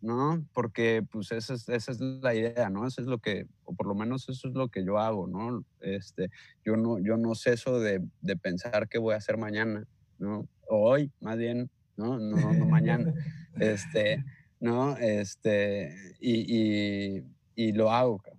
¿no? 0.00 0.44
Porque 0.52 1.04
pues 1.10 1.32
esa 1.32 1.54
es, 1.54 1.68
esa 1.68 1.92
es 1.92 2.00
la 2.00 2.34
idea, 2.34 2.70
¿no? 2.70 2.86
Eso 2.86 3.00
es 3.00 3.06
lo 3.06 3.18
que, 3.18 3.46
o 3.64 3.74
por 3.74 3.86
lo 3.86 3.94
menos 3.94 4.28
eso 4.28 4.48
es 4.48 4.54
lo 4.54 4.68
que 4.68 4.84
yo 4.84 4.98
hago, 4.98 5.26
¿no? 5.26 5.64
Este, 5.80 6.30
yo 6.64 6.76
no, 6.76 6.98
yo 6.98 7.16
no 7.16 7.34
ceso 7.34 7.80
de, 7.80 8.02
de 8.20 8.36
pensar 8.36 8.88
qué 8.88 8.98
voy 8.98 9.14
a 9.14 9.18
hacer 9.18 9.36
mañana, 9.36 9.84
¿no? 10.18 10.48
O 10.68 10.90
hoy, 10.90 11.10
más 11.20 11.36
bien, 11.36 11.70
¿no? 11.96 12.18
No, 12.18 12.52
no 12.52 12.66
mañana. 12.66 13.12
Este, 13.58 14.24
¿no? 14.60 14.96
Este, 14.98 15.92
y, 16.20 17.16
y, 17.16 17.24
y 17.56 17.72
lo 17.72 17.90
hago, 17.90 18.22
¿no? 18.24 18.37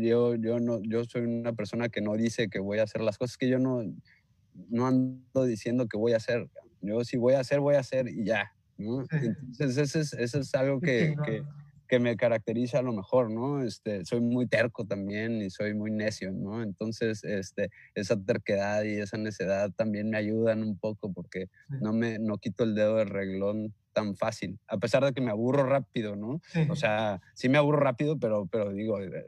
Yo, 0.00 0.34
yo, 0.36 0.58
no, 0.58 0.80
yo 0.82 1.04
soy 1.04 1.22
una 1.22 1.52
persona 1.52 1.88
que 1.88 2.00
no 2.00 2.14
dice 2.14 2.48
que 2.48 2.60
voy 2.60 2.78
a 2.78 2.84
hacer 2.84 3.02
las 3.02 3.18
cosas 3.18 3.36
que 3.36 3.48
yo 3.48 3.58
no, 3.58 3.82
no 4.70 4.86
ando 4.86 5.44
diciendo 5.44 5.86
que 5.86 5.98
voy 5.98 6.12
a 6.12 6.16
hacer. 6.16 6.48
Yo 6.80 7.04
si 7.04 7.16
voy 7.16 7.34
a 7.34 7.40
hacer, 7.40 7.60
voy 7.60 7.74
a 7.74 7.80
hacer 7.80 8.08
y 8.08 8.24
ya, 8.24 8.52
¿no? 8.78 9.04
Entonces, 9.10 9.76
eso 9.76 9.98
es, 10.00 10.12
eso 10.14 10.40
es 10.40 10.54
algo 10.54 10.80
que, 10.80 11.14
que, 11.24 11.42
que, 11.88 11.98
me 11.98 12.16
caracteriza 12.16 12.78
a 12.78 12.82
lo 12.82 12.92
mejor, 12.92 13.30
¿no? 13.30 13.62
Este, 13.62 14.04
soy 14.04 14.20
muy 14.20 14.46
terco 14.46 14.86
también 14.86 15.42
y 15.42 15.50
soy 15.50 15.74
muy 15.74 15.90
necio, 15.90 16.32
¿no? 16.32 16.62
Entonces, 16.62 17.22
este, 17.24 17.70
esa 17.94 18.16
terquedad 18.20 18.82
y 18.84 18.96
esa 18.96 19.18
necedad 19.18 19.70
también 19.76 20.10
me 20.10 20.18
ayudan 20.18 20.62
un 20.62 20.78
poco 20.78 21.12
porque 21.12 21.48
no 21.68 21.92
me 21.92 22.18
no 22.18 22.38
quito 22.38 22.64
el 22.64 22.74
dedo 22.74 22.96
del 22.96 23.08
reglón 23.08 23.74
tan 23.94 24.14
fácil, 24.16 24.58
a 24.68 24.76
pesar 24.76 25.04
de 25.04 25.12
que 25.12 25.20
me 25.22 25.30
aburro 25.30 25.64
rápido, 25.64 26.16
¿no? 26.16 26.40
O 26.68 26.76
sea, 26.76 27.22
sí 27.34 27.48
me 27.48 27.56
aburro 27.56 27.78
rápido, 27.78 28.18
pero, 28.18 28.46
pero 28.46 28.72
digo, 28.72 29.00
eh, 29.00 29.24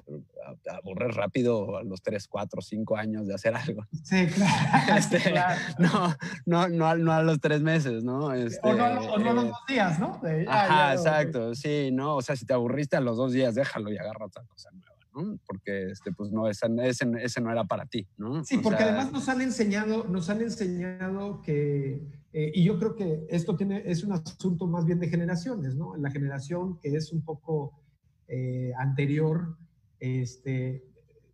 aburres 0.70 1.14
rápido 1.14 1.78
a 1.78 1.84
los 1.84 2.02
3, 2.02 2.26
4, 2.28 2.60
5 2.60 2.96
años 2.96 3.26
de 3.26 3.34
hacer 3.34 3.54
algo. 3.56 3.86
Sí, 4.04 4.26
claro. 4.26 4.52
Este, 4.96 5.34
no, 5.78 6.14
no, 6.46 6.68
no, 6.68 6.96
no, 6.96 7.12
a 7.12 7.22
los 7.22 7.40
3 7.40 7.62
meses, 7.62 8.02
¿no? 8.02 8.32
Este, 8.34 8.60
o, 8.62 8.74
no 8.74 8.84
o, 8.86 9.18
no, 9.18 9.30
a 9.30 9.34
los 9.34 9.44
eh, 9.44 9.48
dos 9.48 9.66
días, 9.68 9.98
¿no? 9.98 10.20
ajá, 10.48 10.94
exacto, 10.94 11.54
sí, 11.54 11.90
¿no? 11.92 12.16
O 12.16 12.22
sea, 12.22 12.36
si 12.36 12.44
te 12.44 12.52
aburriste 12.52 12.96
a 12.96 13.00
los 13.00 13.16
dos 13.16 13.32
días, 13.32 13.54
déjalo 13.54 13.92
y 13.92 13.96
agarra 13.96 14.26
otra 14.26 14.42
cosa 14.44 14.70
nueva. 14.72 14.95
¿No? 15.16 15.38
Porque 15.46 15.90
este, 15.90 16.12
pues 16.12 16.30
no, 16.30 16.48
ese, 16.48 16.66
ese, 17.22 17.40
no 17.40 17.50
era 17.50 17.64
para 17.64 17.86
ti, 17.86 18.06
¿no? 18.16 18.44
Sí, 18.44 18.58
porque 18.58 18.84
además 18.84 19.10
nos 19.12 19.28
han 19.28 19.40
enseñado, 19.40 20.04
nos 20.04 20.28
han 20.28 20.42
enseñado 20.42 21.40
que 21.42 22.02
eh, 22.32 22.52
y 22.54 22.64
yo 22.64 22.78
creo 22.78 22.94
que 22.94 23.26
esto 23.30 23.56
tiene, 23.56 23.82
es 23.86 24.04
un 24.04 24.12
asunto 24.12 24.66
más 24.66 24.84
bien 24.84 25.00
de 25.00 25.08
generaciones, 25.08 25.74
¿no? 25.74 25.96
La 25.96 26.10
generación 26.10 26.78
que 26.78 26.94
es 26.94 27.10
un 27.10 27.22
poco 27.22 27.72
eh, 28.28 28.72
anterior, 28.76 29.56
este, 29.98 30.84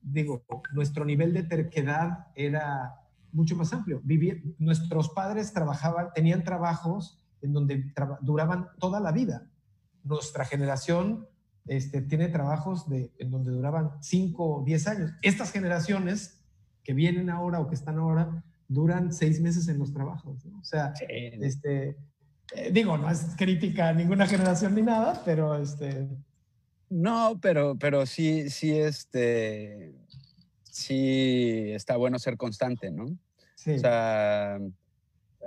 digo, 0.00 0.44
nuestro 0.72 1.04
nivel 1.04 1.32
de 1.32 1.42
terquedad 1.42 2.28
era 2.36 2.94
mucho 3.32 3.56
más 3.56 3.72
amplio. 3.72 4.00
Vivir, 4.04 4.54
nuestros 4.58 5.08
padres 5.08 5.52
trabajaban, 5.52 6.12
tenían 6.14 6.44
trabajos 6.44 7.18
en 7.40 7.52
donde 7.52 7.92
duraban 8.20 8.68
toda 8.78 9.00
la 9.00 9.10
vida. 9.10 9.50
Nuestra 10.04 10.44
generación 10.44 11.26
este, 11.66 12.02
tiene 12.02 12.28
trabajos 12.28 12.88
de, 12.88 13.10
en 13.18 13.30
donde 13.30 13.50
duraban 13.50 13.90
5 14.00 14.44
o 14.44 14.64
10 14.64 14.86
años. 14.88 15.10
Estas 15.22 15.52
generaciones 15.52 16.40
que 16.82 16.94
vienen 16.94 17.30
ahora 17.30 17.60
o 17.60 17.68
que 17.68 17.74
están 17.74 17.98
ahora 17.98 18.44
duran 18.68 19.12
seis 19.12 19.40
meses 19.40 19.68
en 19.68 19.78
los 19.78 19.92
trabajos. 19.92 20.44
O 20.46 20.64
sea, 20.64 20.92
este, 21.08 21.96
eh, 22.54 22.70
digo, 22.72 22.96
no 22.98 23.10
es 23.10 23.26
crítica 23.36 23.88
a 23.88 23.92
ninguna 23.92 24.26
generación 24.26 24.74
ni 24.74 24.82
nada, 24.82 25.22
pero 25.24 25.56
este... 25.56 26.08
No, 26.88 27.38
pero, 27.40 27.76
pero 27.78 28.04
sí, 28.04 28.50
sí, 28.50 28.78
este, 28.78 29.94
sí 30.62 31.70
está 31.72 31.96
bueno 31.96 32.18
ser 32.18 32.36
constante, 32.36 32.90
¿no? 32.90 33.06
Sí. 33.54 33.72
O 33.72 33.78
sea, 33.78 34.58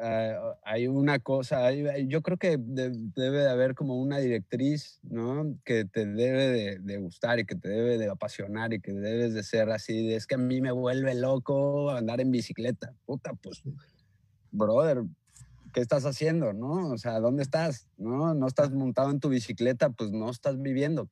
Ah, 0.02 0.58
hay 0.64 0.88
una 0.88 1.20
cosa, 1.20 1.72
yo 1.72 2.22
creo 2.22 2.38
que 2.38 2.58
debe 2.60 3.38
de 3.38 3.50
haber 3.50 3.76
como 3.76 4.02
una 4.02 4.18
directriz, 4.18 5.00
¿no? 5.04 5.58
Que 5.64 5.86
te 5.86 6.06
debe 6.06 6.80
de, 6.80 6.98
gustar 6.98 7.40
y 7.40 7.46
que 7.46 7.56
te 7.56 7.70
debe 7.70 7.98
de 7.98 8.10
apasionar 8.10 8.74
y 8.74 8.82
que 8.82 8.92
debes 8.92 9.34
de 9.34 9.44
ser 9.44 9.70
así, 9.70 10.14
es 10.14 10.28
que 10.28 10.36
a 10.36 10.38
mí 10.38 10.60
me 10.60 10.72
vuelve 10.72 11.16
loco 11.16 11.92
andar 11.92 12.20
en 12.20 12.32
bicicleta. 12.32 12.94
Puta, 13.06 13.34
pues, 13.36 13.64
brother, 14.52 15.04
¿qué 15.74 15.80
estás 15.80 16.06
haciendo, 16.06 16.52
no? 16.52 16.90
O 16.90 16.98
sea, 16.98 17.20
¿dónde 17.22 17.44
estás? 17.44 17.88
¿No? 17.98 18.34
No 18.34 18.48
estás 18.48 18.72
montado 18.72 19.12
en 19.12 19.22
tu 19.22 19.30
bicicleta, 19.30 19.92
pues 19.92 20.12
no 20.12 20.30
estás 20.30 20.62
viviendo, 20.62 21.08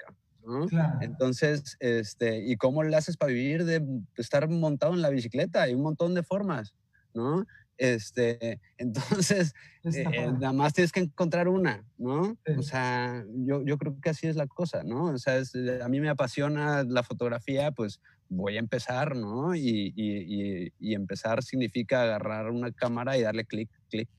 ¿no? 0.46 0.68
Entonces, 1.00 1.78
este, 1.80 2.46
¿y 2.46 2.58
cómo 2.58 2.84
le 2.84 2.98
haces 2.98 3.16
para 3.16 3.32
vivir 3.32 3.64
de 3.64 3.82
estar 4.18 4.50
montado 4.50 4.94
en 4.94 5.02
la 5.02 5.10
bicicleta? 5.10 5.62
Hay 5.62 5.74
un 5.74 5.84
montón 5.84 6.16
de 6.16 6.24
formas, 6.24 6.74
¿no? 7.14 7.46
Este, 7.78 8.60
entonces, 8.78 9.54
eh, 9.84 10.06
eh, 10.14 10.32
nada 10.32 10.54
más 10.54 10.74
tienes 10.74 10.92
que 10.92 11.02
encontrar 11.02 11.48
una, 11.48 11.84
¿no? 11.98 12.38
O 12.58 12.62
sea, 12.62 13.26
yo, 13.36 13.64
yo 13.64 13.78
creo 13.78 14.00
que 14.02 14.10
así 14.10 14.28
es 14.28 14.36
la 14.36 14.48
cosa, 14.48 14.84
¿no? 14.84 15.06
O 15.06 15.18
sea, 15.18 15.40
eh, 15.40 15.80
a 15.84 15.90
mí 15.90 16.00
me 16.00 16.10
apasiona 16.10 16.84
la 16.84 17.04
fotografía, 17.04 17.72
pues 17.72 18.00
voy 18.30 18.56
a 18.56 18.60
empezar, 18.60 19.16
¿no? 19.16 19.56
Y, 19.56 19.94
y, 19.96 20.72
y 20.80 20.94
empezar 20.96 21.44
significa 21.44 22.04
agarrar 22.04 22.50
una 22.50 22.72
cámara 22.72 23.18
y 23.18 23.22
darle 23.22 23.46
clic, 23.46 23.70
clic, 23.90 24.10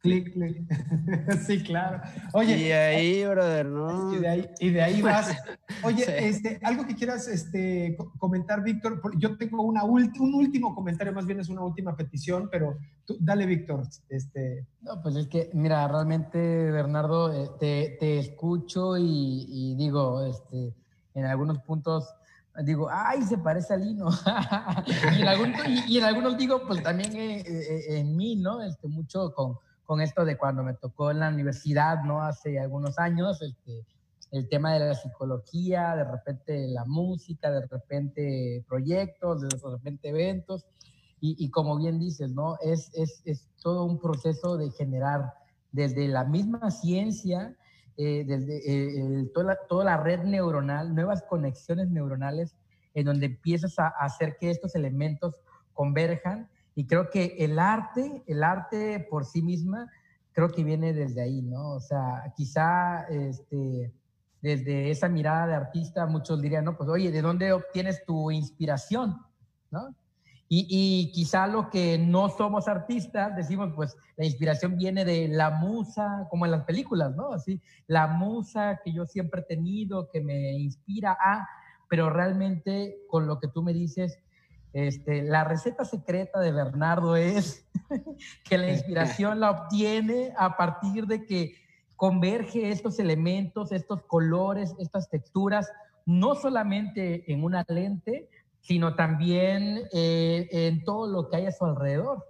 clic, 0.00 0.32
Clic, 0.32 0.62
sí, 1.46 1.62
claro. 1.62 2.00
Oye. 2.32 2.56
Y 2.56 2.72
ahí, 2.72 3.24
brother, 3.24 3.66
¿no? 3.66 4.14
Y 4.14 4.18
de 4.18 4.28
ahí, 4.28 4.50
y 4.60 4.70
de 4.70 4.82
ahí 4.82 5.02
vas. 5.02 5.36
Oye, 5.82 6.28
este, 6.28 6.58
algo 6.62 6.86
que 6.86 6.94
quieras 6.94 7.28
este, 7.28 7.96
comentar, 8.18 8.62
Víctor. 8.62 9.00
Yo 9.18 9.36
tengo 9.36 9.62
una 9.62 9.84
un 9.84 10.34
último 10.34 10.74
comentario, 10.74 11.12
más 11.12 11.26
bien 11.26 11.40
es 11.40 11.48
una 11.48 11.62
última 11.62 11.96
petición, 11.96 12.48
pero 12.50 12.78
dale, 13.18 13.46
Víctor. 13.46 13.82
Este. 14.08 14.66
No, 14.80 15.00
pues 15.02 15.16
es 15.16 15.26
que, 15.28 15.50
mira, 15.54 15.86
realmente, 15.88 16.38
Bernardo, 16.70 17.32
eh, 17.32 17.50
te, 17.58 17.96
te 18.00 18.18
escucho 18.18 18.96
y, 18.96 19.74
digo, 19.76 20.24
este, 20.24 20.74
en 21.14 21.24
algunos 21.24 21.58
puntos 21.60 22.14
digo, 22.64 22.88
ay, 22.90 23.22
se 23.22 23.38
parece 23.38 23.74
a 23.74 23.76
Lino. 23.76 24.08
y, 25.86 25.98
en 25.98 26.04
algunos 26.04 26.36
digo, 26.36 26.62
pues 26.66 26.82
también 26.82 27.14
eh, 27.16 27.44
eh, 27.46 27.98
en 27.98 28.16
mí, 28.16 28.36
¿no? 28.36 28.62
Este, 28.62 28.88
mucho 28.88 29.32
con, 29.32 29.58
con 29.88 30.02
esto 30.02 30.26
de 30.26 30.36
cuando 30.36 30.62
me 30.62 30.74
tocó 30.74 31.10
en 31.10 31.20
la 31.20 31.30
universidad, 31.30 32.02
¿no? 32.04 32.20
Hace 32.20 32.60
algunos 32.60 32.98
años, 32.98 33.40
este, 33.40 33.86
el 34.32 34.46
tema 34.50 34.74
de 34.74 34.80
la 34.80 34.94
psicología, 34.94 35.96
de 35.96 36.04
repente 36.04 36.68
la 36.68 36.84
música, 36.84 37.50
de 37.50 37.66
repente 37.66 38.62
proyectos, 38.68 39.40
de 39.40 39.48
repente 39.48 40.10
eventos. 40.10 40.66
Y, 41.20 41.50
como 41.50 41.78
bien 41.78 41.98
dices, 41.98 42.30
¿no? 42.30 42.58
Es, 42.60 42.90
es, 42.94 43.22
es, 43.24 43.48
todo 43.62 43.84
un 43.84 43.98
proceso 43.98 44.58
de 44.58 44.70
generar 44.72 45.32
desde 45.72 46.06
la 46.06 46.24
misma 46.24 46.70
ciencia, 46.70 47.56
eh, 47.96 48.24
desde 48.26 48.58
eh, 48.66 49.30
toda, 49.32 49.46
la, 49.46 49.58
toda, 49.70 49.84
la, 49.86 49.96
red 49.96 50.22
neuronal, 50.24 50.94
nuevas 50.94 51.22
conexiones 51.22 51.88
neuronales, 51.88 52.54
en 52.92 53.06
donde 53.06 53.26
empiezas 53.26 53.78
a 53.78 53.88
hacer 53.88 54.36
que 54.38 54.50
estos 54.50 54.74
elementos 54.74 55.40
converjan 55.72 56.50
y 56.78 56.86
creo 56.86 57.10
que 57.10 57.34
el 57.40 57.58
arte, 57.58 58.22
el 58.28 58.44
arte 58.44 59.04
por 59.10 59.24
sí 59.24 59.42
misma, 59.42 59.90
creo 60.30 60.48
que 60.48 60.62
viene 60.62 60.92
desde 60.92 61.20
ahí, 61.20 61.42
¿no? 61.42 61.72
O 61.72 61.80
sea, 61.80 62.32
quizá 62.36 63.02
este, 63.08 63.92
desde 64.40 64.88
esa 64.88 65.08
mirada 65.08 65.48
de 65.48 65.54
artista 65.56 66.06
muchos 66.06 66.40
dirían, 66.40 66.64
no, 66.64 66.76
pues 66.76 66.88
oye, 66.88 67.10
¿de 67.10 67.20
dónde 67.20 67.52
obtienes 67.52 68.04
tu 68.06 68.30
inspiración? 68.30 69.16
¿No? 69.72 69.92
Y, 70.48 70.68
y, 70.70 71.10
quizá 71.10 71.48
lo 71.48 71.68
que 71.68 71.98
no 71.98 72.28
somos 72.28 72.68
artistas, 72.68 73.34
decimos, 73.34 73.72
pues 73.74 73.96
la 74.16 74.24
inspiración 74.24 74.78
viene 74.78 75.04
de 75.04 75.26
la 75.26 75.50
musa, 75.50 76.28
como 76.30 76.44
en 76.44 76.52
las 76.52 76.62
películas, 76.62 77.12
¿no? 77.16 77.32
Así, 77.32 77.60
la 77.88 78.06
musa 78.06 78.80
que 78.84 78.92
yo 78.92 79.04
siempre 79.04 79.40
he 79.40 79.44
tenido, 79.44 80.08
que 80.10 80.20
me 80.20 80.52
inspira 80.52 81.18
a, 81.20 81.44
pero 81.88 82.08
realmente 82.08 82.98
con 83.08 83.26
lo 83.26 83.40
que 83.40 83.48
tú 83.48 83.64
me 83.64 83.72
dices, 83.72 84.20
este, 84.72 85.22
la 85.22 85.44
receta 85.44 85.84
secreta 85.84 86.40
de 86.40 86.52
Bernardo 86.52 87.16
es 87.16 87.66
que 88.44 88.58
la 88.58 88.70
inspiración 88.70 89.40
la 89.40 89.50
obtiene 89.50 90.32
a 90.36 90.56
partir 90.56 91.06
de 91.06 91.24
que 91.24 91.54
converge 91.96 92.70
estos 92.70 92.98
elementos, 92.98 93.72
estos 93.72 94.02
colores, 94.04 94.74
estas 94.78 95.08
texturas, 95.08 95.70
no 96.06 96.34
solamente 96.34 97.30
en 97.32 97.42
una 97.42 97.64
lente, 97.68 98.28
sino 98.60 98.94
también 98.94 99.82
eh, 99.92 100.48
en 100.50 100.84
todo 100.84 101.10
lo 101.10 101.28
que 101.28 101.36
hay 101.36 101.46
a 101.46 101.52
su 101.52 101.64
alrededor. 101.64 102.24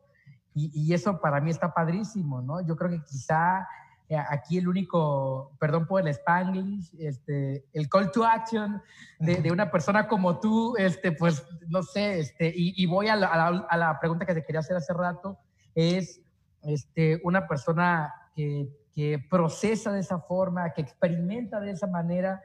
Y, 0.55 0.93
eso 0.93 1.21
para 1.21 1.41
mí 1.41 1.51
está 1.51 1.73
padrísimo, 1.73 2.43
¿no? 2.43 2.61
Yo 2.67 2.75
creo 2.75 2.91
que 2.91 3.05
quizá 3.05 3.69
aquí 4.17 4.59
el 4.59 4.69
único, 4.69 5.53
perdón 5.59 5.87
por 5.87 6.01
el 6.01 6.09
spanglish, 6.09 6.95
este, 6.99 7.65
el 7.73 7.89
call 7.89 8.11
to 8.11 8.25
action 8.25 8.83
de, 9.19 9.51
una 9.53 9.71
persona 9.71 10.09
como 10.09 10.41
tú, 10.41 10.77
este, 10.79 11.13
pues 11.13 11.47
no 11.69 11.83
sé, 11.83 12.21
este, 12.21 12.53
y, 12.55 12.87
voy 12.87 13.09
a 13.09 13.17
la, 13.17 13.27
a, 13.27 13.77
la, 13.77 14.01
pregunta 14.01 14.25
que 14.25 14.35
te 14.35 14.45
quería 14.45 14.61
hacer 14.61 14.77
hace 14.77 14.95
rato, 14.95 15.39
es 15.75 16.21
este, 16.63 17.21
una 17.23 17.47
persona 17.47 18.13
que, 18.35 18.69
que 18.95 19.19
procesa 19.31 19.93
de 19.93 20.01
esa 20.01 20.21
forma, 20.21 20.73
que 20.73 20.81
experimenta 20.81 21.61
de 21.61 21.73
esa 21.73 21.87
manera, 21.87 22.43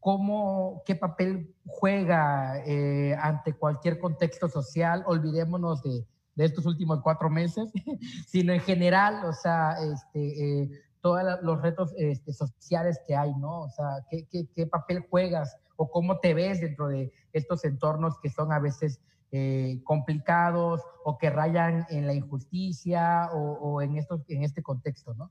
cómo, 0.00 0.82
qué 0.84 0.94
papel 0.94 1.54
juega 1.66 2.62
eh, 2.66 3.16
ante 3.20 3.54
cualquier 3.54 3.98
contexto 3.98 4.48
social, 4.48 5.02
olvidémonos 5.06 5.82
de, 5.82 6.04
de 6.34 6.44
estos 6.44 6.66
últimos 6.66 7.00
cuatro 7.00 7.30
meses, 7.30 7.70
sino 8.26 8.52
en 8.52 8.60
general, 8.60 9.24
o 9.24 9.32
sea, 9.32 9.76
este, 9.92 10.62
eh, 10.62 10.70
todos 11.04 11.22
los 11.42 11.60
retos 11.60 11.92
este, 11.98 12.32
sociales 12.32 12.98
que 13.06 13.14
hay, 13.14 13.34
¿no? 13.34 13.64
O 13.64 13.68
sea, 13.68 14.06
¿qué, 14.10 14.26
¿qué, 14.54 14.66
papel 14.66 15.00
juegas 15.00 15.54
o 15.76 15.90
cómo 15.90 16.18
te 16.18 16.32
ves 16.32 16.62
dentro 16.62 16.88
de 16.88 17.12
estos 17.34 17.62
entornos 17.66 18.18
que 18.22 18.30
son 18.30 18.50
a 18.52 18.58
veces 18.58 19.02
eh, 19.30 19.82
complicados 19.84 20.80
o 21.04 21.18
que 21.18 21.28
rayan 21.28 21.84
en 21.90 22.06
la 22.06 22.14
injusticia 22.14 23.28
o, 23.34 23.82
en, 23.82 23.98
estos, 23.98 24.22
en 24.28 24.44
este 24.44 24.62
contexto, 24.62 25.12
¿no? 25.12 25.30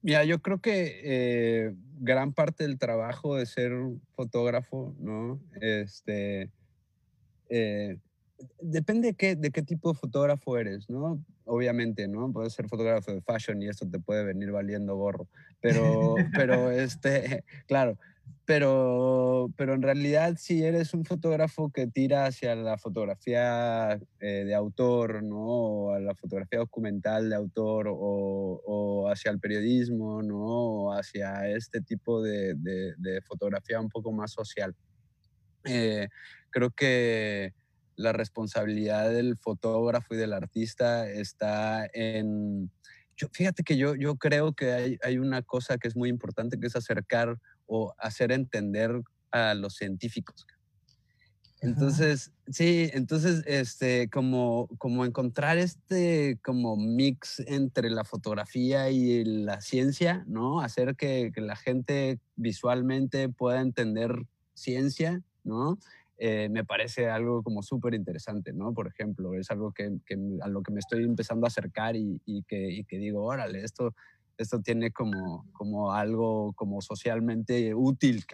Mira, 0.00 0.24
yo 0.24 0.40
creo 0.40 0.62
que 0.62 1.02
eh, 1.04 1.74
gran 1.98 2.32
parte 2.32 2.64
del 2.64 2.78
trabajo 2.78 3.36
de 3.36 3.44
ser 3.44 3.70
fotógrafo, 4.14 4.94
¿no? 4.98 5.40
Este, 5.60 6.50
eh, 7.50 7.98
depende 8.62 9.08
de 9.08 9.14
qué, 9.14 9.36
de 9.36 9.50
qué 9.50 9.60
tipo 9.60 9.92
de 9.92 9.98
fotógrafo 9.98 10.56
eres, 10.56 10.88
¿no? 10.88 11.22
Obviamente, 11.54 12.08
¿no? 12.08 12.32
Puedes 12.32 12.54
ser 12.54 12.66
fotógrafo 12.66 13.12
de 13.12 13.20
fashion 13.20 13.60
y 13.60 13.68
eso 13.68 13.86
te 13.86 13.98
puede 13.98 14.24
venir 14.24 14.50
valiendo 14.52 14.96
gorro, 14.96 15.28
pero, 15.60 16.14
pero 16.34 16.70
este, 16.70 17.44
claro, 17.68 17.98
pero, 18.46 19.52
pero 19.54 19.74
en 19.74 19.82
realidad 19.82 20.36
si 20.38 20.64
eres 20.64 20.94
un 20.94 21.04
fotógrafo 21.04 21.70
que 21.70 21.86
tira 21.86 22.24
hacia 22.24 22.54
la 22.54 22.78
fotografía 22.78 24.00
eh, 24.20 24.44
de 24.46 24.54
autor, 24.54 25.22
¿no? 25.22 25.44
O 25.44 25.92
a 25.92 26.00
la 26.00 26.14
fotografía 26.14 26.60
documental 26.60 27.28
de 27.28 27.36
autor 27.36 27.86
o, 27.86 28.62
o 28.64 29.10
hacia 29.10 29.30
el 29.30 29.38
periodismo, 29.38 30.22
¿no? 30.22 30.38
O 30.38 30.92
hacia 30.94 31.50
este 31.50 31.82
tipo 31.82 32.22
de, 32.22 32.54
de, 32.54 32.94
de 32.96 33.20
fotografía 33.20 33.78
un 33.78 33.90
poco 33.90 34.10
más 34.10 34.32
social. 34.32 34.74
Eh, 35.64 36.08
creo 36.48 36.70
que 36.70 37.52
la 37.96 38.12
responsabilidad 38.12 39.10
del 39.10 39.36
fotógrafo 39.36 40.14
y 40.14 40.18
del 40.18 40.32
artista 40.32 41.08
está 41.08 41.86
en... 41.92 42.70
Yo, 43.16 43.28
fíjate 43.32 43.62
que 43.62 43.76
yo, 43.76 43.94
yo 43.94 44.16
creo 44.16 44.52
que 44.52 44.72
hay, 44.72 44.98
hay 45.02 45.18
una 45.18 45.42
cosa 45.42 45.78
que 45.78 45.88
es 45.88 45.96
muy 45.96 46.08
importante, 46.08 46.58
que 46.58 46.66
es 46.66 46.76
acercar 46.76 47.38
o 47.66 47.94
hacer 47.98 48.32
entender 48.32 49.02
a 49.30 49.54
los 49.54 49.74
científicos. 49.74 50.46
Entonces, 51.62 52.32
sí, 52.50 52.90
entonces, 52.92 53.44
este, 53.46 54.10
como, 54.10 54.68
como 54.78 55.04
encontrar 55.04 55.58
este 55.58 56.40
como 56.42 56.76
mix 56.76 57.38
entre 57.46 57.88
la 57.88 58.04
fotografía 58.04 58.90
y 58.90 59.24
la 59.24 59.60
ciencia, 59.60 60.24
¿no? 60.26 60.60
Hacer 60.60 60.96
que, 60.96 61.30
que 61.32 61.40
la 61.40 61.54
gente 61.54 62.18
visualmente 62.34 63.28
pueda 63.28 63.60
entender 63.60 64.26
ciencia, 64.54 65.22
¿no? 65.44 65.78
Eh, 66.24 66.48
me 66.48 66.64
parece 66.64 67.10
algo 67.10 67.42
como 67.42 67.64
súper 67.64 67.94
interesante, 67.94 68.52
¿no? 68.52 68.72
Por 68.72 68.86
ejemplo, 68.86 69.34
es 69.34 69.50
algo 69.50 69.72
que, 69.72 69.90
a 70.40 70.46
lo 70.48 70.62
que 70.62 70.70
me 70.70 70.78
estoy 70.78 71.02
empezando 71.02 71.46
a 71.46 71.48
acercar 71.48 71.96
y, 71.96 72.44
que, 72.46 72.84
que, 72.86 72.98
digo, 72.98 73.24
órale, 73.24 73.64
esto, 73.64 73.92
esto 74.38 74.60
tiene 74.60 74.92
como, 74.92 75.50
como 75.50 75.92
algo 75.92 76.52
como 76.52 76.80
socialmente 76.80 77.74
útil, 77.74 78.24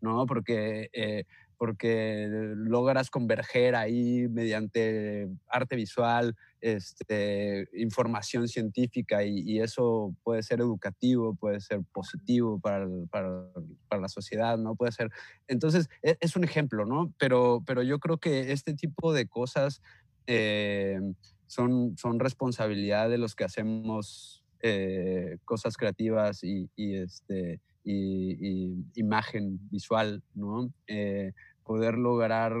¿no? 0.00 0.26
Porque, 0.26 0.90
eh, 0.92 1.26
porque 1.56 2.26
logras 2.28 3.08
converger 3.08 3.76
ahí 3.76 4.26
mediante 4.28 5.28
arte 5.46 5.76
visual, 5.76 6.34
este, 6.60 7.68
información 7.72 8.48
científica 8.48 9.24
y, 9.24 9.60
eso 9.60 10.14
puede 10.22 10.42
ser 10.42 10.60
educativo, 10.60 11.34
puede 11.34 11.60
ser 11.60 11.80
positivo 11.92 12.60
para, 12.60 12.86
para, 13.10 13.44
para, 13.88 14.02
la 14.02 14.08
sociedad, 14.08 14.58
¿no? 14.58 14.74
Puede 14.74 14.92
ser. 14.92 15.10
Entonces, 15.46 15.88
e, 16.02 16.16
es, 16.20 16.36
un 16.36 16.44
ejemplo, 16.44 16.84
¿no? 16.84 17.12
Pero, 17.18 17.62
pero 17.66 17.82
yo 17.82 17.98
creo 17.98 18.18
que 18.18 18.52
este 18.52 18.74
tipo 18.74 19.12
de 19.12 19.26
cosas 19.26 19.82
eh, 20.26 21.00
son, 21.46 21.96
son 21.96 22.20
responsabilidad 22.20 23.10
de 23.10 23.18
los 23.18 23.34
que 23.34 23.44
hacemos 23.44 24.44
eh, 24.60 25.38
cosas 25.44 25.76
creativas 25.76 26.42
y, 26.42 26.68
este, 26.76 27.60
y, 27.84 28.84
imagen 28.94 29.58
visual, 29.70 30.22
¿no? 30.34 30.72
Eh, 30.86 31.32
poder 31.64 31.94
lograr 31.94 32.54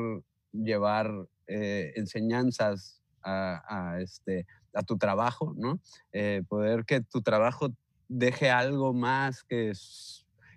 llevar 0.52 1.10
eh, 1.46 1.92
enseñanzas 1.96 3.02
a, 3.22 3.98
este, 4.00 4.46
a 4.74 4.82
tu 4.82 4.96
trabajo, 4.96 5.54
¿no? 5.56 5.80
Eh, 6.12 6.42
poder 6.48 6.84
que 6.84 7.00
tu 7.00 7.22
trabajo 7.22 7.70
deje 8.08 8.50
algo 8.50 8.92
más 8.94 9.44
que... 9.44 9.72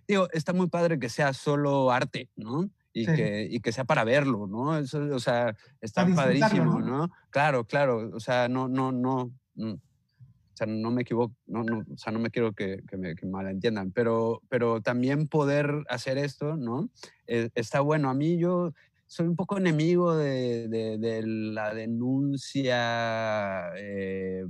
Digo, 0.08 0.28
está 0.32 0.54
muy 0.54 0.68
padre 0.68 1.00
que 1.00 1.10
sea 1.10 1.34
solo 1.34 1.92
arte, 1.92 2.30
¿no? 2.36 2.70
Y, 2.94 3.06
que, 3.06 3.48
y 3.50 3.62
que 3.62 3.72
sea 3.72 3.86
para 3.86 4.04
verlo, 4.04 4.48
¿no? 4.48 4.78
Eso, 4.78 5.00
o 5.14 5.20
sea, 5.20 5.56
está 5.80 6.06
padrísimo, 6.06 6.80
¿no? 6.82 7.10
Claro, 7.30 7.66
claro, 7.66 8.12
o 8.14 8.20
sea, 8.20 8.50
no, 8.50 8.68
no, 8.68 8.92
no, 8.92 9.32
no 9.56 9.80
o 10.54 10.58
sea, 10.58 10.68
no 10.68 10.92
me 10.92 11.04
equivoco, 11.04 11.34
no, 11.48 11.64
no, 11.64 11.80
o 11.80 11.98
sea, 11.98 12.12
no 12.12 12.20
me 12.20 12.30
quiero 12.30 12.52
que, 12.52 12.84
que 12.88 12.98
me 12.98 13.16
que 13.16 13.26
malentiendan, 13.26 13.92
pero, 13.92 14.42
pero 14.50 14.82
también 14.82 15.28
poder 15.28 15.84
hacer 15.88 16.18
esto, 16.18 16.58
¿no? 16.58 16.90
Eh, 17.28 17.50
está 17.56 17.80
bueno. 17.80 18.10
A 18.10 18.14
mí 18.14 18.38
yo 18.38 18.74
soy 19.12 19.28
un 19.28 19.36
poco 19.36 19.58
enemigo 19.58 20.16
de, 20.16 20.70
de, 20.70 21.22
la 21.26 21.74
denuncia 21.74 23.76
eh, 23.76 24.46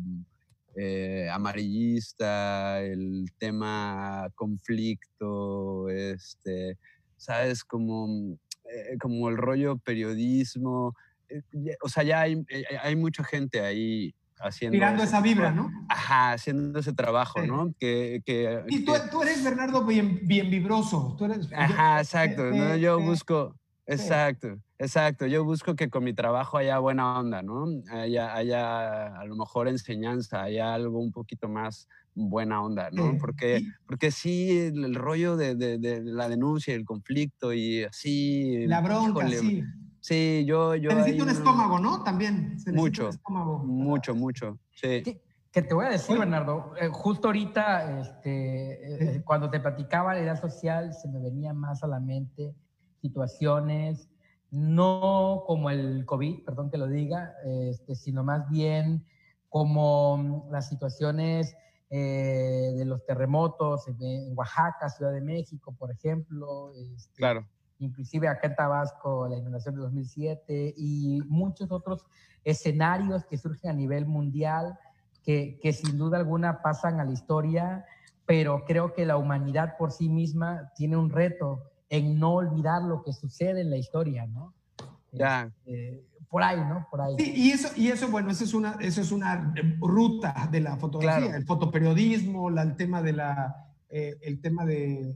eh, 0.76 1.28
amarillista, 1.34 2.80
el 2.80 3.26
tema 3.40 4.30
conflicto, 4.36 5.90
este, 5.90 6.78
¿sabes? 7.18 7.64
Como, 7.64 8.38
como 9.02 9.30
el 9.30 9.38
rollo 9.38 9.80
periodismo. 9.80 10.94
O 11.82 11.90
sea, 11.90 12.04
ya 12.04 12.22
hay, 12.22 12.46
hay 12.84 12.96
mucha 12.96 13.24
gente 13.24 13.62
ahí 13.62 14.14
haciendo... 14.38 14.76
Tirando 14.76 15.02
esa 15.02 15.22
vibra, 15.22 15.50
¿no? 15.50 15.72
Ajá, 15.90 16.34
haciendo 16.34 16.82
ese 16.82 16.94
trabajo, 16.94 17.42
¿no? 17.42 17.74
Que, 17.80 18.22
que, 18.24 18.64
y 18.68 18.86
tú, 18.86 18.94
tú, 19.10 19.24
eres, 19.24 19.44
Bernardo, 19.44 19.84
bien, 19.88 20.20
bien 20.22 20.52
vibroso. 20.52 21.16
Tú 21.18 21.26
eres, 21.26 21.52
Ajá, 21.52 22.00
exacto. 22.00 22.44
¿no? 22.44 22.76
Yo 22.76 23.00
busco... 23.00 23.56
Exacto, 23.92 24.58
exacto. 24.78 25.28
Yo 25.28 25.44
busco 25.44 25.76
que 25.76 25.90
con 25.90 26.04
mi 26.04 26.14
trabajo 26.14 26.58
haya 26.58 26.80
buena 26.80 27.20
onda, 27.20 27.42
¿no? 27.42 27.66
Haya, 27.92 28.34
haya 28.34 29.20
a 29.20 29.26
lo 29.26 29.36
mejor 29.36 29.68
enseñanza, 29.68 30.44
haya 30.44 30.74
algo 30.74 31.00
un 31.00 31.12
poquito 31.12 31.50
más 31.50 31.88
buena 32.14 32.62
onda, 32.62 32.90
¿no? 32.92 33.18
Porque, 33.20 33.62
porque 33.86 34.12
sí, 34.12 34.58
el, 34.58 34.96
rollo 34.96 35.36
de, 35.36 35.56
de, 35.56 35.78
de, 35.78 36.02
la 36.02 36.30
denuncia, 36.30 36.74
el 36.74 36.86
conflicto 36.86 37.54
y 37.54 37.84
así... 37.84 38.66
La 38.68 38.82
bronca, 38.82 39.28
sí. 39.28 39.64
Sí, 40.00 40.46
yo... 40.48 40.76
yo 40.76 40.90
Se 40.90 40.96
necesita 40.96 41.24
un 41.24 41.30
estómago, 41.30 41.80
¿no? 41.80 42.04
También. 42.04 42.60
Se 42.60 42.72
mucho, 42.72 43.04
un 43.04 43.10
estómago. 43.10 43.60
mucho, 43.60 44.16
mucho, 44.16 44.58
sí. 44.74 45.04
Que 45.52 45.62
te 45.62 45.74
voy 45.74 45.86
a 45.86 45.90
decir, 45.90 46.18
Bernardo, 46.18 46.74
eh, 46.80 46.88
justo 46.88 47.28
ahorita, 47.28 48.00
este, 48.00 49.16
eh, 49.18 49.24
cuando 49.26 49.50
te 49.50 49.60
platicaba 49.60 50.14
la 50.14 50.22
idea 50.22 50.38
social, 50.38 50.94
se 50.94 51.10
me 51.10 51.20
venía 51.20 51.54
más 51.54 51.84
a 51.84 51.88
la 51.88 52.00
mente 52.00 52.56
situaciones, 53.02 54.10
no 54.52 55.44
como 55.48 55.70
el 55.70 56.06
COVID, 56.06 56.44
perdón 56.44 56.70
que 56.70 56.78
lo 56.78 56.88
diga, 56.88 57.34
este, 57.46 57.96
sino 57.96 58.24
más 58.24 58.50
bien 58.50 59.06
como 59.50 60.48
las 60.52 60.70
situaciones 60.70 61.56
eh, 61.90 62.74
de 62.76 62.86
los 62.86 63.06
terremotos 63.06 63.88
en, 63.88 64.38
Oaxaca, 64.38 64.90
Ciudad 64.90 65.12
de 65.12 65.22
México, 65.22 65.76
por 65.78 65.92
ejemplo. 65.92 66.72
Este, 66.74 67.16
claro 67.16 67.46
inclusive 67.82 68.28
acá 68.28 68.48
en 68.48 68.56
Tabasco, 68.56 69.28
la 69.28 69.38
inundación 69.38 69.76
de 69.76 69.82
2007 69.82 70.74
y 70.78 71.22
muchos 71.28 71.72
otros 71.72 72.06
escenarios 72.44 73.26
que 73.26 73.38
surgen 73.38 73.72
a 73.72 73.74
nivel 73.74 74.06
mundial 74.06 74.78
que, 75.24 75.60
que, 75.62 75.74
sin 75.74 75.98
duda 75.98 76.18
alguna 76.18 76.62
pasan 76.62 77.00
a 77.00 77.06
la 77.06 77.12
historia, 77.12 77.86
pero 78.26 78.66
creo 78.66 78.94
que 78.94 79.06
la 79.06 79.18
humanidad 79.18 79.78
por 79.78 79.92
sí 79.92 80.10
misma 80.10 80.72
tiene 80.76 80.98
un 80.98 81.10
reto 81.10 81.71
en 81.92 82.18
no 82.18 82.34
olvidar 82.34 82.82
lo 82.82 83.04
que 83.04 83.14
sucede 83.14 83.62
en 83.62 83.70
la 83.70 83.78
historia, 83.78 84.26
¿no? 84.26 84.56
Ya. 85.12 85.52
Este, 85.66 86.04
por 86.28 86.42
ahí, 86.42 86.58
¿no? 86.58 86.88
Por 86.90 87.02
ahí. 87.02 87.16
Sí, 87.20 87.34
y 87.36 87.52
eso, 87.52 87.68
y 87.76 87.90
eso 87.90 88.08
bueno, 88.08 88.32
eso 88.32 88.44
es 88.44 88.56
una, 88.56 88.78
eso 88.80 89.02
es 89.02 89.12
una 89.12 89.54
ruta 89.80 90.50
de 90.50 90.62
la 90.62 90.78
fotografía, 90.78 91.36
el 91.36 91.46
fotoperiodismo, 91.46 92.50
la, 92.50 92.64
el 92.64 92.76
tema 92.76 93.04
de 93.04 93.14
la, 93.14 93.68
eh, 93.90 94.18
el 94.22 94.42
tema 94.42 94.66
de 94.66 95.16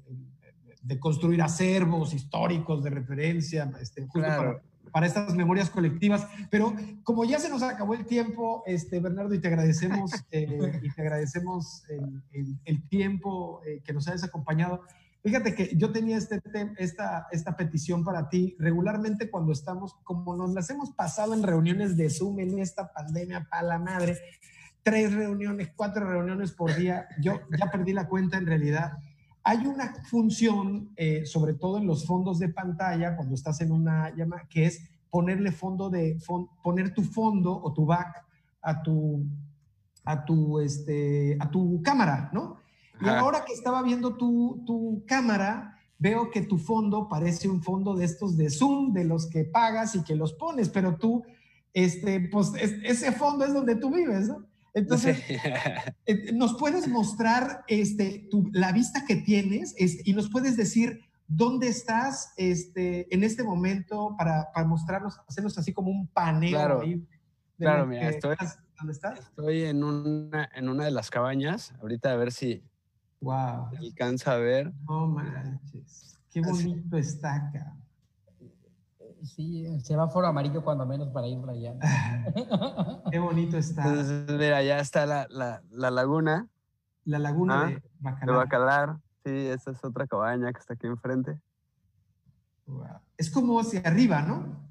de 0.86 1.00
construir 1.00 1.42
acervos 1.42 2.14
históricos 2.14 2.84
de 2.84 2.92
referencia, 2.92 3.72
este, 3.82 4.04
justo 4.04 4.22
para, 4.22 4.62
para, 4.92 5.08
estas 5.08 5.34
memorias 5.34 5.70
colectivas. 5.70 6.28
Pero 6.52 6.76
como 7.04 7.26
ya 7.26 7.40
se 7.40 7.50
nos 7.50 7.64
acabó 7.64 7.96
el 7.96 8.06
tiempo, 8.06 8.64
este, 8.68 9.00
Bernardo, 9.00 9.34
y 9.34 9.40
te 9.40 9.48
agradecemos, 9.48 10.12
eh, 10.32 10.80
y 10.84 10.90
te 10.92 11.02
agradecemos 11.02 11.84
el, 11.90 12.60
el, 12.64 12.88
tiempo 12.88 13.62
eh, 13.66 13.82
que 13.84 13.94
nos 13.94 14.08
hayas 14.08 14.24
acompañado. 14.24 14.84
Fíjate 15.26 15.56
que 15.56 15.76
yo 15.76 15.92
tenía 15.92 16.18
este 16.18 16.40
esta, 16.78 17.28
esta 17.32 17.58
petición 17.58 18.04
para 18.04 18.30
ti. 18.30 18.56
Regularmente 18.60 19.30
cuando 19.32 19.52
estamos, 19.52 19.96
como 20.04 20.36
nos 20.36 20.54
las 20.54 20.70
hemos 20.70 20.92
pasado 20.92 21.34
en 21.34 21.42
reuniones 21.42 21.98
de 21.98 22.10
Zoom 22.12 22.40
en 22.40 22.60
esta 22.60 22.94
pandemia, 22.94 23.48
para 23.50 23.64
la 23.64 23.80
madre, 23.80 24.18
tres 24.84 25.14
reuniones, 25.14 25.72
cuatro 25.76 26.08
reuniones 26.08 26.52
por 26.52 26.76
día, 26.76 27.08
yo 27.20 27.42
ya 27.58 27.72
perdí 27.72 27.92
la 27.92 28.08
cuenta 28.08 28.38
en 28.38 28.46
realidad 28.46 29.00
hay 29.48 29.68
una 29.68 29.94
función, 30.10 30.90
eh, 30.96 31.24
sobre 31.26 31.54
todo 31.54 31.78
en 31.78 31.86
los 31.86 32.08
fondos 32.08 32.40
de 32.40 32.50
pantalla, 32.50 33.16
cuando 33.16 33.36
estás 33.36 33.62
en 33.62 33.72
una 33.72 34.10
llamada, 34.16 34.48
que 34.50 34.66
es 34.66 34.90
ponerle 35.12 35.52
fondo 35.52 35.92
de, 35.92 36.18
poner 36.64 36.96
tu 36.96 37.04
fondo 37.04 37.56
o 37.56 37.72
tu 37.72 37.86
back 37.86 38.26
a 38.64 38.82
tu, 38.82 39.24
a 40.04 40.26
tu, 40.26 40.60
este, 40.60 41.38
a 41.40 41.50
tu 41.52 41.80
cámara, 41.84 42.32
¿no? 42.34 42.58
Y 43.02 43.08
ahora 43.08 43.44
que 43.46 43.54
estaba 43.54 43.82
viendo 43.84 44.16
tu, 44.16 44.64
tu 44.66 45.04
cámara, 45.06 45.76
veo 45.98 46.30
que 46.30 46.42
tu 46.42 46.58
fondo 46.58 47.08
parece 47.08 47.48
un 47.48 47.62
fondo 47.62 47.96
de 47.96 48.06
estos 48.06 48.38
de 48.38 48.50
Zoom, 48.50 48.94
de 48.94 49.06
los 49.06 49.28
que 49.28 49.46
pagas 49.46 49.96
y 49.96 50.04
que 50.04 50.16
los 50.16 50.34
pones, 50.34 50.70
pero 50.70 50.98
tú, 50.98 51.24
este, 51.74 52.20
pues 52.32 52.52
ese 52.56 53.12
fondo 53.12 53.46
es 53.46 53.54
donde 53.54 53.76
tú 53.76 53.94
vives, 53.94 54.28
¿no? 54.28 54.46
Entonces, 54.74 55.18
eh, 56.06 56.34
¿nos 56.34 56.58
puedes 56.58 56.88
mostrar 56.88 57.64
este, 57.68 58.30
la 58.52 58.74
vista 58.74 59.06
que 59.06 59.16
tienes 59.16 59.74
y 59.78 60.14
nos 60.14 60.30
puedes 60.30 60.58
decir 60.58 61.00
dónde 61.28 61.70
estás 61.70 62.34
este, 62.36 63.14
en 63.14 63.24
este 63.24 63.44
momento 63.44 64.16
para, 64.18 64.52
para 64.54 64.68
mostrarnos, 64.68 65.20
hacernos 65.28 65.58
así 65.58 65.74
como 65.74 65.92
un 65.92 66.08
paneo 66.08 66.52
claro, 66.52 66.82
ahí? 66.82 67.08
Claro, 67.58 67.88
mira, 67.88 68.10
estoy, 68.10 68.36
¿dónde 68.78 68.92
estás? 68.92 69.20
Estoy 69.20 69.64
en 69.64 69.82
una, 69.82 70.50
en 70.54 70.68
una 70.68 70.84
de 70.84 70.92
las 70.92 71.10
cabañas, 71.10 71.74
ahorita 71.82 72.12
a 72.12 72.18
ver 72.18 72.34
si 72.34 72.62
wow. 73.22 73.70
alcanza 73.78 74.34
a 74.34 74.38
ver. 74.38 74.74
No 74.88 75.08
manches, 75.08 76.20
qué 76.32 76.42
bonito 76.42 76.98
está 76.98 77.36
acá. 77.36 77.78
Sí, 79.26 79.66
el 79.66 79.84
semáforo 79.84 80.28
amarillo 80.28 80.64
cuando 80.64 80.86
menos 80.86 81.10
para 81.10 81.28
ir 81.28 81.40
para 81.42 81.54
allá. 81.54 81.76
Qué 83.12 83.18
bonito 83.18 83.58
está. 83.58 83.88
Entonces, 83.88 84.26
mira, 84.30 84.62
ya 84.62 84.80
está 84.80 85.06
la, 85.08 85.26
la, 85.30 85.64
la 85.72 85.90
laguna. 85.90 86.48
La 87.06 87.18
laguna 87.20 87.62
ah, 87.62 87.68
de 87.68 87.82
Bacalar. 88.00 88.28
De 88.28 88.34
Bacalar. 88.34 88.98
Sí, 89.26 89.48
esa 89.48 89.72
es 89.72 89.84
otra 89.84 90.06
cabaña 90.06 90.54
que 90.54 90.60
está 90.60 90.76
aquí 90.76 90.86
enfrente. 90.86 91.40
Es 93.18 93.32
como 93.32 93.60
hacia 93.60 93.82
arriba, 93.82 94.22
¿no? 94.22 94.66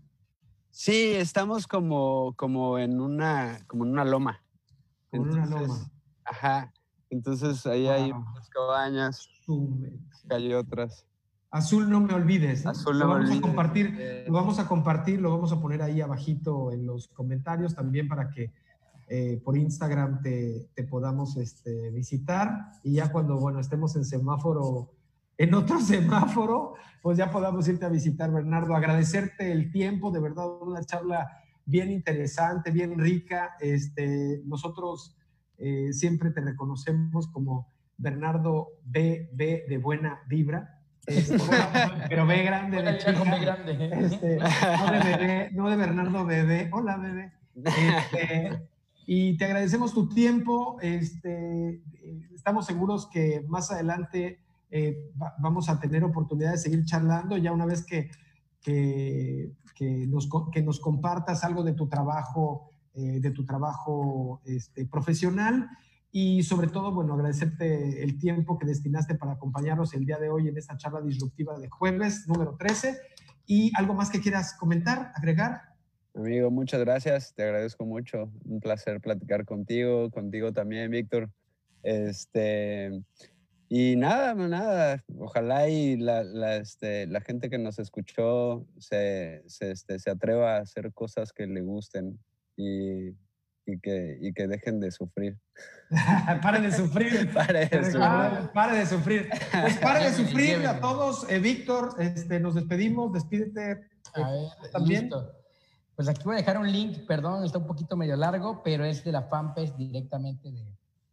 Sí, 0.71 1.13
estamos 1.15 1.67
como, 1.67 2.35
como, 2.37 2.79
en, 2.79 3.01
una, 3.01 3.59
como 3.67 3.85
en 3.85 3.93
una 3.93 4.05
loma. 4.05 4.43
Como 5.11 5.25
en 5.25 5.33
una 5.33 5.47
loma. 5.47 5.91
Ajá. 6.25 6.73
Entonces 7.15 7.65
ahí 7.67 7.87
hay 7.87 8.11
unas 8.11 8.49
cabañas. 8.49 9.29
hay 10.29 10.53
otras. 10.53 11.07
Azul 11.51 11.89
no 11.89 12.01
me 12.01 12.13
olvides. 12.13 12.67
Azul 12.67 12.99
no 12.99 13.07
lo 13.07 13.15
vamos 13.15 13.31
a 13.31 13.41
compartir, 13.41 14.25
lo 14.27 14.33
vamos 14.33 14.59
a 14.59 14.67
compartir, 14.67 15.21
lo 15.21 15.31
vamos 15.31 15.53
a 15.53 15.61
poner 15.61 15.81
ahí 15.83 16.01
abajito 16.01 16.73
en 16.73 16.85
los 16.87 17.07
comentarios 17.09 17.77
también 17.77 18.09
para 18.09 18.31
que 18.31 18.53
eh, 19.07 19.41
por 19.45 19.57
Instagram 19.57 20.23
te, 20.23 20.69
podamos 20.91 21.37
este, 21.37 21.91
visitar 21.91 22.73
y 22.83 22.95
ya 22.95 23.13
cuando 23.13 23.39
bueno 23.39 23.61
estemos 23.61 23.95
en 23.95 24.05
semáforo, 24.05 24.91
en 25.39 25.55
otro 25.55 25.79
semáforo, 25.93 26.75
pues 27.01 27.17
ya 27.17 27.31
podamos 27.31 27.69
irte 27.69 27.87
a 27.87 27.91
visitar, 27.91 28.33
Bernardo. 28.33 28.75
Agradecerte 28.75 29.53
el 29.53 29.71
tiempo, 29.71 30.11
de 30.11 30.19
verdad, 30.19 30.47
una 30.61 30.83
charla 30.83 31.31
bien 31.65 31.93
interesante, 31.93 32.73
bien 32.73 32.99
rica. 32.99 33.55
Este, 33.61 34.43
nosotros 34.45 35.17
eh, 35.59 35.93
siempre 35.93 36.31
te 36.31 36.41
reconocemos 36.41 37.29
como 37.29 37.69
Bernardo 37.97 38.69
BB 38.85 39.67
de 39.69 39.79
Buena 39.81 40.21
Vibra 40.29 40.81
Este, 41.07 41.39
pero 42.09 42.27
B 42.27 42.43
grande 42.43 42.83
de 42.83 42.99
chica. 42.99 43.39
grande. 43.39 43.91
Este, 44.05 44.39
no, 44.39 44.93
de 44.93 45.17
bebé, 45.17 45.51
no 45.53 45.71
de 45.71 45.77
Bernardo 45.77 46.25
Bebé. 46.25 46.71
Hola, 46.73 46.97
bebé. 46.97 47.33
Este, 47.57 48.69
y 49.07 49.37
te 49.37 49.45
agradecemos 49.45 49.93
tu 49.93 50.09
tiempo. 50.09 50.79
Este, 50.81 51.83
estamos 52.35 52.67
seguros 52.67 53.09
que 53.11 53.45
más 53.49 53.71
adelante 53.71 54.41
eh, 54.71 55.11
vamos 55.39 55.69
a 55.69 55.79
tener 55.79 56.05
oportunidad 56.05 56.53
de 56.53 56.59
seguir 56.59 56.85
charlando 56.85 57.37
ya 57.37 57.53
una 57.53 57.67
vez 57.67 57.85
que, 57.85 58.11
que, 58.61 59.53
nos, 60.09 60.29
que 60.53 60.63
nos, 60.63 60.81
compartas 60.81 61.45
algo 61.45 61.63
de 61.63 61.75
tu 61.75 61.87
trabajo, 61.89 62.71
eh, 62.95 63.21
de 63.21 63.31
tu 63.31 63.45
trabajo 63.45 64.41
este, 64.45 64.87
profesional 64.87 65.69
y 66.17 66.45
sobre 66.45 66.69
todo, 66.69 66.95
bueno, 66.95 67.15
agradecerte 67.15 68.05
el 68.05 68.19
tiempo 68.19 68.57
que 68.57 68.67
destinaste 68.67 69.17
para 69.17 69.33
acompañarnos 69.33 69.95
el 69.95 70.07
día 70.07 70.17
de 70.19 70.31
hoy 70.31 70.47
en 70.47 70.57
esta 70.57 70.77
charla 70.77 71.01
disruptiva 71.01 71.59
de 71.59 71.69
jueves 71.69 72.29
número 72.29 72.55
13. 72.57 73.01
¿Y 73.47 73.73
algo 73.77 73.95
más 73.95 74.11
que 74.11 74.21
quieras 74.21 74.55
comentar, 74.57 75.11
agregar? 75.17 75.61
Amigo, 76.15 76.53
muchas 76.53 76.79
gracias, 76.79 77.35
te 77.35 77.43
agradezco 77.43 77.85
mucho. 77.85 78.31
Un 78.45 78.61
placer 78.61 79.01
platicar 79.01 79.45
contigo, 79.45 80.09
contigo 80.13 80.53
también, 80.53 80.89
Víctor. 80.89 81.33
Este, 81.83 83.03
y 83.69 83.97
nada, 83.97 84.35
nada, 84.35 85.03
ojalá 85.19 85.69
y 85.69 85.97
la, 85.97 86.23
la, 86.23 86.59
este, 86.59 87.09
la 87.09 87.23
gente 87.23 87.51
que 87.51 87.59
nos 87.59 87.81
escuchó 87.81 88.65
se, 88.79 89.43
se, 89.49 89.73
este, 89.73 89.99
se 89.99 90.11
atreva 90.11 90.59
a 90.59 90.61
hacer 90.61 90.93
cosas 90.93 91.33
que 91.33 91.49
le 91.49 91.61
gusten 91.63 92.21
y, 92.57 93.09
y, 93.67 93.81
que, 93.83 94.19
y 94.21 94.33
que 94.33 94.47
dejen 94.47 94.81
de 94.81 94.91
sufrir. 94.91 95.39
pare 96.43 96.61
de 96.61 96.73
sufrir. 96.73 97.33
pare 97.33 97.67
de 97.67 97.85
sufrir. 97.85 98.51
Pare 98.53 98.79
de 98.79 98.87
sufrir. 98.87 99.29
Pues 99.51 99.79
pare 99.79 100.05
de 100.05 100.13
sufrir 100.17 100.67
a 100.67 100.81
todos. 100.81 101.29
Eh, 101.31 101.39
Víctor, 101.39 101.95
este, 101.99 102.41
nos 102.41 102.55
despedimos, 102.55 103.13
despídete. 103.13 103.89
A 104.15 104.31
ver, 104.31 104.71
también. 104.73 105.11
Pues 105.97 106.09
aquí 106.09 106.23
voy 106.25 106.35
a 106.35 106.39
dejar 106.39 106.59
un 106.59 106.71
link, 106.71 107.07
perdón, 107.07 107.45
está 107.45 107.59
un 107.59 107.67
poquito 107.67 107.97
medio 107.97 108.17
largo, 108.17 108.63
pero 108.65 108.85
es 108.85 109.05
de 109.05 109.13
la 109.13 109.23
fanpage 109.23 109.77
directamente 109.77 110.51
de... 110.51 110.65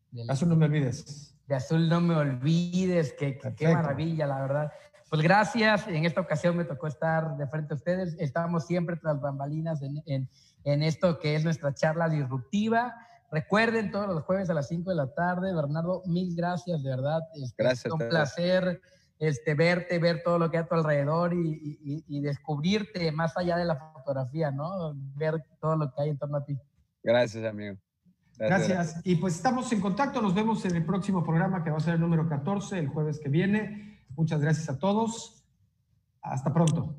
de 0.09 0.25
Azul 0.27 0.49
no 0.49 0.55
me 0.55 0.65
olvides. 0.65 1.35
De 1.47 1.53
Azul 1.53 1.87
no 1.87 2.01
me 2.01 2.15
olvides, 2.15 3.13
qué, 3.13 3.37
qué 3.55 3.67
maravilla, 3.71 4.25
la 4.25 4.41
verdad. 4.41 4.71
Pues 5.11 5.21
gracias, 5.21 5.87
en 5.87 6.05
esta 6.05 6.21
ocasión 6.21 6.55
me 6.55 6.63
tocó 6.63 6.87
estar 6.87 7.35
de 7.35 7.45
frente 7.45 7.73
a 7.73 7.75
ustedes, 7.75 8.15
estamos 8.17 8.65
siempre 8.65 8.95
tras 8.95 9.19
bambalinas 9.19 9.81
en, 9.81 10.01
en, 10.05 10.29
en 10.63 10.83
esto 10.83 11.19
que 11.19 11.35
es 11.35 11.43
nuestra 11.43 11.73
charla 11.73 12.09
disruptiva. 12.09 12.95
Recuerden 13.31 13.91
todos 13.91 14.07
los 14.07 14.23
jueves 14.23 14.49
a 14.49 14.53
las 14.53 14.67
5 14.67 14.89
de 14.89 14.95
la 14.95 15.13
tarde. 15.13 15.53
Bernardo, 15.53 16.03
mil 16.05 16.35
gracias, 16.35 16.83
de 16.83 16.89
verdad. 16.89 17.21
gracias. 17.57 17.85
Es 17.85 17.91
un 17.91 17.99
placer 17.99 18.81
este, 19.19 19.53
verte, 19.53 19.99
ver 19.99 20.21
todo 20.23 20.39
lo 20.39 20.49
que 20.49 20.57
hay 20.57 20.63
a 20.63 20.67
tu 20.67 20.75
alrededor 20.75 21.33
y, 21.33 22.21
descubrirte 22.21 23.11
más 23.11 23.37
allá 23.37 23.55
de 23.57 23.65
la 23.65 23.75
fotografía, 23.93 24.51
¿no? 24.51 24.93
Ver 25.15 25.43
todo 25.59 25.75
lo 25.75 25.93
que 25.93 26.01
hay 26.01 26.09
en 26.09 26.17
torno 26.17 26.37
a 26.37 26.43
ti. 26.43 26.57
Gracias, 27.03 27.45
amigo. 27.45 27.77
Gracias. 28.37 28.99
Y 29.03 29.15
pues 29.15 29.35
estamos 29.35 29.71
en 29.71 29.79
contacto. 29.79 30.21
Nos 30.21 30.33
vemos 30.33 30.65
en 30.65 30.75
el 30.75 30.85
próximo 30.85 31.23
programa 31.23 31.63
que 31.63 31.69
va 31.69 31.77
a 31.77 31.81
ser 31.81 31.95
el 31.95 32.01
número 32.01 32.27
14, 32.27 32.79
el 32.79 32.87
jueves 32.87 33.19
que 33.19 33.29
viene. 33.29 33.99
Muchas 34.15 34.41
gracias 34.41 34.69
a 34.69 34.79
todos. 34.79 35.45
Hasta 36.21 36.51
pronto. 36.51 36.95